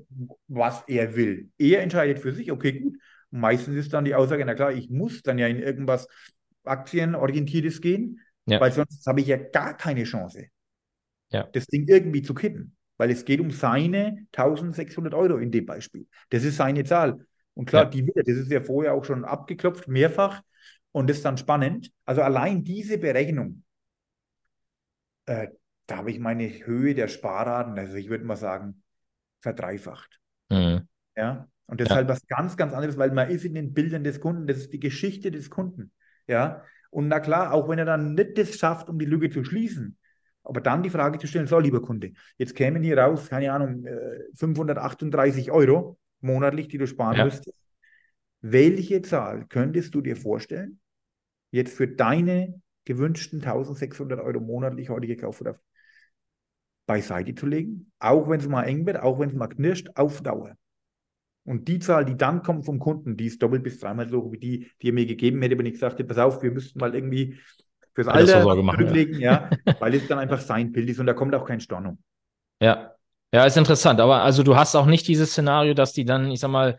was 0.48 0.84
er 0.88 1.16
will. 1.16 1.50
Er 1.58 1.82
entscheidet 1.82 2.20
für 2.20 2.32
sich, 2.32 2.52
okay, 2.52 2.80
gut. 2.80 2.98
meistens 3.32 3.76
ist 3.76 3.94
dann 3.94 4.06
die 4.06 4.16
Aussage, 4.16 4.46
na 4.46 4.54
klar, 4.54 4.72
ich 4.72 4.90
muss 4.90 5.24
dann 5.24 5.40
ja 5.40 5.48
in 5.48 5.60
irgendwas 5.60 6.08
Aktienorientiertes 6.64 7.82
gehen, 7.82 8.22
ja. 8.46 8.60
weil 8.60 8.72
sonst 8.72 9.06
habe 9.08 9.22
ich 9.22 9.28
ja 9.28 9.38
gar 9.38 9.76
keine 9.76 10.04
Chance, 10.04 10.48
ja. 11.32 11.48
das 11.52 11.66
Ding 11.66 11.88
irgendwie 11.88 12.22
zu 12.22 12.34
kippen. 12.34 12.76
Weil 12.98 13.10
es 13.10 13.26
geht 13.26 13.40
um 13.40 13.50
seine 13.50 14.28
1600 14.34 15.16
Euro 15.16 15.38
in 15.38 15.52
dem 15.52 15.66
Beispiel. 15.66 16.06
Das 16.30 16.44
ist 16.44 16.58
seine 16.58 16.84
Zahl. 16.84 17.26
Und 17.56 17.66
klar, 17.66 17.84
ja. 17.84 17.90
die 17.90 18.08
wird, 18.08 18.28
das 18.28 18.36
ist 18.36 18.52
ja 18.52 18.62
vorher 18.62 18.94
auch 18.94 19.06
schon 19.06 19.26
abgeklopft, 19.26 19.88
mehrfach. 19.88 20.42
Und 20.92 21.10
das 21.10 21.18
ist 21.18 21.26
dann 21.26 21.38
spannend. 21.38 21.92
Also 22.06 22.22
allein 22.22 22.64
diese 22.64 22.98
Berechnung, 22.98 23.64
äh, 25.26 25.48
da 25.88 25.98
habe 25.98 26.12
ich 26.12 26.20
meine 26.20 26.48
Höhe 26.66 26.94
der 26.94 27.08
Sparraten, 27.08 27.78
also 27.78 27.96
ich 27.96 28.10
würde 28.10 28.26
mal 28.26 28.36
sagen, 28.36 28.84
verdreifacht. 29.42 30.20
Mhm. 30.50 30.88
Ja. 31.16 31.48
Und 31.66 31.82
das 31.82 31.90
ja. 31.90 31.94
ist 31.94 31.98
halt 31.98 32.08
was 32.08 32.28
ganz, 32.28 32.58
ganz 32.58 32.74
anderes, 32.74 32.98
weil 32.98 33.12
man 33.12 33.30
ist 33.30 33.46
in 33.46 33.56
den 33.56 33.74
Bildern 33.74 34.04
des 34.04 34.20
Kunden, 34.20 34.48
das 34.48 34.58
ist 34.58 34.74
die 34.74 34.80
Geschichte 34.80 35.32
des 35.32 35.50
Kunden. 35.50 35.92
Ja. 36.28 36.64
Und 36.90 37.08
na 37.08 37.20
klar, 37.20 37.54
auch 37.54 37.68
wenn 37.70 37.80
er 37.80 37.86
dann 37.86 38.14
nicht 38.14 38.38
das 38.38 38.56
schafft, 38.56 38.90
um 38.90 39.00
die 39.00 39.06
Lücke 39.06 39.30
zu 39.30 39.44
schließen, 39.44 39.98
aber 40.44 40.62
dann 40.62 40.84
die 40.84 40.90
Frage 40.90 41.18
zu 41.20 41.28
stellen, 41.28 41.48
so, 41.48 41.58
lieber 41.58 41.82
Kunde, 41.82 42.12
jetzt 42.38 42.56
kämen 42.56 42.84
hier 42.84 42.98
raus, 42.98 43.30
keine 43.30 43.52
Ahnung, 43.52 43.86
538 44.36 45.48
äh, 45.48 45.52
Euro 45.52 45.98
monatlich, 46.24 46.68
die 46.68 46.78
du 46.78 46.88
sparen 46.88 47.18
ja. 47.18 47.26
müsstest. 47.26 47.60
Welche 48.42 49.02
Zahl 49.02 49.46
könntest 49.48 49.96
du 49.96 50.02
dir 50.02 50.16
vorstellen, 50.16 50.80
jetzt 51.52 51.76
für 51.76 51.88
deine 51.88 52.62
gewünschten 52.86 53.40
1600 53.42 54.20
Euro 54.20 54.40
monatlich 54.40 54.90
heute 54.90 55.08
gekauft 55.08 55.42
oder 55.42 55.60
beiseite 56.86 57.34
zu 57.36 57.46
legen, 57.46 57.92
auch 58.00 58.30
wenn 58.30 58.40
es 58.40 58.48
mal 58.48 58.64
eng 58.64 58.86
wird, 58.86 59.00
auch 59.00 59.20
wenn 59.20 59.30
es 59.30 59.36
mal 59.36 59.48
knirscht, 59.48 59.90
auf 59.96 60.22
Dauer. 60.22 60.56
Und 61.46 61.68
die 61.68 61.80
Zahl, 61.80 62.06
die 62.06 62.16
dann 62.16 62.42
kommt 62.42 62.66
vom 62.66 62.80
Kunden, 62.80 63.18
die 63.18 63.28
ist 63.28 63.42
doppelt 63.42 63.64
bis 63.64 63.80
dreimal 63.80 64.10
so 64.10 64.32
wie 64.32 64.38
die, 64.38 64.72
die 64.82 64.90
er 64.90 64.94
mir 64.94 65.06
gegeben 65.06 65.42
hätte, 65.42 65.58
wenn 65.58 65.66
ich 65.66 65.80
sagte, 65.80 66.04
pass 66.04 66.18
auf, 66.18 66.42
wir 66.42 66.52
müssten 66.52 66.80
mal 66.80 66.94
irgendwie 66.96 67.40
fürs 67.94 68.08
Alter 68.08 68.42
zurücklegen, 68.42 69.20
ja. 69.20 69.50
ja, 69.66 69.76
weil 69.80 69.94
es 69.94 70.08
dann 70.08 70.20
einfach 70.20 70.40
sein 70.40 70.72
Bild 70.72 70.90
ist 70.90 71.00
und 71.00 71.06
da 71.06 71.14
kommt 71.14 71.36
auch 71.36 71.46
kein 71.46 71.60
Stornung. 71.60 72.00
Ja, 72.62 72.96
ja, 73.34 73.46
ist 73.46 73.58
interessant. 73.58 74.00
Aber 74.00 74.22
also 74.22 74.44
du 74.44 74.56
hast 74.56 74.76
auch 74.76 74.86
nicht 74.86 75.08
dieses 75.08 75.32
Szenario, 75.32 75.74
dass 75.74 75.92
die 75.92 76.06
dann, 76.06 76.30
ich 76.32 76.40
sag 76.40 76.52
mal, 76.52 76.78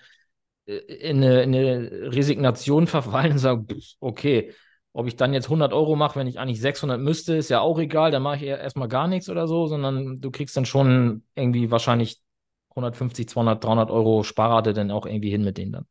äh, 0.66 0.76
in 0.76 1.16
eine, 1.16 1.42
in 1.42 1.54
eine 1.54 2.12
Resignation 2.14 2.86
verfallen 2.86 3.32
und 3.32 3.38
sagen, 3.38 3.66
okay, 4.00 4.52
ob 4.92 5.08
ich 5.08 5.16
dann 5.16 5.34
jetzt 5.34 5.46
100 5.46 5.72
Euro 5.72 5.96
mache, 5.96 6.20
wenn 6.20 6.28
ich 6.28 6.38
eigentlich 6.38 6.60
600 6.60 7.00
müsste, 7.00 7.34
ist 7.34 7.50
ja 7.50 7.60
auch 7.60 7.80
egal, 7.80 8.12
dann 8.12 8.22
mache 8.22 8.36
ich 8.36 8.42
erstmal 8.44 8.86
gar 8.86 9.08
nichts 9.08 9.28
oder 9.28 9.48
so, 9.48 9.66
sondern 9.66 10.20
du 10.20 10.30
kriegst 10.30 10.56
dann 10.56 10.66
schon 10.66 11.24
irgendwie 11.34 11.72
wahrscheinlich 11.72 12.22
150, 12.70 13.28
200, 13.28 13.64
300 13.64 13.90
Euro 13.90 14.22
Sparrate 14.22 14.72
dann 14.72 14.92
auch 14.92 15.06
irgendwie 15.06 15.30
hin 15.30 15.42
mit 15.42 15.58
denen 15.58 15.72
dann. 15.72 15.86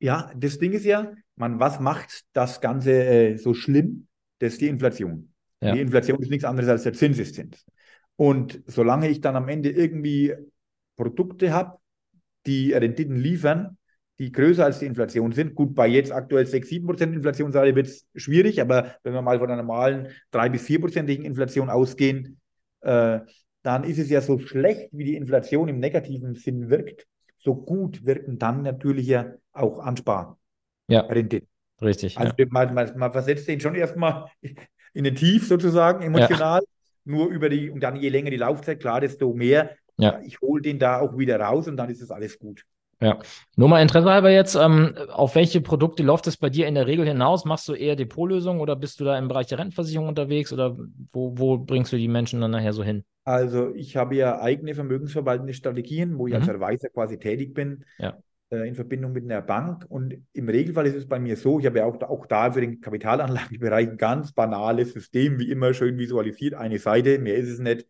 Ja, 0.00 0.30
das 0.34 0.58
Ding 0.58 0.72
ist 0.72 0.86
ja, 0.86 1.12
man, 1.36 1.60
was 1.60 1.80
macht 1.80 2.24
das 2.32 2.62
Ganze 2.62 2.92
äh, 2.92 3.36
so 3.36 3.52
schlimm? 3.52 4.06
Das 4.38 4.54
ist 4.54 4.62
die 4.62 4.68
Inflation. 4.68 5.32
Ja. 5.60 5.72
Die 5.72 5.80
Inflation 5.80 6.18
ist 6.22 6.30
nichts 6.30 6.44
anderes 6.44 6.70
als 6.70 6.84
der 6.84 6.94
Zinseszins. 6.94 7.66
Und 8.18 8.62
solange 8.66 9.08
ich 9.08 9.20
dann 9.20 9.36
am 9.36 9.48
Ende 9.48 9.70
irgendwie 9.70 10.34
Produkte 10.96 11.52
habe, 11.52 11.78
die 12.46 12.72
Renditen 12.72 13.14
liefern, 13.14 13.78
die 14.18 14.32
größer 14.32 14.64
als 14.64 14.80
die 14.80 14.86
Inflation 14.86 15.30
sind. 15.30 15.54
Gut, 15.54 15.76
bei 15.76 15.86
jetzt 15.86 16.10
aktuell 16.10 16.44
6, 16.44 16.68
7 16.68 16.86
Prozent 16.86 17.14
Inflationsrate 17.14 17.76
wird 17.76 17.86
es 17.86 18.08
schwierig, 18.16 18.60
aber 18.60 18.96
wenn 19.04 19.12
wir 19.12 19.22
mal 19.22 19.38
von 19.38 19.48
einer 19.48 19.62
normalen 19.62 20.08
3 20.32 20.48
bis 20.48 20.66
4-prozentigen 20.66 21.24
Inflation 21.24 21.70
ausgehen, 21.70 22.40
äh, 22.80 23.20
dann 23.62 23.84
ist 23.84 23.98
es 23.98 24.10
ja 24.10 24.20
so 24.20 24.40
schlecht, 24.40 24.88
wie 24.90 25.04
die 25.04 25.14
Inflation 25.14 25.68
im 25.68 25.78
negativen 25.78 26.34
Sinn 26.34 26.70
wirkt, 26.70 27.06
so 27.38 27.54
gut 27.54 28.04
wirken 28.04 28.40
dann 28.40 28.62
natürlich 28.62 29.06
ja 29.06 29.34
auch 29.52 29.78
Anspar. 29.78 30.38
Ja, 30.88 31.02
Renditen. 31.02 31.48
richtig. 31.80 32.18
Also 32.18 32.32
ja. 32.36 32.46
man, 32.50 32.74
man, 32.74 32.98
man, 32.98 33.12
versetzt 33.12 33.46
den 33.46 33.60
schon 33.60 33.76
erstmal 33.76 34.28
in 34.92 35.04
den 35.04 35.14
Tief 35.14 35.46
sozusagen, 35.46 36.02
emotional. 36.02 36.62
Ja. 36.62 36.77
Nur 37.08 37.28
über 37.28 37.48
die, 37.48 37.70
und 37.70 37.82
dann 37.82 37.96
je 37.96 38.10
länger 38.10 38.30
die 38.30 38.36
Laufzeit, 38.36 38.80
klar, 38.80 39.00
desto 39.00 39.32
mehr. 39.32 39.70
Ja. 39.96 40.20
Ich 40.24 40.40
hole 40.40 40.60
den 40.62 40.78
da 40.78 41.00
auch 41.00 41.16
wieder 41.16 41.40
raus 41.40 41.66
und 41.66 41.76
dann 41.76 41.88
ist 41.90 42.02
es 42.02 42.10
alles 42.10 42.38
gut. 42.38 42.64
Ja, 43.00 43.18
nur 43.56 43.68
mal 43.68 43.80
Interesse 43.80 44.10
halber 44.10 44.30
jetzt, 44.30 44.56
ähm, 44.56 44.94
auf 45.10 45.36
welche 45.36 45.60
Produkte 45.60 46.02
läuft 46.02 46.26
es 46.26 46.36
bei 46.36 46.50
dir 46.50 46.66
in 46.66 46.74
der 46.74 46.86
Regel 46.86 47.06
hinaus? 47.06 47.44
Machst 47.44 47.68
du 47.68 47.74
eher 47.74 47.94
Depotlösungen 47.96 48.60
oder 48.60 48.74
bist 48.74 49.00
du 49.00 49.04
da 49.04 49.16
im 49.16 49.28
Bereich 49.28 49.46
der 49.46 49.58
Rentenversicherung 49.58 50.08
unterwegs 50.08 50.52
oder 50.52 50.76
wo, 51.12 51.38
wo 51.38 51.58
bringst 51.58 51.92
du 51.92 51.96
die 51.96 52.08
Menschen 52.08 52.40
dann 52.40 52.50
nachher 52.50 52.72
so 52.72 52.82
hin? 52.82 53.04
Also 53.24 53.72
ich 53.74 53.96
habe 53.96 54.16
ja 54.16 54.40
eigene 54.40 54.74
vermögensverwaltende 54.74 55.54
Strategien, 55.54 56.18
wo 56.18 56.26
ich 56.26 56.32
mhm. 56.32 56.40
als 56.40 56.46
Verweiser 56.46 56.88
quasi 56.88 57.18
tätig 57.18 57.54
bin, 57.54 57.84
ja. 57.98 58.18
Äh, 58.50 58.66
in 58.66 58.74
Verbindung 58.74 59.12
mit 59.12 59.24
einer 59.24 59.42
Bank. 59.42 59.84
Und 59.88 60.14
im 60.32 60.48
Regelfall 60.48 60.86
ist 60.86 60.96
es 60.96 61.06
bei 61.06 61.18
mir 61.18 61.36
so, 61.36 61.60
ich 61.60 61.66
habe 61.66 61.76
ja 61.78 61.84
auch, 61.84 62.00
auch 62.02 62.24
da 62.26 62.50
für 62.52 62.62
den 62.62 62.80
Kapitalanlagebereich 62.80 63.90
ein 63.90 63.98
ganz 63.98 64.32
banales 64.32 64.92
System, 64.92 65.38
wie 65.38 65.50
immer 65.50 65.74
schön 65.74 65.98
visualisiert, 65.98 66.54
eine 66.54 66.78
Seite, 66.78 67.18
mehr 67.18 67.36
ist 67.36 67.48
es 67.48 67.58
nicht. 67.58 67.86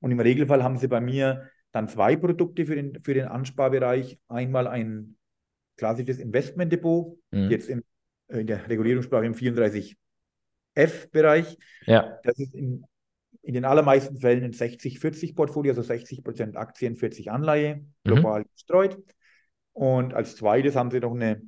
Und 0.00 0.12
im 0.12 0.20
Regelfall 0.20 0.62
haben 0.62 0.76
sie 0.78 0.88
bei 0.88 1.00
mir 1.00 1.50
dann 1.72 1.88
zwei 1.88 2.16
Produkte 2.16 2.66
für 2.66 2.76
den, 2.76 3.02
für 3.02 3.14
den 3.14 3.26
Ansparbereich. 3.26 4.18
Einmal 4.28 4.66
ein 4.66 5.16
klassisches 5.76 6.18
Investmentdepot, 6.18 7.16
mhm. 7.30 7.50
jetzt 7.50 7.68
in, 7.68 7.84
in 8.28 8.46
der 8.46 8.68
Regulierungssprache 8.68 9.26
im 9.26 9.34
34F-Bereich. 9.34 11.58
Ja. 11.86 12.18
Das 12.22 12.38
ist 12.38 12.54
in, 12.54 12.84
in 13.42 13.54
den 13.54 13.64
allermeisten 13.64 14.18
Fällen 14.18 14.44
ein 14.44 14.52
60-40-Portfolio, 14.52 15.72
also 15.72 15.82
60 15.82 16.22
Prozent 16.22 16.56
Aktien, 16.56 16.94
40 16.96 17.30
Anleihe, 17.30 17.76
mhm. 17.76 17.94
global 18.04 18.42
mhm. 18.42 18.46
gestreut. 18.54 18.98
Und 19.72 20.14
als 20.14 20.36
zweites 20.36 20.76
haben 20.76 20.90
sie 20.90 21.00
noch 21.00 21.14
eine 21.14 21.42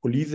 Police, 0.00 0.34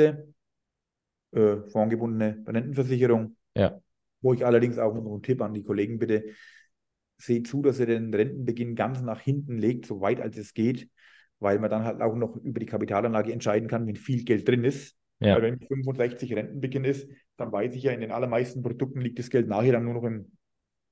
äh, 1.31 1.57
fondgebundene 1.69 2.43
Rentenversicherung, 2.45 3.35
ja. 3.55 3.79
wo 4.21 4.33
ich 4.33 4.45
allerdings 4.45 4.77
auch 4.77 4.93
noch 4.93 5.05
einen 5.05 5.23
Tipp 5.23 5.41
an 5.41 5.53
die 5.53 5.63
Kollegen 5.63 5.99
bitte, 5.99 6.25
seht 7.17 7.47
zu, 7.47 7.61
dass 7.61 7.79
ihr 7.79 7.85
den 7.85 8.13
Rentenbeginn 8.13 8.75
ganz 8.75 9.01
nach 9.01 9.19
hinten 9.19 9.57
legt, 9.57 9.85
so 9.85 10.01
weit 10.01 10.19
als 10.19 10.37
es 10.37 10.53
geht, 10.53 10.89
weil 11.39 11.59
man 11.59 11.69
dann 11.69 11.83
halt 11.83 12.01
auch 12.01 12.15
noch 12.15 12.35
über 12.37 12.59
die 12.59 12.65
Kapitalanlage 12.65 13.31
entscheiden 13.31 13.69
kann, 13.69 13.87
wenn 13.87 13.95
viel 13.95 14.23
Geld 14.23 14.47
drin 14.47 14.63
ist. 14.63 14.95
Ja. 15.19 15.35
Weil 15.35 15.43
wenn 15.43 15.59
65 15.59 16.33
Rentenbeginn 16.33 16.83
ist, 16.83 17.07
dann 17.37 17.51
weiß 17.51 17.75
ich 17.75 17.83
ja, 17.83 17.91
in 17.91 18.01
den 18.01 18.11
allermeisten 18.11 18.63
Produkten 18.63 19.01
liegt 19.01 19.19
das 19.19 19.29
Geld 19.29 19.47
nachher 19.47 19.73
dann 19.73 19.85
nur 19.85 19.93
noch 19.93 20.03
im, 20.03 20.31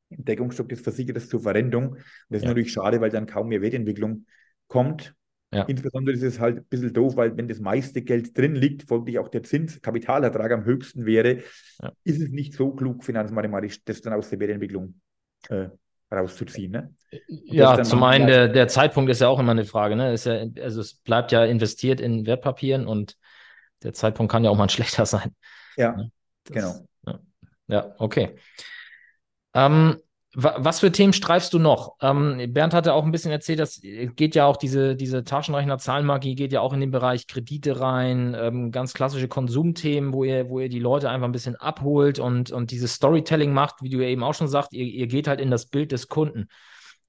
im 0.09 0.25
Deckungsstock 0.25 0.69
des 0.69 0.81
Versicherers 0.81 1.29
zur 1.29 1.41
Verrentung. 1.41 1.89
Und 1.93 1.99
das 2.29 2.43
ja. 2.43 2.45
ist 2.45 2.45
natürlich 2.45 2.71
schade, 2.71 3.01
weil 3.01 3.09
dann 3.09 3.25
kaum 3.25 3.47
mehr 3.47 3.61
Wertentwicklung 3.61 4.25
kommt. 4.67 5.15
Ja. 5.51 5.63
Insbesondere 5.63 6.15
ist 6.15 6.21
es 6.21 6.39
halt 6.39 6.57
ein 6.57 6.65
bisschen 6.65 6.93
doof, 6.93 7.15
weil 7.15 7.35
wenn 7.35 7.47
das 7.47 7.59
meiste 7.59 8.03
Geld 8.03 8.38
drin 8.38 8.53
liegt, 8.53 8.88
folglich 8.88 9.17
auch 9.17 9.29
der 9.29 9.41
Zins, 9.41 9.81
Kapitalertrag 9.81 10.51
am 10.51 10.63
höchsten 10.63 11.05
wäre, 11.05 11.41
ja. 11.81 11.91
ist 12.03 12.21
es 12.21 12.29
nicht 12.29 12.53
so 12.53 12.71
klug 12.71 13.03
finanzmathematisch, 13.03 13.83
das 13.83 14.01
dann 14.01 14.13
aus 14.13 14.29
der 14.29 14.39
Wertentwicklung 14.39 15.01
äh, 15.49 15.69
rauszuziehen. 16.12 16.71
Ne? 16.71 16.93
Ja, 17.27 17.81
zum 17.81 18.03
einen, 18.03 18.27
der, 18.27 18.47
der 18.47 18.67
Zeitpunkt 18.67 19.09
ist 19.09 19.21
ja 19.21 19.27
auch 19.27 19.39
immer 19.39 19.51
eine 19.51 19.65
Frage. 19.65 19.95
Ne? 19.95 20.13
Ist 20.13 20.27
ja, 20.27 20.45
also 20.62 20.81
es 20.81 20.93
bleibt 20.93 21.31
ja 21.31 21.43
investiert 21.45 21.99
in 21.99 22.27
Wertpapieren 22.27 22.85
und 22.85 23.17
der 23.81 23.93
Zeitpunkt 23.93 24.31
kann 24.31 24.43
ja 24.43 24.51
auch 24.51 24.57
mal 24.57 24.69
schlechter 24.69 25.07
sein. 25.07 25.35
Ja, 25.77 25.95
das, 26.43 26.53
genau. 26.53 26.88
Ja, 27.07 27.19
ja 27.67 27.95
okay. 27.97 28.35
Ähm, 29.55 29.97
was 30.35 30.79
für 30.79 30.91
Themen 30.91 31.13
streifst 31.13 31.53
du 31.53 31.59
noch? 31.59 31.95
Ähm, 32.01 32.53
Bernd 32.53 32.75
hatte 32.75 32.93
auch 32.93 33.03
ein 33.03 33.11
bisschen 33.11 33.31
erzählt, 33.31 33.59
dass 33.59 33.81
geht 33.81 34.35
ja 34.35 34.45
auch 34.45 34.57
diese, 34.57 34.95
diese 34.95 35.23
Taschenrechner-Zahlenmagie 35.23 36.35
geht 36.35 36.53
ja 36.53 36.61
auch 36.61 36.71
in 36.71 36.79
den 36.79 36.91
Bereich 36.91 37.25
Kredite 37.25 37.79
rein, 37.79 38.35
ähm, 38.39 38.71
ganz 38.71 38.93
klassische 38.93 39.27
Konsumthemen, 39.27 40.13
wo 40.13 40.23
ihr, 40.23 40.49
wo 40.49 40.59
ihr 40.59 40.69
die 40.69 40.79
Leute 40.79 41.09
einfach 41.09 41.27
ein 41.27 41.31
bisschen 41.31 41.55
abholt 41.55 42.19
und, 42.19 42.51
und 42.51 42.69
dieses 42.69 42.93
Storytelling 42.93 43.53
macht, 43.53 43.81
wie 43.81 43.89
du 43.89 43.99
ja 43.99 44.07
eben 44.07 44.23
auch 44.23 44.35
schon 44.35 44.47
sagst, 44.47 44.73
ihr, 44.73 44.85
ihr 44.85 45.07
geht 45.07 45.27
halt 45.27 45.41
in 45.41 45.49
das 45.49 45.65
Bild 45.65 45.91
des 45.91 46.07
Kunden. 46.07 46.47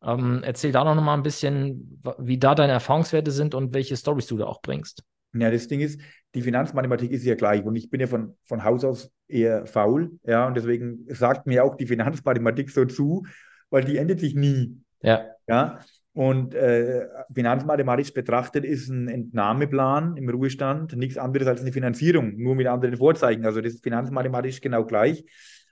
Ähm, 0.02 0.42
erzähl 0.42 0.72
da 0.72 0.82
noch 0.82 0.94
mal 1.02 1.14
ein 1.14 1.22
bisschen, 1.22 2.02
wie 2.18 2.38
da 2.38 2.54
deine 2.54 2.72
Erfahrungswerte 2.72 3.32
sind 3.32 3.54
und 3.54 3.74
welche 3.74 3.98
Stories 3.98 4.28
du 4.28 4.38
da 4.38 4.46
auch 4.46 4.62
bringst. 4.62 5.04
Ja, 5.32 5.50
das 5.50 5.68
Ding 5.68 5.80
ist, 5.80 6.00
die 6.34 6.42
Finanzmathematik 6.42 7.10
ist 7.10 7.24
ja 7.24 7.34
gleich 7.34 7.64
und 7.64 7.76
ich 7.76 7.90
bin 7.90 8.00
ja 8.00 8.06
von, 8.06 8.36
von 8.46 8.64
Haus 8.64 8.84
aus 8.84 9.12
eher 9.28 9.66
faul, 9.66 10.12
ja, 10.24 10.46
und 10.46 10.56
deswegen 10.56 11.06
sagt 11.08 11.46
mir 11.46 11.64
auch 11.64 11.76
die 11.76 11.86
Finanzmathematik 11.86 12.70
so 12.70 12.84
zu, 12.84 13.24
weil 13.70 13.84
die 13.84 13.96
endet 13.96 14.20
sich 14.20 14.34
nie. 14.34 14.76
Ja. 15.02 15.24
Ja. 15.46 15.80
Und 16.12 16.54
äh, 16.54 17.06
finanzmathematisch 17.32 18.12
betrachtet 18.12 18.64
ist 18.64 18.88
ein 18.88 19.08
Entnahmeplan 19.08 20.16
im 20.16 20.28
Ruhestand 20.28 20.96
nichts 20.96 21.16
anderes 21.16 21.46
als 21.46 21.60
eine 21.60 21.72
Finanzierung, 21.72 22.36
nur 22.36 22.56
mit 22.56 22.66
anderen 22.66 22.96
Vorzeichen. 22.96 23.44
Also 23.44 23.60
das 23.60 23.74
ist 23.74 23.84
finanzmathematisch 23.84 24.60
genau 24.60 24.84
gleich. 24.84 25.24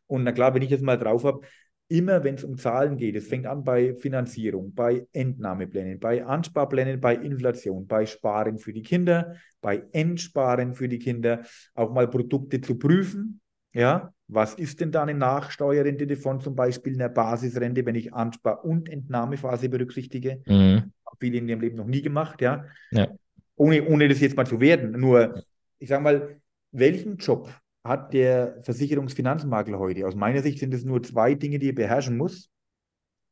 Und 0.06 0.22
na 0.24 0.32
klar, 0.32 0.54
wenn 0.54 0.62
ich 0.62 0.70
das 0.70 0.80
mal 0.80 0.96
drauf 0.96 1.24
habe, 1.24 1.40
immer 1.88 2.22
wenn 2.22 2.34
es 2.34 2.44
um 2.44 2.58
Zahlen 2.58 2.96
geht, 2.96 3.16
es 3.16 3.28
fängt 3.28 3.46
an 3.46 3.64
bei 3.64 3.94
Finanzierung, 3.94 4.74
bei 4.74 5.06
Entnahmeplänen, 5.12 5.98
bei 5.98 6.24
Ansparplänen, 6.24 7.00
bei 7.00 7.14
Inflation, 7.14 7.86
bei 7.86 8.06
Sparen 8.06 8.58
für 8.58 8.72
die 8.72 8.82
Kinder, 8.82 9.34
bei 9.60 9.82
Entsparen 9.92 10.74
für 10.74 10.88
die 10.88 10.98
Kinder, 10.98 11.44
auch 11.74 11.92
mal 11.92 12.08
Produkte 12.08 12.60
zu 12.60 12.78
prüfen. 12.78 13.40
Ja, 13.72 14.12
was 14.28 14.54
ist 14.54 14.80
denn 14.80 14.92
da 14.92 15.02
eine 15.02 15.14
Nachsteuerrente 15.14 16.16
von 16.16 16.40
zum 16.40 16.54
Beispiel 16.54 16.94
einer 16.94 17.08
Basisrente, 17.08 17.84
wenn 17.86 17.94
ich 17.94 18.12
Anspar- 18.12 18.64
und 18.64 18.88
Entnahmephase 18.88 19.68
berücksichtige? 19.68 20.42
Mhm. 20.46 20.92
Viele 21.20 21.38
in 21.38 21.48
ihrem 21.48 21.60
Leben 21.60 21.76
noch 21.76 21.86
nie 21.86 22.02
gemacht, 22.02 22.40
ja. 22.42 22.64
ja. 22.90 23.08
Ohne, 23.56 23.84
ohne 23.86 24.08
das 24.08 24.20
jetzt 24.20 24.36
mal 24.36 24.46
zu 24.46 24.60
werden. 24.60 24.92
Nur, 24.92 25.42
ich 25.78 25.88
sage 25.88 26.02
mal, 26.02 26.40
welchen 26.70 27.16
Job 27.16 27.50
hat 27.88 28.12
der 28.12 28.62
Versicherungsfinanzmakler 28.62 29.78
heute? 29.78 30.06
Aus 30.06 30.14
meiner 30.14 30.42
Sicht 30.42 30.58
sind 30.58 30.72
es 30.74 30.84
nur 30.84 31.02
zwei 31.02 31.34
Dinge, 31.34 31.58
die 31.58 31.70
er 31.70 31.74
beherrschen 31.74 32.16
muss. 32.16 32.50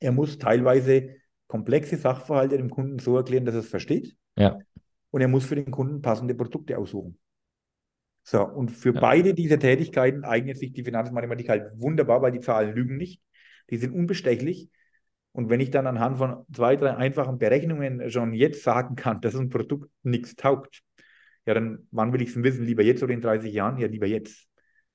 Er 0.01 0.13
muss 0.13 0.39
teilweise 0.39 1.17
komplexe 1.47 1.97
Sachverhalte 1.97 2.57
dem 2.57 2.71
Kunden 2.71 2.99
so 2.99 3.17
erklären, 3.17 3.45
dass 3.45 3.55
er 3.55 3.61
es 3.61 3.69
versteht. 3.69 4.17
Ja. 4.37 4.59
Und 5.11 5.21
er 5.21 5.29
muss 5.29 5.47
für 5.47 5.55
den 5.55 5.71
Kunden 5.71 6.03
passende 6.03 6.35
Produkte 6.35 6.77
aussuchen. 6.77 7.19
So, 8.23 8.45
und 8.45 8.71
für 8.71 8.93
ja. 8.93 9.01
beide 9.01 9.35
diese 9.35 9.59
Tätigkeiten 9.59 10.25
eignet 10.25 10.59
sich 10.59 10.73
die 10.73 10.83
Finanzmathematik 10.83 11.49
halt 11.49 11.71
wunderbar, 11.81 12.23
weil 12.23 12.33
die 12.33 12.41
Zahlen 12.41 12.75
lügen 12.75 12.97
nicht. 12.97 13.23
Die 13.71 13.77
sind 13.77 13.95
unbestechlich. 13.95 14.69
Und 15.31 15.49
wenn 15.49 15.61
ich 15.61 15.71
dann 15.71 15.87
anhand 15.87 16.19
von 16.19 16.45
zwei, 16.53 16.77
drei 16.77 16.97
einfachen 16.97 17.39
Berechnungen 17.39 18.11
schon 18.11 18.33
jetzt 18.33 18.65
sagen 18.65 18.97
kann, 18.97 19.21
dass 19.21 19.37
ein 19.37 19.49
Produkt 19.49 19.91
nichts 20.03 20.35
taugt, 20.35 20.83
ja, 21.47 21.55
dann 21.55 21.87
wann 21.93 22.13
will 22.13 22.23
ich 22.23 22.31
es 22.31 22.43
wissen? 22.43 22.65
Lieber 22.65 22.83
jetzt 22.83 23.03
oder 23.03 23.15
in 23.15 23.21
30 23.21 23.53
Jahren? 23.53 23.79
Ja, 23.79 23.87
lieber 23.87 24.07
jetzt. 24.07 24.47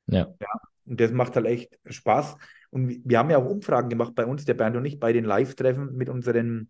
Ja. 0.07 0.27
ja. 0.39 0.47
Und 0.85 0.99
das 0.99 1.11
macht 1.11 1.35
halt 1.35 1.45
echt 1.45 1.79
Spaß. 1.85 2.35
Und 2.69 3.01
wir 3.05 3.17
haben 3.17 3.29
ja 3.29 3.37
auch 3.37 3.49
Umfragen 3.49 3.89
gemacht 3.89 4.13
bei 4.15 4.25
uns, 4.25 4.45
der 4.45 4.53
Bernd 4.53 4.75
und 4.75 4.85
ich, 4.85 4.99
bei 4.99 5.13
den 5.13 5.23
Live-Treffen 5.23 5.95
mit 5.95 6.09
unseren 6.09 6.69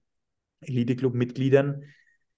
Elite-Club-Mitgliedern. 0.61 1.83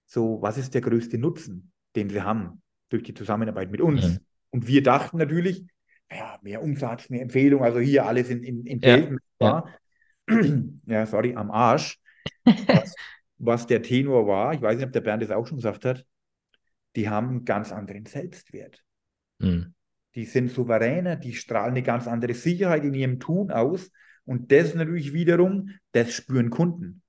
So, 0.06 0.42
was 0.42 0.58
ist 0.58 0.74
der 0.74 0.82
größte 0.82 1.18
Nutzen, 1.18 1.72
den 1.96 2.10
sie 2.10 2.22
haben 2.22 2.62
durch 2.90 3.04
die 3.04 3.14
Zusammenarbeit 3.14 3.72
mit 3.72 3.82
uns? 3.82 4.08
Mhm. 4.08 4.20
Und 4.52 4.68
wir 4.68 4.84
dachten 4.84 5.18
natürlich, 5.18 5.66
ja, 6.12 6.38
mehr 6.42 6.62
Umsatz, 6.62 7.10
mehr 7.10 7.22
Empfehlung, 7.22 7.64
also 7.64 7.80
hier 7.80 8.06
alles 8.06 8.30
in, 8.30 8.44
in, 8.44 8.66
in 8.66 8.80
Geld. 8.80 9.18
Ja. 9.40 9.66
ja. 10.30 10.42
ja, 10.86 11.06
sorry, 11.06 11.36
am 11.36 11.52
Arsch. 11.52 12.00
Was, 12.46 12.96
was 13.38 13.68
der 13.68 13.82
Tenor 13.82 14.28
war, 14.28 14.54
ich 14.54 14.62
weiß 14.62 14.78
nicht, 14.78 14.86
ob 14.86 14.94
der 14.94 15.02
Bernd 15.02 15.24
das 15.24 15.32
auch 15.32 15.48
schon 15.48 15.58
gesagt 15.58 15.84
hat, 15.86 16.06
die 16.96 17.10
haben 17.10 17.30
einen 17.30 17.46
ganz 17.46 17.72
anderen 17.72 18.06
Selbstwert. 18.06 18.84
Mhm. 19.40 19.74
Die 20.16 20.26
sind 20.26 20.52
souveräner, 20.52 21.16
die 21.16 21.34
strahlen 21.34 21.72
eine 21.72 21.84
ganz 21.84 22.08
andere 22.08 22.34
Sicherheit 22.34 22.84
in 22.84 22.94
ihrem 22.94 23.20
Tun 23.20 23.52
aus. 23.52 23.92
Und 24.26 24.52
das 24.52 24.76
natürlich 24.76 25.14
wiederum, 25.14 25.72
das 25.92 26.14
spüren 26.14 26.50
Kunden. 26.50 27.02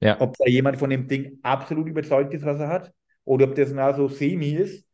Ja. 0.00 0.20
Ob 0.20 0.36
da 0.38 0.46
jemand 0.46 0.78
von 0.78 0.90
dem 0.90 1.08
Ding 1.08 1.38
absolut 1.42 1.88
überzeugt 1.88 2.32
ist, 2.34 2.44
was 2.44 2.60
er 2.60 2.68
hat, 2.68 2.92
oder 3.24 3.48
ob 3.48 3.54
das 3.54 3.72
na 3.72 3.94
so 3.94 4.08
semi 4.08 4.50
ist, 4.50 4.86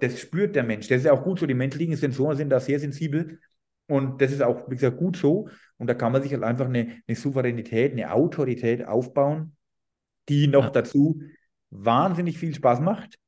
das 0.00 0.18
spürt 0.20 0.56
der 0.56 0.64
Mensch. 0.64 0.88
Das 0.88 0.98
ist 0.98 1.04
ja 1.04 1.12
auch 1.12 1.22
gut 1.22 1.38
so. 1.38 1.46
Die 1.46 1.54
menschlichen 1.54 1.96
Sensoren 1.96 2.36
sind 2.36 2.50
da 2.50 2.60
sehr 2.60 2.78
sensibel. 2.78 3.40
Und 3.86 4.20
das 4.20 4.32
ist 4.32 4.42
auch, 4.42 4.68
wie 4.70 4.74
gesagt, 4.74 4.96
gut 4.96 5.16
so. 5.16 5.48
Und 5.76 5.86
da 5.88 5.94
kann 5.94 6.12
man 6.12 6.22
sich 6.22 6.32
halt 6.32 6.42
einfach 6.42 6.66
eine, 6.66 7.02
eine 7.06 7.16
Souveränität, 7.16 7.92
eine 7.92 8.12
Autorität 8.12 8.86
aufbauen, 8.86 9.56
die 10.28 10.46
noch 10.46 10.64
ja. 10.64 10.70
dazu 10.70 11.20
wahnsinnig 11.70 12.38
viel 12.38 12.54
Spaß 12.54 12.80
macht 12.80 13.18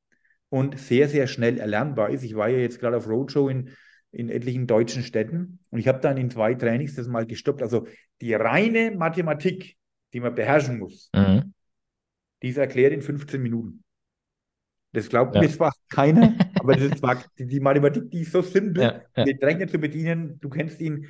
und 0.49 0.79
sehr, 0.79 1.09
sehr 1.09 1.27
schnell 1.27 1.57
erlernbar 1.57 2.09
ist. 2.09 2.23
Ich 2.23 2.35
war 2.35 2.49
ja 2.49 2.57
jetzt 2.57 2.79
gerade 2.79 2.97
auf 2.97 3.07
Roadshow 3.07 3.49
in, 3.49 3.71
in 4.11 4.29
etlichen 4.29 4.67
deutschen 4.67 5.03
Städten 5.03 5.59
und 5.69 5.79
ich 5.79 5.87
habe 5.87 5.99
dann 5.99 6.17
in 6.17 6.29
zwei 6.29 6.53
Trainings 6.53 6.95
das 6.95 7.07
mal 7.07 7.25
gestoppt. 7.25 7.61
Also 7.61 7.87
die 8.21 8.33
reine 8.33 8.91
Mathematik, 8.91 9.75
die 10.13 10.19
man 10.19 10.35
beherrschen 10.35 10.79
muss, 10.79 11.09
mhm. 11.13 11.53
die 12.41 12.49
ist 12.49 12.57
erklärt 12.57 12.93
in 12.93 13.01
15 13.01 13.41
Minuten. 13.41 13.83
Das 14.93 15.09
glaubt 15.09 15.35
ja. 15.35 15.41
mir 15.41 15.49
zwar 15.49 15.73
keiner, 15.89 16.33
aber 16.55 16.73
das 16.73 16.85
ist 16.85 16.99
zwar, 16.99 17.23
die, 17.37 17.45
die, 17.45 17.59
Mathematik, 17.59 18.09
die 18.09 18.21
ist 18.21 18.31
so 18.31 18.41
simpel, 18.41 18.83
ja, 18.83 19.01
ja. 19.15 19.25
den 19.25 19.37
Rechner 19.37 19.67
zu 19.67 19.77
bedienen, 19.77 20.39
du 20.39 20.49
kennst 20.49 20.79
ihn 20.79 21.07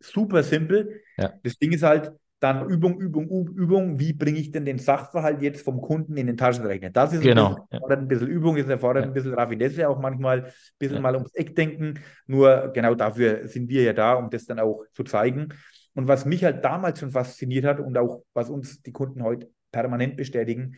super 0.00 0.42
simpel. 0.42 1.02
Ja. 1.16 1.34
Das 1.42 1.58
Ding 1.58 1.72
ist 1.72 1.82
halt, 1.82 2.12
dann 2.40 2.68
Übung, 2.68 3.00
Übung, 3.00 3.28
Übung. 3.28 3.98
Wie 3.98 4.12
bringe 4.12 4.38
ich 4.38 4.50
denn 4.50 4.64
den 4.64 4.78
Sachverhalt 4.78 5.40
jetzt 5.40 5.64
vom 5.64 5.80
Kunden 5.80 6.16
in 6.16 6.26
den 6.26 6.36
Taschenrechner? 6.36 6.90
Das 6.90 7.12
ist 7.12 7.22
genau. 7.22 7.48
ein 7.48 7.54
bisschen, 7.54 7.68
erfordert 7.70 7.98
ein 7.98 8.08
bisschen 8.08 8.28
Übung, 8.28 8.56
das 8.56 8.68
erfordert 8.68 9.04
ja. 9.04 9.10
ein 9.10 9.14
bisschen 9.14 9.34
Raffinesse, 9.34 9.88
auch 9.88 9.98
manchmal 9.98 10.44
ein 10.44 10.52
bisschen 10.78 10.96
ja. 10.96 11.02
mal 11.02 11.14
ums 11.14 11.34
Eck 11.34 11.56
denken. 11.56 12.00
Nur 12.26 12.72
genau 12.74 12.94
dafür 12.94 13.48
sind 13.48 13.68
wir 13.68 13.82
ja 13.82 13.92
da, 13.92 14.14
um 14.14 14.28
das 14.28 14.44
dann 14.44 14.60
auch 14.60 14.84
zu 14.92 15.04
zeigen. 15.04 15.48
Und 15.94 16.08
was 16.08 16.26
mich 16.26 16.44
halt 16.44 16.62
damals 16.62 17.00
schon 17.00 17.10
fasziniert 17.10 17.64
hat 17.64 17.80
und 17.80 17.96
auch 17.96 18.22
was 18.34 18.50
uns 18.50 18.82
die 18.82 18.92
Kunden 18.92 19.22
heute 19.22 19.50
permanent 19.72 20.16
bestätigen, 20.16 20.76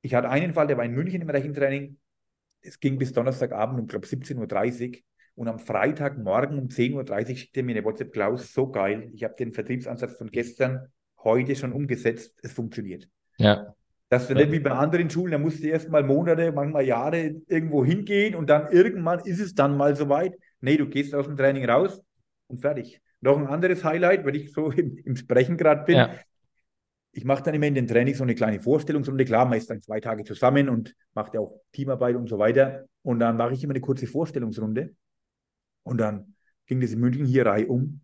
ich 0.00 0.14
hatte 0.14 0.30
einen 0.30 0.54
Fall, 0.54 0.68
der 0.68 0.76
war 0.76 0.84
in 0.84 0.94
München 0.94 1.22
im 1.22 1.30
Rechentraining. 1.30 1.98
Es 2.60 2.78
ging 2.78 2.98
bis 2.98 3.12
Donnerstagabend 3.12 3.80
um, 3.80 3.86
glaube 3.88 4.06
17.30 4.06 4.88
Uhr. 4.88 4.98
Und 5.38 5.46
am 5.46 5.60
Freitagmorgen 5.60 6.58
um 6.58 6.66
10.30 6.66 7.30
Uhr 7.30 7.36
schickt 7.36 7.56
er 7.56 7.62
mir 7.62 7.76
eine 7.76 7.84
WhatsApp, 7.84 8.12
Klaus, 8.12 8.52
so 8.52 8.72
geil. 8.72 9.08
Ich 9.14 9.22
habe 9.22 9.36
den 9.38 9.52
Vertriebsansatz 9.52 10.16
von 10.16 10.32
gestern 10.32 10.88
heute 11.22 11.54
schon 11.54 11.72
umgesetzt. 11.72 12.34
Es 12.42 12.52
funktioniert. 12.52 13.08
Ja. 13.36 13.72
Das 14.08 14.24
ist 14.24 14.30
ja. 14.30 14.34
nicht 14.34 14.50
wie 14.50 14.58
bei 14.58 14.72
anderen 14.72 15.08
Schulen, 15.08 15.30
da 15.30 15.38
musste 15.38 15.68
erst 15.68 15.90
mal 15.90 16.02
Monate, 16.02 16.50
manchmal 16.50 16.84
Jahre 16.84 17.36
irgendwo 17.46 17.84
hingehen 17.84 18.34
und 18.34 18.50
dann 18.50 18.72
irgendwann 18.72 19.20
ist 19.20 19.38
es 19.38 19.54
dann 19.54 19.76
mal 19.76 19.94
soweit. 19.94 20.36
Nee, 20.60 20.76
du 20.76 20.88
gehst 20.88 21.14
aus 21.14 21.26
dem 21.26 21.36
Training 21.36 21.70
raus 21.70 22.02
und 22.48 22.60
fertig. 22.60 23.00
Noch 23.20 23.38
ein 23.38 23.46
anderes 23.46 23.84
Highlight, 23.84 24.24
wenn 24.24 24.34
ich 24.34 24.50
so 24.52 24.70
im, 24.72 24.96
im 25.04 25.14
Sprechen 25.14 25.56
gerade 25.56 25.84
bin. 25.84 25.98
Ja. 25.98 26.14
Ich 27.12 27.24
mache 27.24 27.44
dann 27.44 27.54
immer 27.54 27.66
in 27.66 27.76
den 27.76 27.86
Trainings 27.86 28.18
so 28.18 28.24
eine 28.24 28.34
kleine 28.34 28.60
Vorstellungsrunde. 28.60 29.24
Klar, 29.24 29.44
man 29.44 29.58
ist 29.58 29.70
dann 29.70 29.82
zwei 29.82 30.00
Tage 30.00 30.24
zusammen 30.24 30.68
und 30.68 30.96
macht 31.14 31.34
ja 31.34 31.40
auch 31.40 31.60
Teamarbeit 31.70 32.16
und 32.16 32.28
so 32.28 32.40
weiter. 32.40 32.86
Und 33.02 33.20
dann 33.20 33.36
mache 33.36 33.52
ich 33.52 33.62
immer 33.62 33.74
eine 33.74 33.80
kurze 33.80 34.08
Vorstellungsrunde. 34.08 34.96
Und 35.88 35.96
dann 35.98 36.34
ging 36.66 36.82
das 36.82 36.92
in 36.92 37.00
München 37.00 37.24
hier 37.24 37.46
Reihe 37.46 37.66
um. 37.66 38.02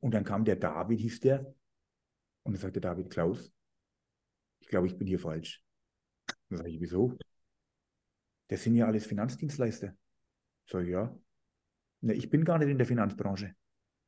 Und 0.00 0.14
dann 0.14 0.24
kam 0.24 0.46
der 0.46 0.56
David, 0.56 0.98
hieß 1.00 1.20
der. 1.20 1.40
Und 2.44 2.54
dann 2.54 2.56
sagte 2.56 2.80
David 2.80 3.10
Klaus, 3.10 3.52
ich 4.60 4.68
glaube, 4.68 4.86
ich 4.86 4.96
bin 4.96 5.06
hier 5.06 5.18
falsch. 5.18 5.62
Dann 6.48 6.56
sage 6.56 6.70
ich, 6.70 6.80
wieso? 6.80 7.12
Das 8.48 8.62
sind 8.62 8.74
ja 8.74 8.86
alles 8.86 9.04
Finanzdienstleister. 9.04 9.94
Sag 10.66 10.84
ich, 10.84 10.90
ja. 10.90 11.14
Ne, 12.00 12.14
ich 12.14 12.30
bin 12.30 12.44
gar 12.44 12.58
nicht 12.58 12.70
in 12.70 12.78
der 12.78 12.86
Finanzbranche. 12.86 13.54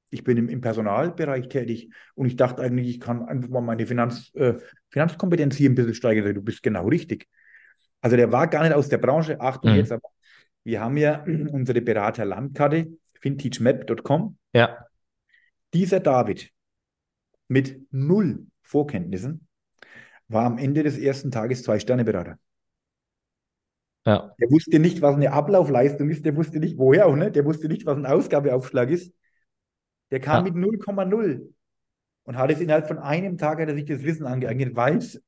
Ich 0.08 0.24
bin 0.24 0.38
im, 0.38 0.48
im 0.48 0.62
Personalbereich 0.62 1.48
tätig 1.48 1.92
und 2.14 2.28
ich 2.28 2.36
dachte 2.36 2.62
eigentlich, 2.62 2.88
ich 2.88 3.00
kann 3.00 3.24
einfach 3.24 3.50
mal 3.50 3.60
meine 3.60 3.86
Finanz, 3.86 4.30
äh, 4.36 4.54
Finanzkompetenz 4.88 5.54
hier 5.56 5.68
ein 5.68 5.74
bisschen 5.74 5.94
steigern. 5.94 6.34
Du 6.34 6.40
bist 6.40 6.62
genau 6.62 6.88
richtig. 6.88 7.28
Also 8.00 8.16
der 8.16 8.32
war 8.32 8.46
gar 8.46 8.62
nicht 8.62 8.72
aus 8.72 8.88
der 8.88 8.98
Branche. 8.98 9.38
Achtung, 9.38 9.72
mhm. 9.72 9.76
jetzt 9.76 9.92
aber. 9.92 10.08
Wir 10.64 10.80
haben 10.80 10.96
ja 10.96 11.24
unsere 11.52 11.82
Berater-Landkarte 11.82 12.96
vintagemap.com. 13.20 14.38
Ja. 14.52 14.86
Dieser 15.74 16.00
David 16.00 16.50
mit 17.48 17.80
null 17.90 18.46
Vorkenntnissen 18.62 19.46
war 20.28 20.44
am 20.44 20.58
Ende 20.58 20.82
des 20.82 20.98
ersten 20.98 21.30
Tages 21.30 21.62
Zwei-Sterne-Berater. 21.62 22.38
Ja. 24.06 24.34
Der 24.40 24.50
wusste 24.50 24.78
nicht, 24.78 25.02
was 25.02 25.16
eine 25.16 25.32
Ablaufleistung 25.32 26.08
ist, 26.08 26.24
der 26.24 26.36
wusste 26.36 26.60
nicht, 26.60 26.78
woher 26.78 27.06
auch, 27.06 27.16
ne? 27.16 27.30
Der 27.30 27.44
wusste 27.44 27.68
nicht, 27.68 27.84
was 27.84 27.96
ein 27.96 28.06
Ausgabeaufschlag 28.06 28.90
ist. 28.90 29.12
Der 30.10 30.20
kam 30.20 30.46
ja. 30.46 30.52
mit 30.52 30.64
0,0. 30.64 31.52
und 32.24 32.36
hat 32.36 32.50
es 32.50 32.60
innerhalb 32.60 32.88
von 32.88 32.98
einem 32.98 33.36
Tag 33.36 33.60
hat 33.60 33.68
er 33.68 33.74
sich 33.74 33.84
das 33.84 34.02
Wissen 34.02 34.26
angeeignet, 34.26 34.76
weil 34.76 34.96
es 34.96 35.22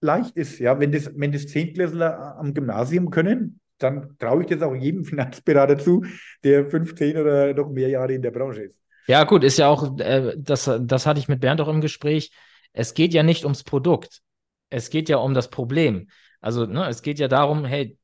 leicht 0.00 0.36
ist. 0.36 0.58
Ja, 0.58 0.78
wenn 0.78 0.92
das, 0.92 1.10
wenn 1.16 1.32
das 1.32 1.46
Zehntklässler 1.46 2.36
am 2.36 2.54
Gymnasium 2.54 3.10
können, 3.10 3.59
dann 3.82 4.16
traue 4.18 4.42
ich 4.42 4.48
das 4.48 4.62
auch 4.62 4.74
jedem 4.74 5.04
Finanzberater 5.04 5.78
zu, 5.78 6.04
der 6.44 6.66
15 6.66 7.16
oder 7.16 7.52
noch 7.54 7.70
mehr 7.70 7.88
Jahre 7.88 8.14
in 8.14 8.22
der 8.22 8.30
Branche 8.30 8.62
ist. 8.62 8.78
Ja, 9.06 9.24
gut, 9.24 9.42
ist 9.42 9.58
ja 9.58 9.68
auch, 9.68 9.98
äh, 9.98 10.34
das, 10.36 10.70
das 10.80 11.06
hatte 11.06 11.18
ich 11.18 11.28
mit 11.28 11.40
Bernd 11.40 11.60
auch 11.60 11.68
im 11.68 11.80
Gespräch. 11.80 12.30
Es 12.72 12.94
geht 12.94 13.12
ja 13.12 13.22
nicht 13.22 13.44
ums 13.44 13.64
Produkt. 13.64 14.20
Es 14.68 14.90
geht 14.90 15.08
ja 15.08 15.16
um 15.16 15.34
das 15.34 15.50
Problem. 15.50 16.08
Also, 16.40 16.66
ne, 16.66 16.88
es 16.88 17.02
geht 17.02 17.18
ja 17.18 17.26
darum, 17.26 17.64
hey, 17.64 17.98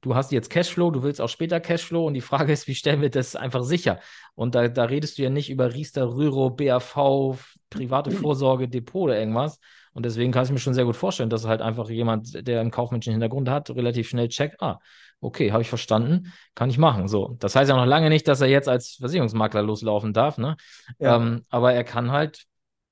du 0.00 0.14
hast 0.14 0.32
jetzt 0.32 0.50
Cashflow, 0.50 0.90
du 0.90 1.02
willst 1.02 1.20
auch 1.20 1.28
später 1.28 1.60
Cashflow 1.60 2.06
und 2.06 2.14
die 2.14 2.20
Frage 2.20 2.52
ist, 2.52 2.66
wie 2.66 2.74
stellen 2.74 3.00
wir 3.00 3.10
das 3.10 3.36
einfach 3.36 3.62
sicher? 3.62 4.00
Und 4.34 4.54
da, 4.54 4.68
da 4.68 4.84
redest 4.84 5.18
du 5.18 5.22
ja 5.22 5.30
nicht 5.30 5.50
über 5.50 5.74
Riester, 5.74 6.08
Rüro, 6.08 6.50
BAV, 6.50 7.38
private 7.70 8.10
Vorsorge, 8.10 8.68
Depot 8.68 9.04
oder 9.04 9.18
irgendwas. 9.18 9.58
Und 9.94 10.06
deswegen 10.06 10.32
kann 10.32 10.44
ich 10.44 10.50
mir 10.50 10.58
schon 10.58 10.74
sehr 10.74 10.84
gut 10.84 10.96
vorstellen, 10.96 11.30
dass 11.30 11.46
halt 11.46 11.62
einfach 11.62 11.88
jemand, 11.90 12.46
der 12.46 12.60
einen 12.60 12.70
kaufmännischen 12.70 13.12
Hintergrund 13.12 13.48
hat, 13.48 13.70
relativ 13.70 14.08
schnell 14.08 14.28
checkt, 14.28 14.60
ah, 14.60 14.80
okay, 15.20 15.52
habe 15.52 15.62
ich 15.62 15.68
verstanden, 15.68 16.32
kann 16.54 16.70
ich 16.70 16.78
machen. 16.78 17.08
So, 17.08 17.36
das 17.38 17.56
heißt 17.56 17.68
ja 17.68 17.76
noch 17.76 17.86
lange 17.86 18.08
nicht, 18.08 18.28
dass 18.28 18.40
er 18.40 18.48
jetzt 18.48 18.68
als 18.68 18.96
Versicherungsmakler 19.00 19.62
loslaufen 19.62 20.12
darf, 20.12 20.38
ne? 20.38 20.56
Ja. 20.98 21.16
Ähm, 21.16 21.44
aber 21.48 21.72
er 21.72 21.84
kann 21.84 22.12
halt, 22.12 22.44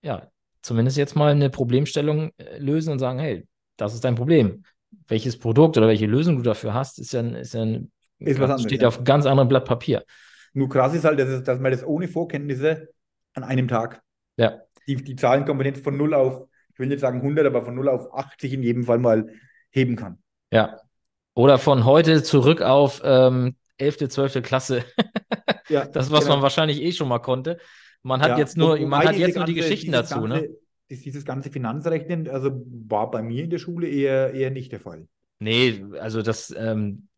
ja, 0.03 0.29
zumindest 0.63 0.97
jetzt 0.97 1.15
mal 1.15 1.33
eine 1.33 1.51
Problemstellung 1.51 2.33
äh, 2.39 2.59
lösen 2.59 2.93
und 2.93 2.99
sagen, 2.99 3.19
hey, 3.19 3.47
das 3.77 3.95
ist 3.95 4.05
dein 4.05 4.15
Problem 4.15 4.65
welches 5.09 5.39
Produkt 5.39 5.77
oder 5.77 5.89
welche 5.89 6.07
Lösung 6.07 6.37
du 6.37 6.43
dafür 6.43 6.75
hast, 6.75 6.99
ist 6.99 7.13
ja, 7.13 7.21
ist 7.21 7.55
ja 7.55 7.63
ein, 7.63 7.91
ist 8.19 8.39
was 8.39 8.51
anderes, 8.51 8.63
steht 8.63 8.83
ja. 8.83 8.89
auf 8.89 9.05
ganz 9.05 9.27
anderen 9.27 9.49
Blatt 9.49 9.65
Papier. 9.65 10.05
Nur 10.53 10.69
krass 10.69 10.95
ist 10.95 11.05
halt, 11.05 11.19
dass, 11.19 11.43
dass 11.43 11.61
man 11.61 11.73
das 11.73 11.85
ohne 11.85 12.09
Vorkenntnisse 12.09 12.89
an 13.35 13.45
einem 13.45 13.69
Tag, 13.69 14.03
ja. 14.37 14.61
die, 14.87 14.97
die 14.97 15.17
Zahlenkompetenz 15.17 15.81
von 15.81 15.97
0 15.97 16.15
auf, 16.15 16.49
ich 16.77 16.81
will 16.81 16.89
nicht 16.89 17.01
sagen 17.01 17.23
100, 17.23 17.47
aber 17.47 17.65
von 17.65 17.75
0 17.75 17.89
auf 17.89 18.13
80 18.13 18.53
in 18.53 18.63
jedem 18.63 18.85
Fall 18.85 18.99
mal 18.99 19.33
heben 19.71 19.97
kann. 19.97 20.19
Ja. 20.53 20.79
Oder 21.33 21.57
von 21.57 21.87
heute 21.87 22.23
zurück 22.23 22.61
auf 22.61 23.01
ähm, 23.03 23.57
11., 23.79 24.11
12. 24.11 24.43
Klasse. 24.43 24.85
ja, 25.71 25.87
das, 25.87 26.11
was 26.11 26.25
genau. 26.25 26.35
man 26.35 26.43
wahrscheinlich 26.43 26.83
eh 26.83 26.93
schon 26.93 27.09
mal 27.09 27.21
konnte. 27.21 27.57
Man 28.03 28.21
hat 28.21 28.33
ja. 28.33 28.39
jetzt 28.39 28.59
nur, 28.59 28.79
man 28.81 29.09
hat 29.09 29.17
jetzt 29.17 29.37
nur 29.37 29.47
die 29.47 29.55
Geschichten 29.55 29.91
dazu, 29.91 30.21
ganze, 30.21 30.29
ne? 30.29 30.49
dieses 30.91 31.25
ganze 31.25 31.51
Finanzrechnen, 31.51 32.29
also 32.29 32.51
war 32.87 33.11
bei 33.11 33.23
mir 33.23 33.45
in 33.45 33.51
der 33.51 33.59
Schule 33.59 33.89
eher, 33.89 34.35
eher 34.35 34.51
nicht 34.51 34.71
der 34.71 34.81
Fall. 34.81 35.09
Nee, 35.39 35.83
also 35.99 36.21
das, 36.21 36.55
ähm, 36.59 37.09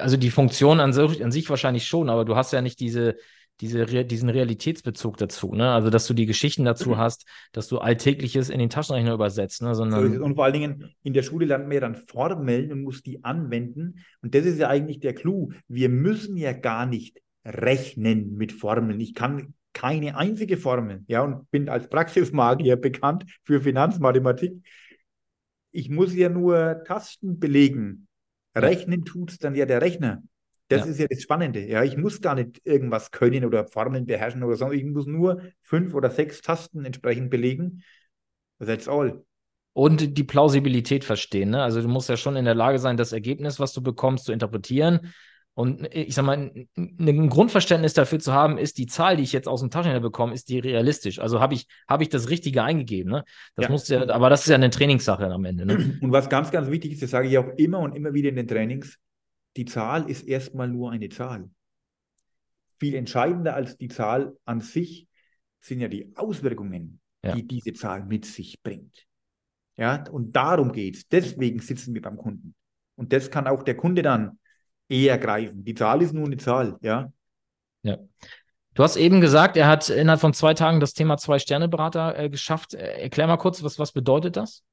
also 0.00 0.16
die 0.16 0.30
Funktion 0.30 0.80
an 0.80 0.92
an 0.92 1.30
sich 1.30 1.48
wahrscheinlich 1.48 1.86
schon, 1.86 2.10
aber 2.10 2.24
du 2.24 2.34
hast 2.34 2.52
ja 2.52 2.62
nicht 2.62 2.80
diese, 2.80 3.14
diese, 3.60 3.86
diesen 4.04 4.28
Realitätsbezug 4.28 5.16
dazu, 5.16 5.54
ne? 5.54 5.70
Also, 5.70 5.90
dass 5.90 6.06
du 6.06 6.14
die 6.14 6.26
Geschichten 6.26 6.64
dazu 6.64 6.90
mhm. 6.90 6.98
hast, 6.98 7.26
dass 7.52 7.68
du 7.68 7.78
Alltägliches 7.78 8.50
in 8.50 8.58
den 8.58 8.70
Taschenrechner 8.70 9.14
übersetzt, 9.14 9.62
ne? 9.62 9.74
Sondern 9.74 10.12
so 10.12 10.24
und 10.24 10.34
vor 10.34 10.44
allen 10.44 10.54
Dingen 10.54 10.94
in 11.02 11.12
der 11.12 11.22
Schule 11.22 11.46
lernt 11.46 11.64
man 11.64 11.72
ja 11.72 11.80
dann 11.80 11.94
Formeln 11.94 12.72
und 12.72 12.82
muss 12.82 13.02
die 13.02 13.22
anwenden. 13.24 14.04
Und 14.22 14.34
das 14.34 14.44
ist 14.44 14.58
ja 14.58 14.68
eigentlich 14.68 15.00
der 15.00 15.14
Clou. 15.14 15.52
Wir 15.68 15.88
müssen 15.88 16.36
ja 16.36 16.52
gar 16.52 16.86
nicht 16.86 17.20
rechnen 17.44 18.34
mit 18.36 18.52
Formeln. 18.52 19.00
Ich 19.00 19.14
kann 19.14 19.54
keine 19.72 20.16
einzige 20.16 20.56
Formel, 20.56 21.02
ja, 21.08 21.22
und 21.22 21.50
bin 21.50 21.68
als 21.68 21.88
Praxismagier 21.88 22.76
bekannt 22.76 23.24
für 23.42 23.60
Finanzmathematik. 23.60 24.54
Ich 25.72 25.90
muss 25.90 26.14
ja 26.14 26.28
nur 26.28 26.82
Tasten 26.86 27.38
belegen. 27.38 28.06
Rechnen 28.54 29.04
tut 29.04 29.32
es 29.32 29.38
dann 29.38 29.54
ja 29.56 29.66
der 29.66 29.82
Rechner. 29.82 30.22
Das 30.68 30.80
ja. 30.80 30.86
ist 30.86 30.98
ja 31.00 31.06
das 31.08 31.22
Spannende. 31.22 31.66
Ja, 31.66 31.82
ich 31.84 31.96
muss 31.96 32.20
gar 32.20 32.34
nicht 32.34 32.60
irgendwas 32.64 33.10
können 33.10 33.44
oder 33.44 33.66
Formeln 33.66 34.06
beherrschen 34.06 34.42
oder 34.42 34.56
so. 34.56 34.72
Ich 34.72 34.84
muss 34.84 35.06
nur 35.06 35.42
fünf 35.60 35.94
oder 35.94 36.10
sechs 36.10 36.40
Tasten 36.40 36.84
entsprechend 36.84 37.30
belegen. 37.30 37.82
That's 38.58 38.88
all. 38.88 39.24
Und 39.74 40.16
die 40.16 40.24
Plausibilität 40.24 41.04
verstehen. 41.04 41.50
Ne? 41.50 41.62
Also 41.62 41.82
du 41.82 41.88
musst 41.88 42.08
ja 42.08 42.16
schon 42.16 42.36
in 42.36 42.44
der 42.44 42.54
Lage 42.54 42.78
sein, 42.78 42.96
das 42.96 43.12
Ergebnis, 43.12 43.58
was 43.58 43.72
du 43.72 43.82
bekommst, 43.82 44.24
zu 44.24 44.32
interpretieren 44.32 45.12
und 45.56 45.88
ich 45.94 46.16
sag 46.16 46.24
mal, 46.24 46.52
ein 46.76 47.28
Grundverständnis 47.28 47.94
dafür 47.94 48.18
zu 48.18 48.32
haben, 48.32 48.58
ist 48.58 48.76
die 48.76 48.86
Zahl, 48.86 49.16
die 49.16 49.22
ich 49.22 49.32
jetzt 49.32 49.46
aus 49.46 49.60
dem 49.60 49.70
Taschenrechner 49.70 50.00
bekomme, 50.00 50.34
ist 50.34 50.48
die 50.48 50.58
realistisch? 50.58 51.20
Also 51.20 51.40
habe 51.40 51.54
ich, 51.54 51.68
hab 51.86 52.00
ich 52.00 52.08
das 52.08 52.28
Richtige 52.28 52.64
eingegeben? 52.64 53.12
Ne? 53.12 53.24
Das 53.54 53.66
ja. 53.66 53.70
muss 53.70 53.88
ja, 53.88 54.08
aber 54.10 54.30
das 54.30 54.42
ist 54.42 54.48
ja 54.48 54.56
eine 54.56 54.70
Trainingssache 54.70 55.26
am 55.26 55.44
Ende. 55.44 55.64
Ne? 55.64 55.98
Und 56.00 56.10
was 56.10 56.28
ganz, 56.28 56.50
ganz 56.50 56.68
wichtig 56.70 56.92
ist, 56.94 57.02
das 57.02 57.10
sage 57.10 57.28
ich 57.28 57.38
auch 57.38 57.46
immer 57.56 57.78
und 57.78 57.94
immer 57.94 58.12
wieder 58.14 58.30
in 58.30 58.36
den 58.36 58.48
Trainings, 58.48 58.98
die 59.56 59.64
Zahl 59.64 60.10
ist 60.10 60.26
erstmal 60.26 60.68
nur 60.68 60.90
eine 60.90 61.08
Zahl. 61.08 61.48
Viel 62.78 62.94
entscheidender 62.94 63.54
als 63.54 63.76
die 63.76 63.88
Zahl 63.88 64.36
an 64.44 64.60
sich 64.60 65.08
sind 65.60 65.80
ja 65.80 65.88
die 65.88 66.12
Auswirkungen, 66.16 67.00
ja. 67.22 67.34
die 67.34 67.46
diese 67.46 67.72
Zahl 67.72 68.04
mit 68.04 68.24
sich 68.26 68.62
bringt. 68.62 69.06
Ja, 69.76 70.04
und 70.10 70.34
darum 70.36 70.72
geht 70.72 70.96
es. 70.96 71.08
Deswegen 71.08 71.58
sitzen 71.60 71.94
wir 71.94 72.02
beim 72.02 72.16
Kunden. 72.16 72.54
Und 72.96 73.12
das 73.12 73.30
kann 73.30 73.46
auch 73.46 73.62
der 73.62 73.76
Kunde 73.76 74.02
dann 74.02 74.38
eher 74.88 75.18
greifen. 75.18 75.64
Die 75.64 75.74
Zahl 75.74 76.02
ist 76.02 76.12
nur 76.12 76.26
eine 76.26 76.36
Zahl, 76.36 76.78
ja. 76.80 77.12
Ja. 77.82 77.98
Du 78.74 78.82
hast 78.82 78.96
eben 78.96 79.20
gesagt, 79.20 79.56
er 79.56 79.68
hat 79.68 79.88
innerhalb 79.88 80.20
von 80.20 80.34
zwei 80.34 80.54
Tagen 80.54 80.80
das 80.80 80.94
Thema 80.94 81.16
Zwei-Sterne-Berater 81.16 82.18
äh, 82.18 82.28
geschafft. 82.28 82.74
Äh, 82.74 83.02
erklär 83.02 83.28
mal 83.28 83.36
kurz, 83.36 83.62
was, 83.62 83.78
was 83.78 83.92
bedeutet 83.92 84.36
das? 84.36 84.64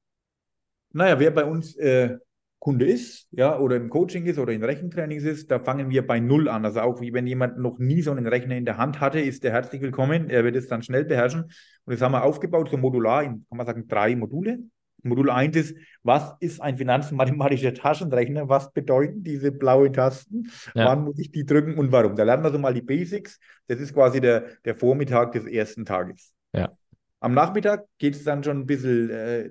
Naja, 0.90 1.18
wer 1.18 1.30
bei 1.30 1.44
uns 1.44 1.76
äh, 1.76 2.18
Kunde 2.62 2.86
ist, 2.86 3.26
ja, 3.32 3.58
oder 3.58 3.74
im 3.74 3.90
Coaching 3.90 4.24
ist 4.26 4.38
oder 4.38 4.52
in 4.52 4.62
Rechentrainings 4.62 5.24
ist, 5.24 5.50
da 5.50 5.58
fangen 5.58 5.90
wir 5.90 6.06
bei 6.06 6.20
Null 6.20 6.48
an. 6.48 6.64
Also 6.64 6.82
auch 6.82 7.00
wie 7.00 7.12
wenn 7.12 7.26
jemand 7.26 7.58
noch 7.58 7.80
nie 7.80 8.02
so 8.02 8.12
einen 8.12 8.28
Rechner 8.28 8.54
in 8.54 8.64
der 8.64 8.78
Hand 8.78 9.00
hatte, 9.00 9.18
ist 9.18 9.44
er 9.44 9.50
herzlich 9.50 9.82
willkommen. 9.82 10.30
Er 10.30 10.44
wird 10.44 10.54
es 10.54 10.68
dann 10.68 10.80
schnell 10.80 11.04
beherrschen. 11.04 11.42
Und 11.42 11.92
das 11.92 12.00
haben 12.00 12.12
wir 12.12 12.22
aufgebaut, 12.22 12.68
so 12.70 12.76
modular 12.76 13.24
in, 13.24 13.44
kann 13.48 13.58
man 13.58 13.66
sagen, 13.66 13.88
drei 13.88 14.14
Module. 14.14 14.60
Modul 15.02 15.30
1 15.30 15.56
ist, 15.56 15.76
was 16.04 16.34
ist 16.38 16.62
ein 16.62 16.78
finanzmathematischer 16.78 17.74
Taschenrechner? 17.74 18.48
Was 18.48 18.72
bedeuten 18.72 19.24
diese 19.24 19.50
blauen 19.50 19.92
Tasten? 19.92 20.48
Ja. 20.76 20.86
Wann 20.86 21.02
muss 21.02 21.18
ich 21.18 21.32
die 21.32 21.44
drücken 21.44 21.76
und 21.78 21.90
warum? 21.90 22.14
Da 22.14 22.22
lernen 22.22 22.44
wir 22.44 22.52
so 22.52 22.60
mal 22.60 22.74
die 22.74 22.82
Basics. 22.82 23.40
Das 23.66 23.80
ist 23.80 23.92
quasi 23.92 24.20
der, 24.20 24.44
der 24.64 24.76
Vormittag 24.76 25.32
des 25.32 25.46
ersten 25.46 25.84
Tages. 25.84 26.32
Ja. 26.52 26.70
Am 27.18 27.34
Nachmittag 27.34 27.86
geht 27.98 28.14
es 28.14 28.22
dann 28.22 28.44
schon 28.44 28.58
ein 28.58 28.66
bisschen 28.66 29.10
äh, 29.10 29.50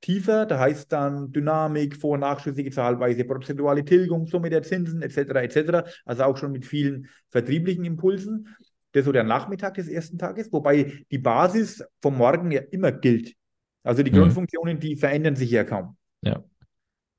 tiefer. 0.00 0.46
Da 0.46 0.58
heißt 0.58 0.92
dann 0.92 1.32
Dynamik, 1.32 1.96
vor- 1.96 2.14
und 2.14 2.20
nachschüssige 2.20 2.70
Zahlweise, 2.70 3.24
prozentuale 3.24 3.84
Tilgung, 3.84 4.26
Summe 4.26 4.50
der 4.50 4.62
Zinsen 4.62 5.02
etc. 5.02 5.18
etc. 5.18 5.88
Also 6.04 6.24
auch 6.24 6.36
schon 6.36 6.52
mit 6.52 6.66
vielen 6.66 7.08
vertrieblichen 7.30 7.84
Impulsen. 7.84 8.54
Das 8.92 9.00
ist 9.00 9.06
so 9.06 9.12
der 9.12 9.24
Nachmittag 9.24 9.74
des 9.74 9.88
ersten 9.88 10.18
Tages, 10.18 10.52
wobei 10.52 11.04
die 11.10 11.18
Basis 11.18 11.84
vom 12.00 12.16
Morgen 12.16 12.50
ja 12.50 12.62
immer 12.70 12.92
gilt. 12.92 13.34
Also 13.82 14.02
die 14.02 14.10
mhm. 14.10 14.16
Grundfunktionen, 14.16 14.80
die 14.80 14.96
verändern 14.96 15.36
sich 15.36 15.50
ja 15.50 15.64
kaum. 15.64 15.96
Ja. 16.22 16.42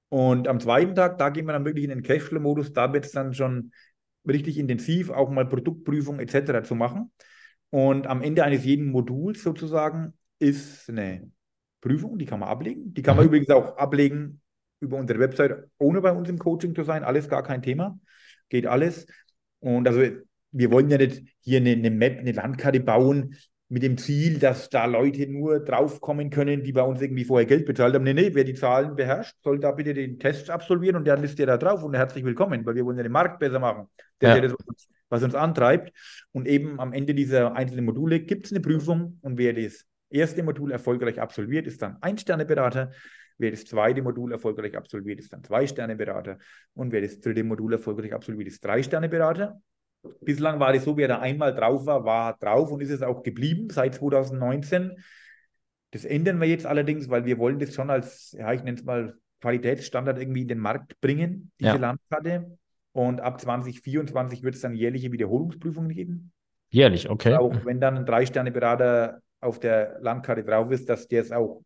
Und 0.10 0.48
am 0.48 0.60
zweiten 0.60 0.96
Tag, 0.96 1.20
da 1.20 1.30
gehen 1.30 1.46
wir 1.46 1.54
dann 1.54 1.66
wirklich 1.66 1.84
in 1.84 1.92
den 1.92 2.02
Cashflow-Modus, 2.02 2.74
da 2.74 2.92
wird 2.94 3.06
es 3.06 3.12
dann 3.12 3.34
schon 3.34 3.72
richtig 4.28 4.58
intensiv, 4.58 5.12
auch 5.12 5.30
mal 5.30 5.48
Produktprüfung 5.48 6.20
etc. 6.20 6.68
zu 6.68 6.76
machen. 6.76 7.12
Und 7.70 8.08
am 8.08 8.22
Ende 8.22 8.44
eines 8.44 8.66
jeden 8.66 8.88
Moduls 8.92 9.44
sozusagen 9.44 10.14
ist 10.40 10.90
eine 10.90 11.32
Prüfung, 11.82 12.18
die 12.18 12.26
kann 12.26 12.40
man 12.40 12.50
ablegen. 12.50 12.94
Die 12.94 13.02
kann 13.02 13.16
man 13.16 13.26
mhm. 13.26 13.30
übrigens 13.30 13.50
auch 13.50 13.78
ablegen 13.78 14.42
über 14.80 14.98
unsere 14.98 15.20
Website, 15.20 15.68
ohne 15.78 16.02
bei 16.02 16.12
uns 16.12 16.30
im 16.30 16.40
Coaching 16.40 16.76
zu 16.76 16.84
sein. 16.84 17.04
Alles 17.04 17.28
gar 17.30 17.44
kein 17.44 17.62
Thema. 17.62 18.00
Geht 18.50 18.66
alles. 18.66 19.08
Und 19.60 19.88
also 19.88 20.02
wir 20.52 20.72
wollen 20.72 20.90
ja 20.90 20.98
nicht 20.98 21.24
hier 21.42 21.60
eine, 21.60 21.72
eine 21.72 21.92
Map, 21.92 22.20
eine 22.20 22.32
Landkarte 22.32 22.80
bauen, 22.80 23.36
mit 23.72 23.84
dem 23.84 23.98
Ziel, 23.98 24.40
dass 24.40 24.70
da 24.70 24.86
Leute 24.86 25.28
nur 25.28 25.60
draufkommen 25.60 26.32
können, 26.32 26.64
die 26.64 26.74
bei 26.74 26.82
uns 26.82 27.02
irgendwie 27.02 27.24
vorher 27.24 27.46
Geld 27.46 27.68
bezahlt 27.68 27.94
haben. 27.94 28.04
Nee, 28.04 28.16
nee, 28.16 28.32
wer 28.34 28.44
die 28.44 28.56
Zahlen 28.56 28.96
beherrscht, 28.96 29.36
soll 29.44 29.60
da 29.60 29.72
bitte 29.72 29.94
den 29.94 30.18
Test 30.18 30.50
absolvieren 30.50 30.96
und 30.96 31.08
dann 31.08 31.24
ist 31.24 31.38
der 31.38 31.46
da 31.46 31.58
drauf 31.58 31.84
und 31.84 31.94
herzlich 31.94 32.26
willkommen, 32.26 32.66
weil 32.66 32.74
wir 32.74 32.84
wollen 32.84 32.98
ja 32.98 33.04
den 33.04 33.12
Markt 33.12 33.40
besser 33.40 33.60
machen. 33.60 33.88
Das 34.18 34.30
ja. 34.30 34.36
ist 34.36 34.42
ja 34.42 34.48
das, 34.48 34.58
was 34.58 34.68
uns, 34.68 34.88
was 35.10 35.24
uns 35.24 35.36
antreibt. 35.36 35.94
Und 36.32 36.48
eben 36.48 36.80
am 36.80 36.94
Ende 36.94 37.14
dieser 37.14 37.56
einzelnen 37.56 37.86
Module 37.86 38.22
gibt 38.22 38.48
es 38.48 38.52
eine 38.52 38.60
Prüfung 38.60 39.20
und 39.22 39.38
wer 39.38 39.54
das 39.54 39.86
erste 40.10 40.44
Modul 40.44 40.72
erfolgreich 40.72 41.20
absolviert, 41.20 41.68
ist 41.68 41.82
dann 41.82 41.98
Ein-Sterne-Berater. 42.02 42.92
Wer 43.40 43.52
das 43.52 43.66
zweite 43.66 44.02
Modul 44.02 44.34
erfolgreich 44.34 44.76
absolviert, 44.76 45.20
ist 45.20 45.32
dann 45.32 45.44
Zwei-Sterne-Berater. 45.44 46.38
Und 46.74 46.92
wer 46.92 47.02
das 47.02 47.22
dritte 47.22 47.44
Modul 47.46 47.72
erfolgreich 47.72 48.14
absolviert, 48.14 48.50
ist 48.50 48.64
Drei-Sterne-Berater. 48.64 49.62
Bislang 50.22 50.60
war 50.60 50.74
es 50.74 50.84
so, 50.84 50.98
wer 50.98 51.08
da 51.08 51.20
einmal 51.20 51.56
drauf 51.56 51.86
war, 51.86 52.04
war 52.04 52.38
drauf 52.38 52.70
und 52.72 52.82
ist 52.82 52.90
es 52.90 53.02
auch 53.02 53.24
geblieben 53.24 53.70
seit 53.70 53.96
2019. 53.96 54.92
Das 55.92 56.04
ändern 56.04 56.40
wir 56.42 56.48
jetzt 56.48 56.66
allerdings, 56.66 57.10
weil 57.10 57.26
wir 57.26 57.38
wollen 57.38 57.60
das 57.60 57.74
schon 57.74 57.90
als, 57.90 58.34
ja, 58.34 58.52
ich 58.52 58.64
nenne 58.64 58.78
es 58.78 58.84
mal 58.84 59.16
Qualitätsstandard 59.40 60.20
irgendwie 60.20 60.42
in 60.42 60.50
den 60.50 60.60
Markt 60.60 61.00
bringen, 61.00 61.52
diese 61.60 61.72
ja. 61.72 61.78
Landkarte. 61.78 62.58
Und 62.92 63.22
ab 63.22 63.40
2024 63.40 64.44
wird 64.44 64.56
es 64.56 64.62
dann 64.62 64.76
jährliche 64.76 65.14
Wiederholungsprüfungen 65.14 65.92
geben. 65.92 66.34
Jährlich, 66.72 67.10
okay. 67.10 67.36
Auch 67.36 67.66
wenn 67.66 67.80
dann 67.80 68.00
ein 68.00 68.06
Drei-Sterne-Berater 68.06 69.22
auf 69.42 69.60
der 69.60 69.98
Landkarte 70.02 70.44
drauf 70.44 70.72
ist, 70.72 70.90
dass 70.90 71.08
der 71.08 71.22
es 71.22 71.32
auch 71.32 71.64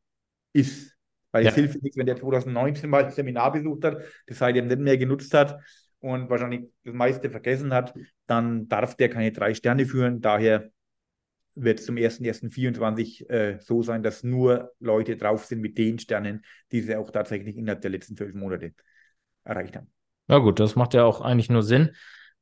ist. 0.53 0.95
Weil 1.31 1.43
ja. 1.43 1.49
es 1.49 1.55
hilft 1.55 1.81
nichts, 1.81 1.97
wenn 1.97 2.05
der 2.05 2.17
2019 2.17 2.89
mal 2.89 3.05
ein 3.05 3.11
Seminar 3.11 3.51
besucht 3.51 3.83
hat, 3.83 3.97
das 4.27 4.37
seitdem 4.37 4.67
nicht 4.67 4.79
mehr 4.79 4.97
genutzt 4.97 5.33
hat 5.33 5.59
und 5.99 6.29
wahrscheinlich 6.29 6.69
das 6.83 6.93
meiste 6.93 7.29
vergessen 7.29 7.73
hat, 7.73 7.93
dann 8.27 8.67
darf 8.67 8.95
der 8.95 9.09
keine 9.09 9.31
drei 9.31 9.53
Sterne 9.53 9.85
führen. 9.85 10.21
Daher 10.21 10.69
wird 11.55 11.79
es 11.79 11.85
zum 11.85 11.95
1.1.24 11.95 13.29
äh, 13.29 13.59
so 13.59 13.81
sein, 13.81 14.03
dass 14.03 14.23
nur 14.23 14.71
Leute 14.79 15.17
drauf 15.17 15.45
sind 15.45 15.61
mit 15.61 15.77
den 15.77 15.99
Sternen, 15.99 16.43
die 16.71 16.81
sie 16.81 16.95
auch 16.95 17.09
tatsächlich 17.11 17.57
innerhalb 17.57 17.81
der 17.81 17.91
letzten 17.91 18.15
zwölf 18.15 18.33
Monate 18.33 18.73
erreicht 19.43 19.75
haben. 19.75 19.91
Ja 20.27 20.37
gut, 20.37 20.59
das 20.59 20.75
macht 20.75 20.93
ja 20.93 21.03
auch 21.03 21.21
eigentlich 21.21 21.49
nur 21.49 21.63
Sinn. 21.63 21.95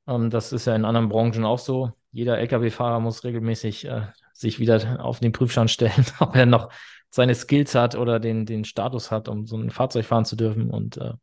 Ähm, 0.08 0.30
das 0.30 0.54
ist 0.54 0.66
ja 0.66 0.76
in 0.76 0.86
anderen 0.86 1.10
Branchen 1.10 1.46
auch 1.46 1.60
so. 1.60 1.92
Jeder 2.12 2.40
Lkw-Fahrer 2.40 3.00
muss 3.00 3.24
regelmäßig 3.24 3.86
äh, 3.86 4.08
sich 4.42 4.60
wieder 4.60 5.04
auf 5.04 5.20
den 5.20 5.32
Prüfstand 5.32 5.72
stellen, 5.72 6.06
ob 6.20 6.36
er 6.36 6.46
noch 6.46 6.72
seine 7.10 7.36
Skills 7.36 7.76
hat 7.76 7.96
oder 7.96 8.20
den, 8.20 8.46
den 8.46 8.66
Status 8.66 9.12
hat, 9.12 9.28
um 9.28 9.46
so 9.46 9.58
ein 9.58 9.70
Fahrzeug 9.70 10.06
fahren 10.06 10.26
zu 10.26 10.36
dürfen. 10.36 10.70
Und 10.70 10.98
äh, 10.98 11.14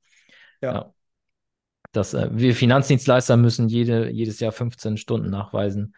ja. 0.63 0.73
ja. 0.73 0.95
Das, 1.93 2.15
äh, 2.15 2.29
wir 2.33 2.55
Finanzdienstleister 2.55 3.37
müssen 3.37 3.69
jede, 3.69 4.11
jedes 4.11 4.41
Jahr 4.41 4.53
15 4.53 4.97
Stunden 4.99 5.31
nachweisen. 5.31 5.95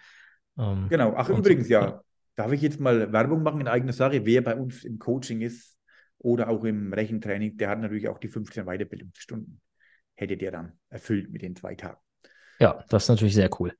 Ähm, 0.58 0.86
genau. 0.88 1.14
Ach, 1.16 1.28
übrigens, 1.28 1.66
so, 1.66 1.74
ja. 1.74 2.02
Darf 2.36 2.52
ich 2.52 2.62
jetzt 2.62 2.80
mal 2.80 3.12
Werbung 3.12 3.42
machen 3.42 3.60
in 3.60 3.68
eigener 3.68 3.92
Sache? 3.92 4.24
Wer 4.24 4.42
bei 4.42 4.54
uns 4.54 4.84
im 4.84 4.98
Coaching 4.98 5.42
ist 5.42 5.76
oder 6.18 6.48
auch 6.48 6.64
im 6.64 6.92
Rechentraining, 6.92 7.58
der 7.58 7.68
hat 7.68 7.80
natürlich 7.80 8.08
auch 8.08 8.18
die 8.18 8.28
15 8.28 8.64
Weiterbildungsstunden. 8.64 9.60
Hätte 10.14 10.36
der 10.36 10.52
dann 10.52 10.72
erfüllt 10.88 11.30
mit 11.30 11.42
den 11.42 11.56
zwei 11.56 11.74
Tagen. 11.74 11.98
Ja, 12.58 12.84
das 12.88 13.04
ist 13.04 13.08
natürlich 13.08 13.34
sehr 13.34 13.50
cool. 13.58 13.74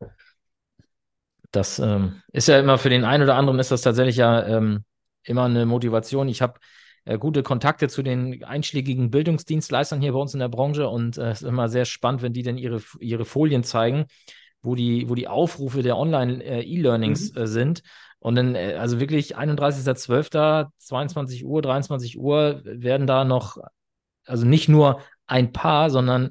Das 1.51 1.79
ähm, 1.79 2.23
ist 2.33 2.49
ja 2.49 2.59
immer 2.59 2.79
für 2.79 2.91
den 2.91 3.05
einen 3.05 3.25
oder 3.25 3.37
anderen 3.37 3.59
ist 3.59 3.71
das 3.71 3.83
tatsächlich 3.83 4.17
ja 4.17 4.47
ähm, 4.47 4.85
immer 5.25 5.45
eine 5.45 5.67
Motivation. 5.67 6.29
Ich 6.29 6.43
habe 6.43 6.61
äh, 7.05 7.19
gute 7.19 7.43
Kontakte 7.43 7.89
zu 7.89 8.03
den 8.03 8.45
einschlägigen 8.45 9.11
Bildungsdienstleistern 9.11 10.01
hier 10.01 10.13
bei 10.13 10.19
uns 10.19 10.35
in 10.35 10.41
der 10.41 10.49
Branche 10.49 10.89
und 10.89 11.19
äh, 11.19 11.31
es 11.31 11.43
ist 11.43 11.49
immer 11.49 11.69
sehr 11.69 11.85
spannend, 11.85 12.23
wenn 12.23 12.33
die 12.33 12.43
dann 12.43 12.59
ihre, 12.59 12.83
ihre 13.01 13.25
Folien 13.25 13.65
zeigen, 13.65 14.07
wo 14.63 14.75
die, 14.75 15.09
wo 15.09 15.15
die 15.15 15.29
Aufrufe 15.29 15.83
der 15.83 15.97
Online-E-Learnings 15.97 17.31
äh, 17.31 17.39
mhm. 17.39 17.45
äh, 17.45 17.47
sind. 17.47 17.83
Und 18.19 18.35
dann, 18.37 18.55
äh, 18.55 18.75
also 18.79 19.01
wirklich 19.01 19.37
31.12., 19.37 20.69
22 20.77 21.45
Uhr, 21.45 21.63
23 21.63 22.19
Uhr 22.19 22.61
werden 22.65 23.07
da 23.07 23.25
noch, 23.25 23.57
also 24.27 24.47
nicht 24.47 24.69
nur 24.69 25.01
ein 25.27 25.53
paar, 25.53 25.91
sondern 25.91 26.31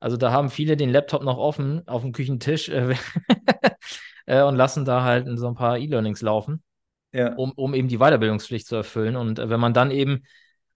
also 0.00 0.18
da 0.18 0.32
haben 0.32 0.50
viele 0.50 0.76
den 0.76 0.90
Laptop 0.90 1.22
noch 1.22 1.38
offen 1.38 1.88
auf 1.88 2.02
dem 2.02 2.12
Küchentisch 2.12 2.68
äh, 4.26 4.42
und 4.42 4.56
lassen 4.56 4.84
da 4.84 5.02
halt 5.02 5.26
so 5.38 5.48
ein 5.48 5.54
paar 5.54 5.78
E-Learnings 5.78 6.22
laufen 6.22 6.62
ja. 7.14 7.32
um, 7.34 7.52
um 7.52 7.74
eben 7.74 7.88
die 7.88 7.98
Weiterbildungspflicht 7.98 8.66
zu 8.66 8.76
erfüllen. 8.76 9.16
Und 9.16 9.38
äh, 9.38 9.48
wenn 9.48 9.60
man 9.60 9.72
dann 9.72 9.90
eben 9.90 10.24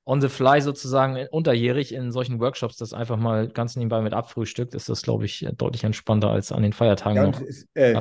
on 0.04 0.22
the 0.22 0.28
fly 0.28 0.62
sozusagen 0.62 1.26
unterjährig 1.30 1.92
in 1.92 2.12
solchen 2.12 2.40
Workshops 2.40 2.76
das 2.76 2.94
einfach 2.94 3.18
mal 3.18 3.48
ganz 3.48 3.76
nebenbei 3.76 4.00
mit 4.00 4.14
abfrühstückt, 4.14 4.74
ist 4.74 4.88
das, 4.88 5.02
glaube 5.02 5.26
ich, 5.26 5.46
deutlich 5.58 5.84
entspannter 5.84 6.30
als 6.30 6.50
an 6.50 6.62
den 6.62 6.72
Feiertagen 6.72 7.16
ja, 7.16 7.26
noch. 7.26 7.42
Es 7.42 7.66
äh, 7.74 7.94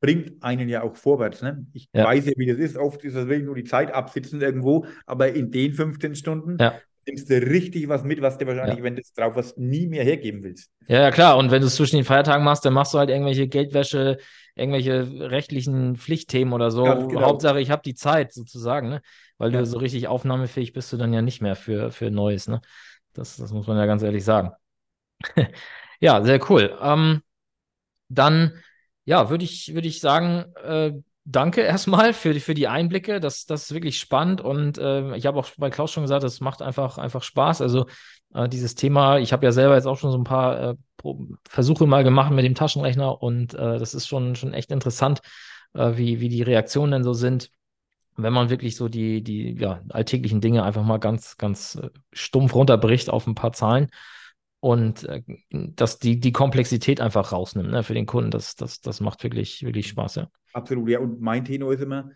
bringt 0.00 0.42
einen 0.42 0.68
ja 0.68 0.82
auch 0.82 0.96
vorwärts. 0.96 1.40
Ne? 1.40 1.66
Ich 1.72 1.88
ja. 1.94 2.04
weiß 2.04 2.26
ja, 2.26 2.32
wie 2.36 2.46
das 2.46 2.58
ist. 2.58 2.76
Oft 2.76 3.02
ist 3.04 3.16
das 3.16 3.26
wirklich 3.26 3.46
nur 3.46 3.54
die 3.54 3.64
Zeit 3.64 3.94
absitzen 3.94 4.42
irgendwo, 4.42 4.84
aber 5.06 5.32
in 5.32 5.50
den 5.50 5.72
15 5.72 6.14
Stunden 6.14 6.58
ja. 6.60 6.74
nimmst 7.06 7.30
du 7.30 7.38
richtig 7.38 7.88
was 7.88 8.04
mit, 8.04 8.20
was 8.20 8.36
du 8.36 8.46
wahrscheinlich, 8.46 8.82
wenn 8.82 8.96
du 8.96 9.00
es 9.00 9.14
drauf 9.14 9.34
hast, 9.36 9.56
nie 9.56 9.86
mehr 9.86 10.04
hergeben 10.04 10.42
willst. 10.42 10.68
Ja, 10.88 11.00
ja, 11.00 11.10
klar. 11.10 11.38
Und 11.38 11.50
wenn 11.50 11.62
du 11.62 11.68
es 11.68 11.76
zwischen 11.76 11.96
den 11.96 12.04
Feiertagen 12.04 12.44
machst, 12.44 12.66
dann 12.66 12.74
machst 12.74 12.92
du 12.92 12.98
halt 12.98 13.08
irgendwelche 13.08 13.48
Geldwäsche, 13.48 14.18
irgendwelche 14.56 15.30
rechtlichen 15.30 15.96
Pflichtthemen 15.96 16.54
oder 16.54 16.70
so. 16.70 16.84
Genau. 16.84 17.20
Hauptsache, 17.20 17.60
ich 17.60 17.70
habe 17.70 17.82
die 17.84 17.94
Zeit 17.94 18.32
sozusagen, 18.32 18.88
ne? 18.88 19.02
weil 19.38 19.52
ja. 19.52 19.60
du 19.60 19.66
so 19.66 19.78
richtig 19.78 20.08
aufnahmefähig 20.08 20.72
bist 20.72 20.92
du 20.92 20.96
dann 20.96 21.12
ja 21.12 21.22
nicht 21.22 21.42
mehr 21.42 21.56
für, 21.56 21.90
für 21.92 22.10
Neues. 22.10 22.48
Ne? 22.48 22.60
Das, 23.12 23.36
das 23.36 23.52
muss 23.52 23.66
man 23.66 23.76
ja 23.76 23.86
ganz 23.86 24.02
ehrlich 24.02 24.24
sagen. 24.24 24.52
ja, 26.00 26.22
sehr 26.24 26.50
cool. 26.50 26.76
Ähm, 26.80 27.22
dann, 28.08 28.62
ja, 29.04 29.30
würde 29.30 29.44
ich, 29.44 29.74
würde 29.74 29.88
ich 29.88 30.00
sagen, 30.00 30.46
äh, 30.64 30.92
danke 31.26 31.60
erstmal 31.60 32.14
für, 32.14 32.32
die, 32.32 32.40
für 32.40 32.54
die 32.54 32.68
Einblicke. 32.68 33.20
Das, 33.20 33.44
das 33.44 33.64
ist 33.64 33.74
wirklich 33.74 33.98
spannend 33.98 34.40
und 34.40 34.78
äh, 34.78 35.16
ich 35.16 35.26
habe 35.26 35.38
auch 35.38 35.48
bei 35.58 35.68
Klaus 35.70 35.92
schon 35.92 36.04
gesagt, 36.04 36.24
es 36.24 36.40
macht 36.40 36.62
einfach, 36.62 36.96
einfach 36.96 37.22
Spaß. 37.22 37.60
Also 37.60 37.86
äh, 38.36 38.48
dieses 38.48 38.74
Thema, 38.74 39.18
ich 39.18 39.32
habe 39.32 39.46
ja 39.46 39.52
selber 39.52 39.74
jetzt 39.74 39.86
auch 39.86 39.98
schon 39.98 40.12
so 40.12 40.18
ein 40.18 40.24
paar 40.24 40.70
äh, 40.70 40.76
Versuche 41.48 41.86
mal 41.86 42.04
gemacht 42.04 42.32
mit 42.32 42.44
dem 42.44 42.54
Taschenrechner 42.54 43.22
und 43.22 43.54
äh, 43.54 43.78
das 43.78 43.94
ist 43.94 44.06
schon, 44.06 44.34
schon 44.36 44.52
echt 44.52 44.70
interessant, 44.70 45.20
äh, 45.74 45.96
wie, 45.96 46.20
wie 46.20 46.28
die 46.28 46.42
Reaktionen 46.42 46.92
denn 46.92 47.04
so 47.04 47.12
sind, 47.12 47.50
wenn 48.16 48.32
man 48.32 48.50
wirklich 48.50 48.76
so 48.76 48.88
die, 48.88 49.22
die 49.22 49.56
ja, 49.58 49.82
alltäglichen 49.88 50.40
Dinge 50.40 50.64
einfach 50.64 50.84
mal 50.84 50.98
ganz, 50.98 51.36
ganz 51.36 51.76
äh, 51.76 51.90
stumpf 52.12 52.54
runterbricht 52.54 53.10
auf 53.10 53.26
ein 53.26 53.34
paar 53.34 53.52
Zahlen 53.52 53.88
und 54.60 55.04
äh, 55.04 55.22
dass 55.50 55.98
die, 55.98 56.18
die 56.18 56.32
Komplexität 56.32 57.00
einfach 57.00 57.32
rausnimmt 57.32 57.70
ne, 57.70 57.82
für 57.82 57.94
den 57.94 58.06
Kunden. 58.06 58.30
Das, 58.30 58.54
das, 58.56 58.80
das 58.80 59.00
macht 59.00 59.22
wirklich, 59.22 59.62
wirklich 59.62 59.88
Spaß, 59.88 60.16
ja. 60.16 60.30
Absolut, 60.52 60.88
ja. 60.88 60.98
Und 60.98 61.20
mein 61.20 61.44
Tenor 61.44 61.72
ist 61.72 61.82
immer, 61.82 62.10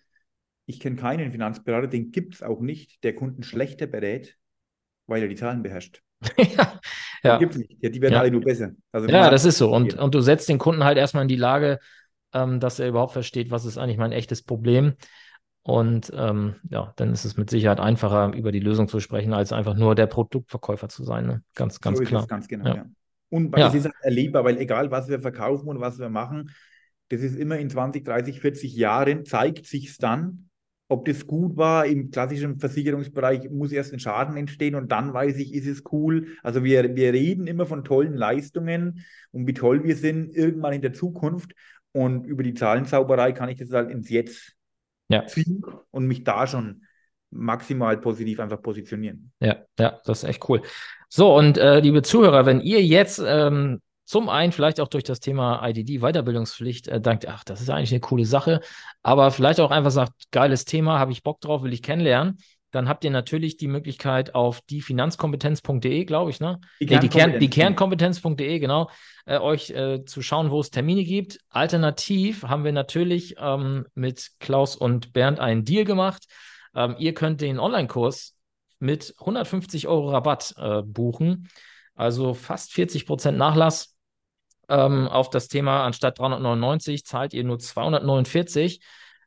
ich 0.66 0.80
kenne 0.80 0.96
keinen 0.96 1.30
Finanzberater, 1.30 1.87
den 1.87 2.11
gibt 2.11 2.35
es 2.35 2.42
auch 2.42 2.61
nicht, 2.61 3.04
der 3.04 3.14
Kunden 3.14 3.42
schlechter 3.42 3.87
berät, 3.87 4.38
weil 5.10 5.22
er 5.22 5.28
die 5.28 5.34
Zahlen 5.34 5.62
beherrscht. 5.62 6.02
ja, 6.38 6.80
ja. 7.22 7.38
Die, 7.38 7.58
nicht. 7.58 7.76
Ja, 7.80 7.90
die 7.90 8.00
werden 8.00 8.14
ja. 8.14 8.20
alle 8.20 8.30
nur 8.30 8.40
besser. 8.40 8.70
Also 8.92 9.08
ja, 9.08 9.28
das 9.28 9.44
ist 9.44 9.58
so. 9.58 9.74
Und, 9.74 9.94
und 9.94 10.14
du 10.14 10.20
setzt 10.20 10.48
den 10.48 10.58
Kunden 10.58 10.84
halt 10.84 10.96
erstmal 10.96 11.22
in 11.22 11.28
die 11.28 11.36
Lage, 11.36 11.78
ähm, 12.32 12.60
dass 12.60 12.78
er 12.78 12.88
überhaupt 12.88 13.12
versteht, 13.12 13.50
was 13.50 13.64
ist 13.64 13.76
eigentlich 13.76 13.98
mein 13.98 14.12
echtes 14.12 14.42
Problem. 14.42 14.94
Und 15.62 16.10
ähm, 16.16 16.54
ja, 16.70 16.92
dann 16.96 17.12
ist 17.12 17.24
es 17.24 17.36
mit 17.36 17.50
Sicherheit 17.50 17.80
einfacher, 17.80 18.32
über 18.32 18.50
die 18.50 18.60
Lösung 18.60 18.88
zu 18.88 19.00
sprechen, 19.00 19.34
als 19.34 19.52
einfach 19.52 19.74
nur 19.74 19.94
der 19.94 20.06
Produktverkäufer 20.06 20.88
zu 20.88 21.04
sein. 21.04 21.26
Ne? 21.26 21.42
Ganz, 21.54 21.80
ganz 21.80 21.98
so 21.98 22.04
klar. 22.04 22.26
ganz 22.26 22.48
genau, 22.48 22.66
ja. 22.66 22.74
ja. 22.76 22.86
Und 23.28 23.56
es 23.56 23.74
ist 23.74 23.88
erlebbar, 24.02 24.44
weil 24.44 24.58
egal, 24.58 24.90
was 24.90 25.08
wir 25.08 25.20
verkaufen 25.20 25.68
und 25.68 25.80
was 25.80 25.98
wir 25.98 26.08
machen, 26.08 26.50
das 27.10 27.20
ist 27.20 27.36
immer 27.36 27.58
in 27.58 27.70
20, 27.70 28.04
30, 28.04 28.40
40 28.40 28.74
Jahren, 28.74 29.24
zeigt 29.24 29.66
sich 29.66 29.88
es 29.88 29.98
dann, 29.98 30.49
ob 30.90 31.05
das 31.05 31.26
gut 31.26 31.57
war. 31.57 31.87
Im 31.87 32.11
klassischen 32.11 32.59
Versicherungsbereich 32.59 33.48
muss 33.48 33.70
erst 33.70 33.92
ein 33.92 34.00
Schaden 34.00 34.37
entstehen 34.37 34.74
und 34.74 34.90
dann 34.90 35.14
weiß 35.14 35.37
ich, 35.38 35.55
ist 35.55 35.66
es 35.66 35.85
cool. 35.92 36.26
Also 36.42 36.64
wir, 36.64 36.96
wir 36.96 37.12
reden 37.12 37.46
immer 37.46 37.64
von 37.64 37.85
tollen 37.85 38.14
Leistungen 38.14 39.05
und 39.31 39.46
wie 39.46 39.55
toll 39.55 39.85
wir 39.85 39.96
sind 39.96 40.35
irgendwann 40.35 40.72
in 40.72 40.83
der 40.83 40.92
Zukunft. 40.92 41.53
Und 41.92 42.26
über 42.26 42.42
die 42.42 42.55
Zahlenzauberei 42.55 43.33
kann 43.33 43.48
ich 43.48 43.59
das 43.59 43.72
halt 43.72 43.90
ins 43.90 44.11
Jetzt 44.11 44.57
ja. 45.09 45.26
ziehen 45.26 45.64
und 45.90 46.07
mich 46.07 46.24
da 46.24 46.46
schon 46.46 46.83
maximal 47.31 47.96
positiv 47.96 48.40
einfach 48.40 48.61
positionieren. 48.61 49.33
Ja, 49.40 49.64
ja, 49.79 50.00
das 50.05 50.24
ist 50.24 50.29
echt 50.29 50.48
cool. 50.48 50.62
So, 51.09 51.37
und 51.37 51.57
äh, 51.57 51.79
liebe 51.79 52.03
Zuhörer, 52.03 52.46
wenn 52.46 52.61
ihr 52.61 52.83
jetzt 52.83 53.22
ähm, 53.24 53.81
zum 54.10 54.28
einen 54.28 54.50
vielleicht 54.50 54.80
auch 54.80 54.88
durch 54.88 55.04
das 55.04 55.20
Thema 55.20 55.64
IDD, 55.64 56.00
Weiterbildungspflicht, 56.00 56.88
äh, 56.88 57.00
denkt, 57.00 57.28
ach, 57.28 57.44
das 57.44 57.60
ist 57.60 57.70
eigentlich 57.70 57.92
eine 57.92 58.00
coole 58.00 58.24
Sache, 58.24 58.60
aber 59.04 59.30
vielleicht 59.30 59.60
auch 59.60 59.70
einfach 59.70 59.92
sagt, 59.92 60.32
geiles 60.32 60.64
Thema, 60.64 60.98
habe 60.98 61.12
ich 61.12 61.22
Bock 61.22 61.40
drauf, 61.40 61.62
will 61.62 61.72
ich 61.72 61.80
kennenlernen. 61.80 62.38
Dann 62.72 62.88
habt 62.88 63.04
ihr 63.04 63.12
natürlich 63.12 63.56
die 63.56 63.68
Möglichkeit 63.68 64.34
auf 64.34 64.62
diefinanzkompetenz.de, 64.62 66.04
glaube 66.06 66.30
ich, 66.30 66.40
ne? 66.40 66.60
Die, 66.80 66.86
nee, 66.86 66.98
die, 66.98 67.08
Kern, 67.08 67.38
die 67.38 67.50
Kernkompetenz.de, 67.50 68.58
genau, 68.58 68.90
äh, 69.26 69.38
euch 69.38 69.70
äh, 69.70 70.04
zu 70.04 70.22
schauen, 70.22 70.50
wo 70.50 70.58
es 70.58 70.70
Termine 70.70 71.04
gibt. 71.04 71.38
Alternativ 71.48 72.42
haben 72.42 72.64
wir 72.64 72.72
natürlich 72.72 73.36
ähm, 73.38 73.86
mit 73.94 74.30
Klaus 74.40 74.74
und 74.74 75.12
Bernd 75.12 75.38
einen 75.38 75.64
Deal 75.64 75.84
gemacht. 75.84 76.24
Ähm, 76.74 76.96
ihr 76.98 77.14
könnt 77.14 77.42
den 77.42 77.60
Online-Kurs 77.60 78.36
mit 78.80 79.14
150 79.20 79.86
Euro 79.86 80.10
Rabatt 80.10 80.54
äh, 80.56 80.82
buchen. 80.82 81.48
Also 81.94 82.34
fast 82.34 82.72
40 82.72 83.06
Prozent 83.06 83.38
Nachlass 83.38 83.94
ähm, 84.70 85.09
auf 85.09 85.30
das 85.30 85.48
Thema, 85.48 85.85
anstatt 85.85 86.18
399 86.18 87.04
zahlt 87.04 87.35
ihr 87.35 87.44
nur 87.44 87.59
249. 87.59 88.80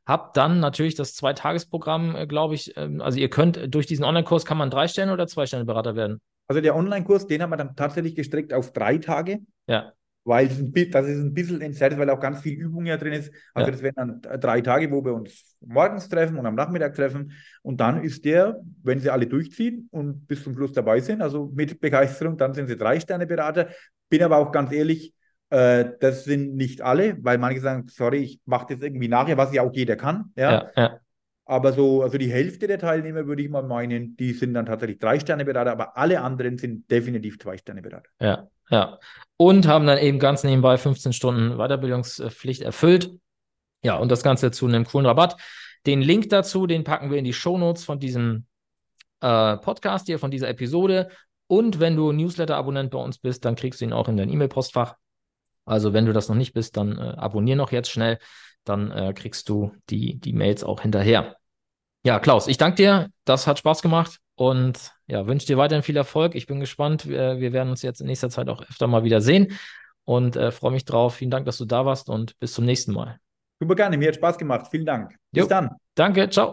Habt 0.05 0.35
dann 0.35 0.59
natürlich 0.59 0.95
das 0.95 1.13
Zweitagesprogramm, 1.13 2.15
äh, 2.15 2.27
glaube 2.27 2.55
ich. 2.55 2.75
Ähm, 2.75 3.01
also 3.01 3.19
ihr 3.19 3.29
könnt 3.29 3.73
durch 3.73 3.85
diesen 3.85 4.03
Online-Kurs 4.03 4.45
kann 4.45 4.57
man 4.57 4.69
drei 4.69 4.87
Sterne 4.87 5.13
oder 5.13 5.27
zwei 5.27 5.45
Sterne 5.45 5.65
Berater 5.65 5.95
werden. 5.95 6.19
Also 6.47 6.61
der 6.61 6.75
Online-Kurs, 6.75 7.27
den 7.27 7.41
haben 7.41 7.51
wir 7.51 7.57
dann 7.57 7.75
tatsächlich 7.75 8.15
gestreckt 8.15 8.53
auf 8.53 8.73
drei 8.73 8.97
Tage. 8.97 9.39
Ja. 9.67 9.93
Weil 10.25 10.47
das 10.47 11.05
ist 11.05 11.19
ein 11.19 11.33
bisschen 11.33 11.59
entzerrt, 11.61 11.97
weil 11.97 12.09
auch 12.09 12.19
ganz 12.19 12.41
viel 12.41 12.53
Übung 12.53 12.85
ja 12.85 12.95
drin 12.95 13.13
ist. 13.13 13.31
Also 13.53 13.67
ja. 13.67 13.71
das 13.71 13.81
wären 13.81 14.21
dann 14.21 14.39
drei 14.39 14.61
Tage, 14.61 14.89
wo 14.89 15.03
wir 15.03 15.13
uns 15.13 15.57
morgens 15.59 16.07
treffen 16.07 16.37
und 16.37 16.45
am 16.45 16.55
Nachmittag 16.55 16.95
treffen. 16.95 17.33
Und 17.61 17.81
dann 17.81 18.03
ist 18.03 18.23
der, 18.23 18.61
wenn 18.83 18.99
sie 18.99 19.09
alle 19.09 19.27
durchziehen 19.27 19.89
und 19.91 20.25
bis 20.27 20.43
zum 20.43 20.53
Schluss 20.53 20.71
dabei 20.71 21.01
sind, 21.01 21.21
also 21.21 21.51
mit 21.53 21.79
Begeisterung, 21.79 22.37
dann 22.37 22.53
sind 22.53 22.67
sie 22.67 22.77
drei 22.77 22.99
Sterne 22.99 23.27
Berater. 23.27 23.69
Bin 24.09 24.23
aber 24.23 24.37
auch 24.37 24.51
ganz 24.51 24.71
ehrlich, 24.71 25.13
äh, 25.53 25.93
das 25.99 26.23
sind 26.23 26.55
nicht 26.55 26.81
alle, 26.81 27.15
weil 27.23 27.37
manche 27.37 27.61
sagen, 27.61 27.87
sorry, 27.87 28.17
ich 28.17 28.39
mache 28.45 28.73
das 28.73 28.83
irgendwie 28.83 29.07
nachher, 29.07 29.37
was 29.37 29.53
ja 29.53 29.61
auch 29.61 29.71
jeder 29.71 29.95
kann. 29.95 30.31
Ja? 30.35 30.51
ja, 30.51 30.71
ja. 30.75 30.99
Aber 31.45 31.73
so, 31.73 32.01
also 32.01 32.17
die 32.17 32.31
Hälfte 32.31 32.65
der 32.65 32.79
Teilnehmer 32.79 33.27
würde 33.27 33.43
ich 33.43 33.49
mal 33.49 33.61
meinen, 33.61 34.17
die 34.17 34.33
sind 34.33 34.55
dann 34.55 34.65
tatsächlich 34.65 34.97
drei 34.97 35.19
Sterne 35.19 35.45
Berater, 35.45 35.71
aber 35.71 35.95
alle 35.95 36.21
anderen 36.21 36.57
sind 36.57 36.89
definitiv 36.89 37.37
zwei 37.37 37.57
Sterne 37.57 37.83
Berater. 37.83 38.09
Ja, 38.19 38.47
ja. 38.69 38.97
Und 39.37 39.67
haben 39.67 39.85
dann 39.85 39.99
eben 39.99 40.17
ganz 40.17 40.43
nebenbei 40.43 40.77
15 40.77 41.13
Stunden 41.13 41.57
Weiterbildungspflicht 41.57 42.63
erfüllt. 42.63 43.11
Ja, 43.83 43.97
und 43.97 44.09
das 44.09 44.23
Ganze 44.23 44.49
zu 44.49 44.65
einem 44.65 44.85
coolen 44.85 45.05
Rabatt. 45.05 45.35
Den 45.85 46.01
Link 46.01 46.29
dazu, 46.29 46.65
den 46.65 46.83
packen 46.83 47.11
wir 47.11 47.19
in 47.19 47.25
die 47.25 47.33
Shownotes 47.33 47.83
von 47.83 47.99
diesem 47.99 48.45
äh, 49.19 49.57
Podcast 49.57 50.07
hier, 50.07 50.17
von 50.17 50.31
dieser 50.31 50.49
Episode. 50.49 51.09
Und 51.45 51.79
wenn 51.79 51.95
du 51.95 52.11
Newsletter-Abonnent 52.11 52.89
bei 52.89 52.99
uns 52.99 53.19
bist, 53.19 53.45
dann 53.45 53.55
kriegst 53.55 53.81
du 53.81 53.85
ihn 53.85 53.93
auch 53.93 54.07
in 54.07 54.17
dein 54.17 54.29
E-Mail-Postfach. 54.29 54.95
Also 55.65 55.93
wenn 55.93 56.05
du 56.05 56.13
das 56.13 56.29
noch 56.29 56.35
nicht 56.35 56.53
bist, 56.53 56.77
dann 56.77 56.97
äh, 56.97 57.15
abonnier 57.17 57.55
noch 57.55 57.71
jetzt 57.71 57.89
schnell. 57.89 58.19
dann 58.63 58.91
äh, 58.91 59.13
kriegst 59.13 59.49
du 59.49 59.73
die, 59.89 60.19
die 60.19 60.33
Mails 60.33 60.63
auch 60.63 60.81
hinterher. 60.81 61.35
Ja, 62.05 62.19
Klaus, 62.19 62.47
ich 62.47 62.57
danke 62.57 62.75
dir. 62.77 63.09
Das 63.25 63.47
hat 63.47 63.59
Spaß 63.59 63.81
gemacht 63.81 64.19
und 64.35 64.91
ja, 65.07 65.25
wünsche 65.27 65.47
dir 65.47 65.57
weiterhin 65.57 65.83
viel 65.83 65.97
Erfolg. 65.97 66.35
Ich 66.35 66.47
bin 66.47 66.59
gespannt. 66.59 67.07
Wir, 67.07 67.39
wir 67.39 67.53
werden 67.53 67.69
uns 67.69 67.81
jetzt 67.81 68.01
in 68.01 68.07
nächster 68.07 68.29
Zeit 68.29 68.49
auch 68.49 68.61
öfter 68.61 68.87
mal 68.87 69.03
wieder 69.03 69.21
sehen 69.21 69.57
und 70.05 70.35
äh, 70.35 70.51
freue 70.51 70.71
mich 70.71 70.85
drauf. 70.85 71.15
Vielen 71.15 71.31
Dank, 71.31 71.45
dass 71.45 71.57
du 71.57 71.65
da 71.65 71.85
warst 71.85 72.09
und 72.09 72.37
bis 72.39 72.53
zum 72.53 72.65
nächsten 72.65 72.93
Mal. 72.93 73.19
Super 73.59 73.75
gerne, 73.75 73.97
mir 73.97 74.09
hat 74.09 74.15
Spaß 74.15 74.37
gemacht. 74.37 74.67
Vielen 74.69 74.85
Dank. 74.85 75.15
Bis 75.31 75.43
jo, 75.43 75.47
dann. 75.47 75.69
Danke, 75.95 76.29
ciao. 76.29 76.51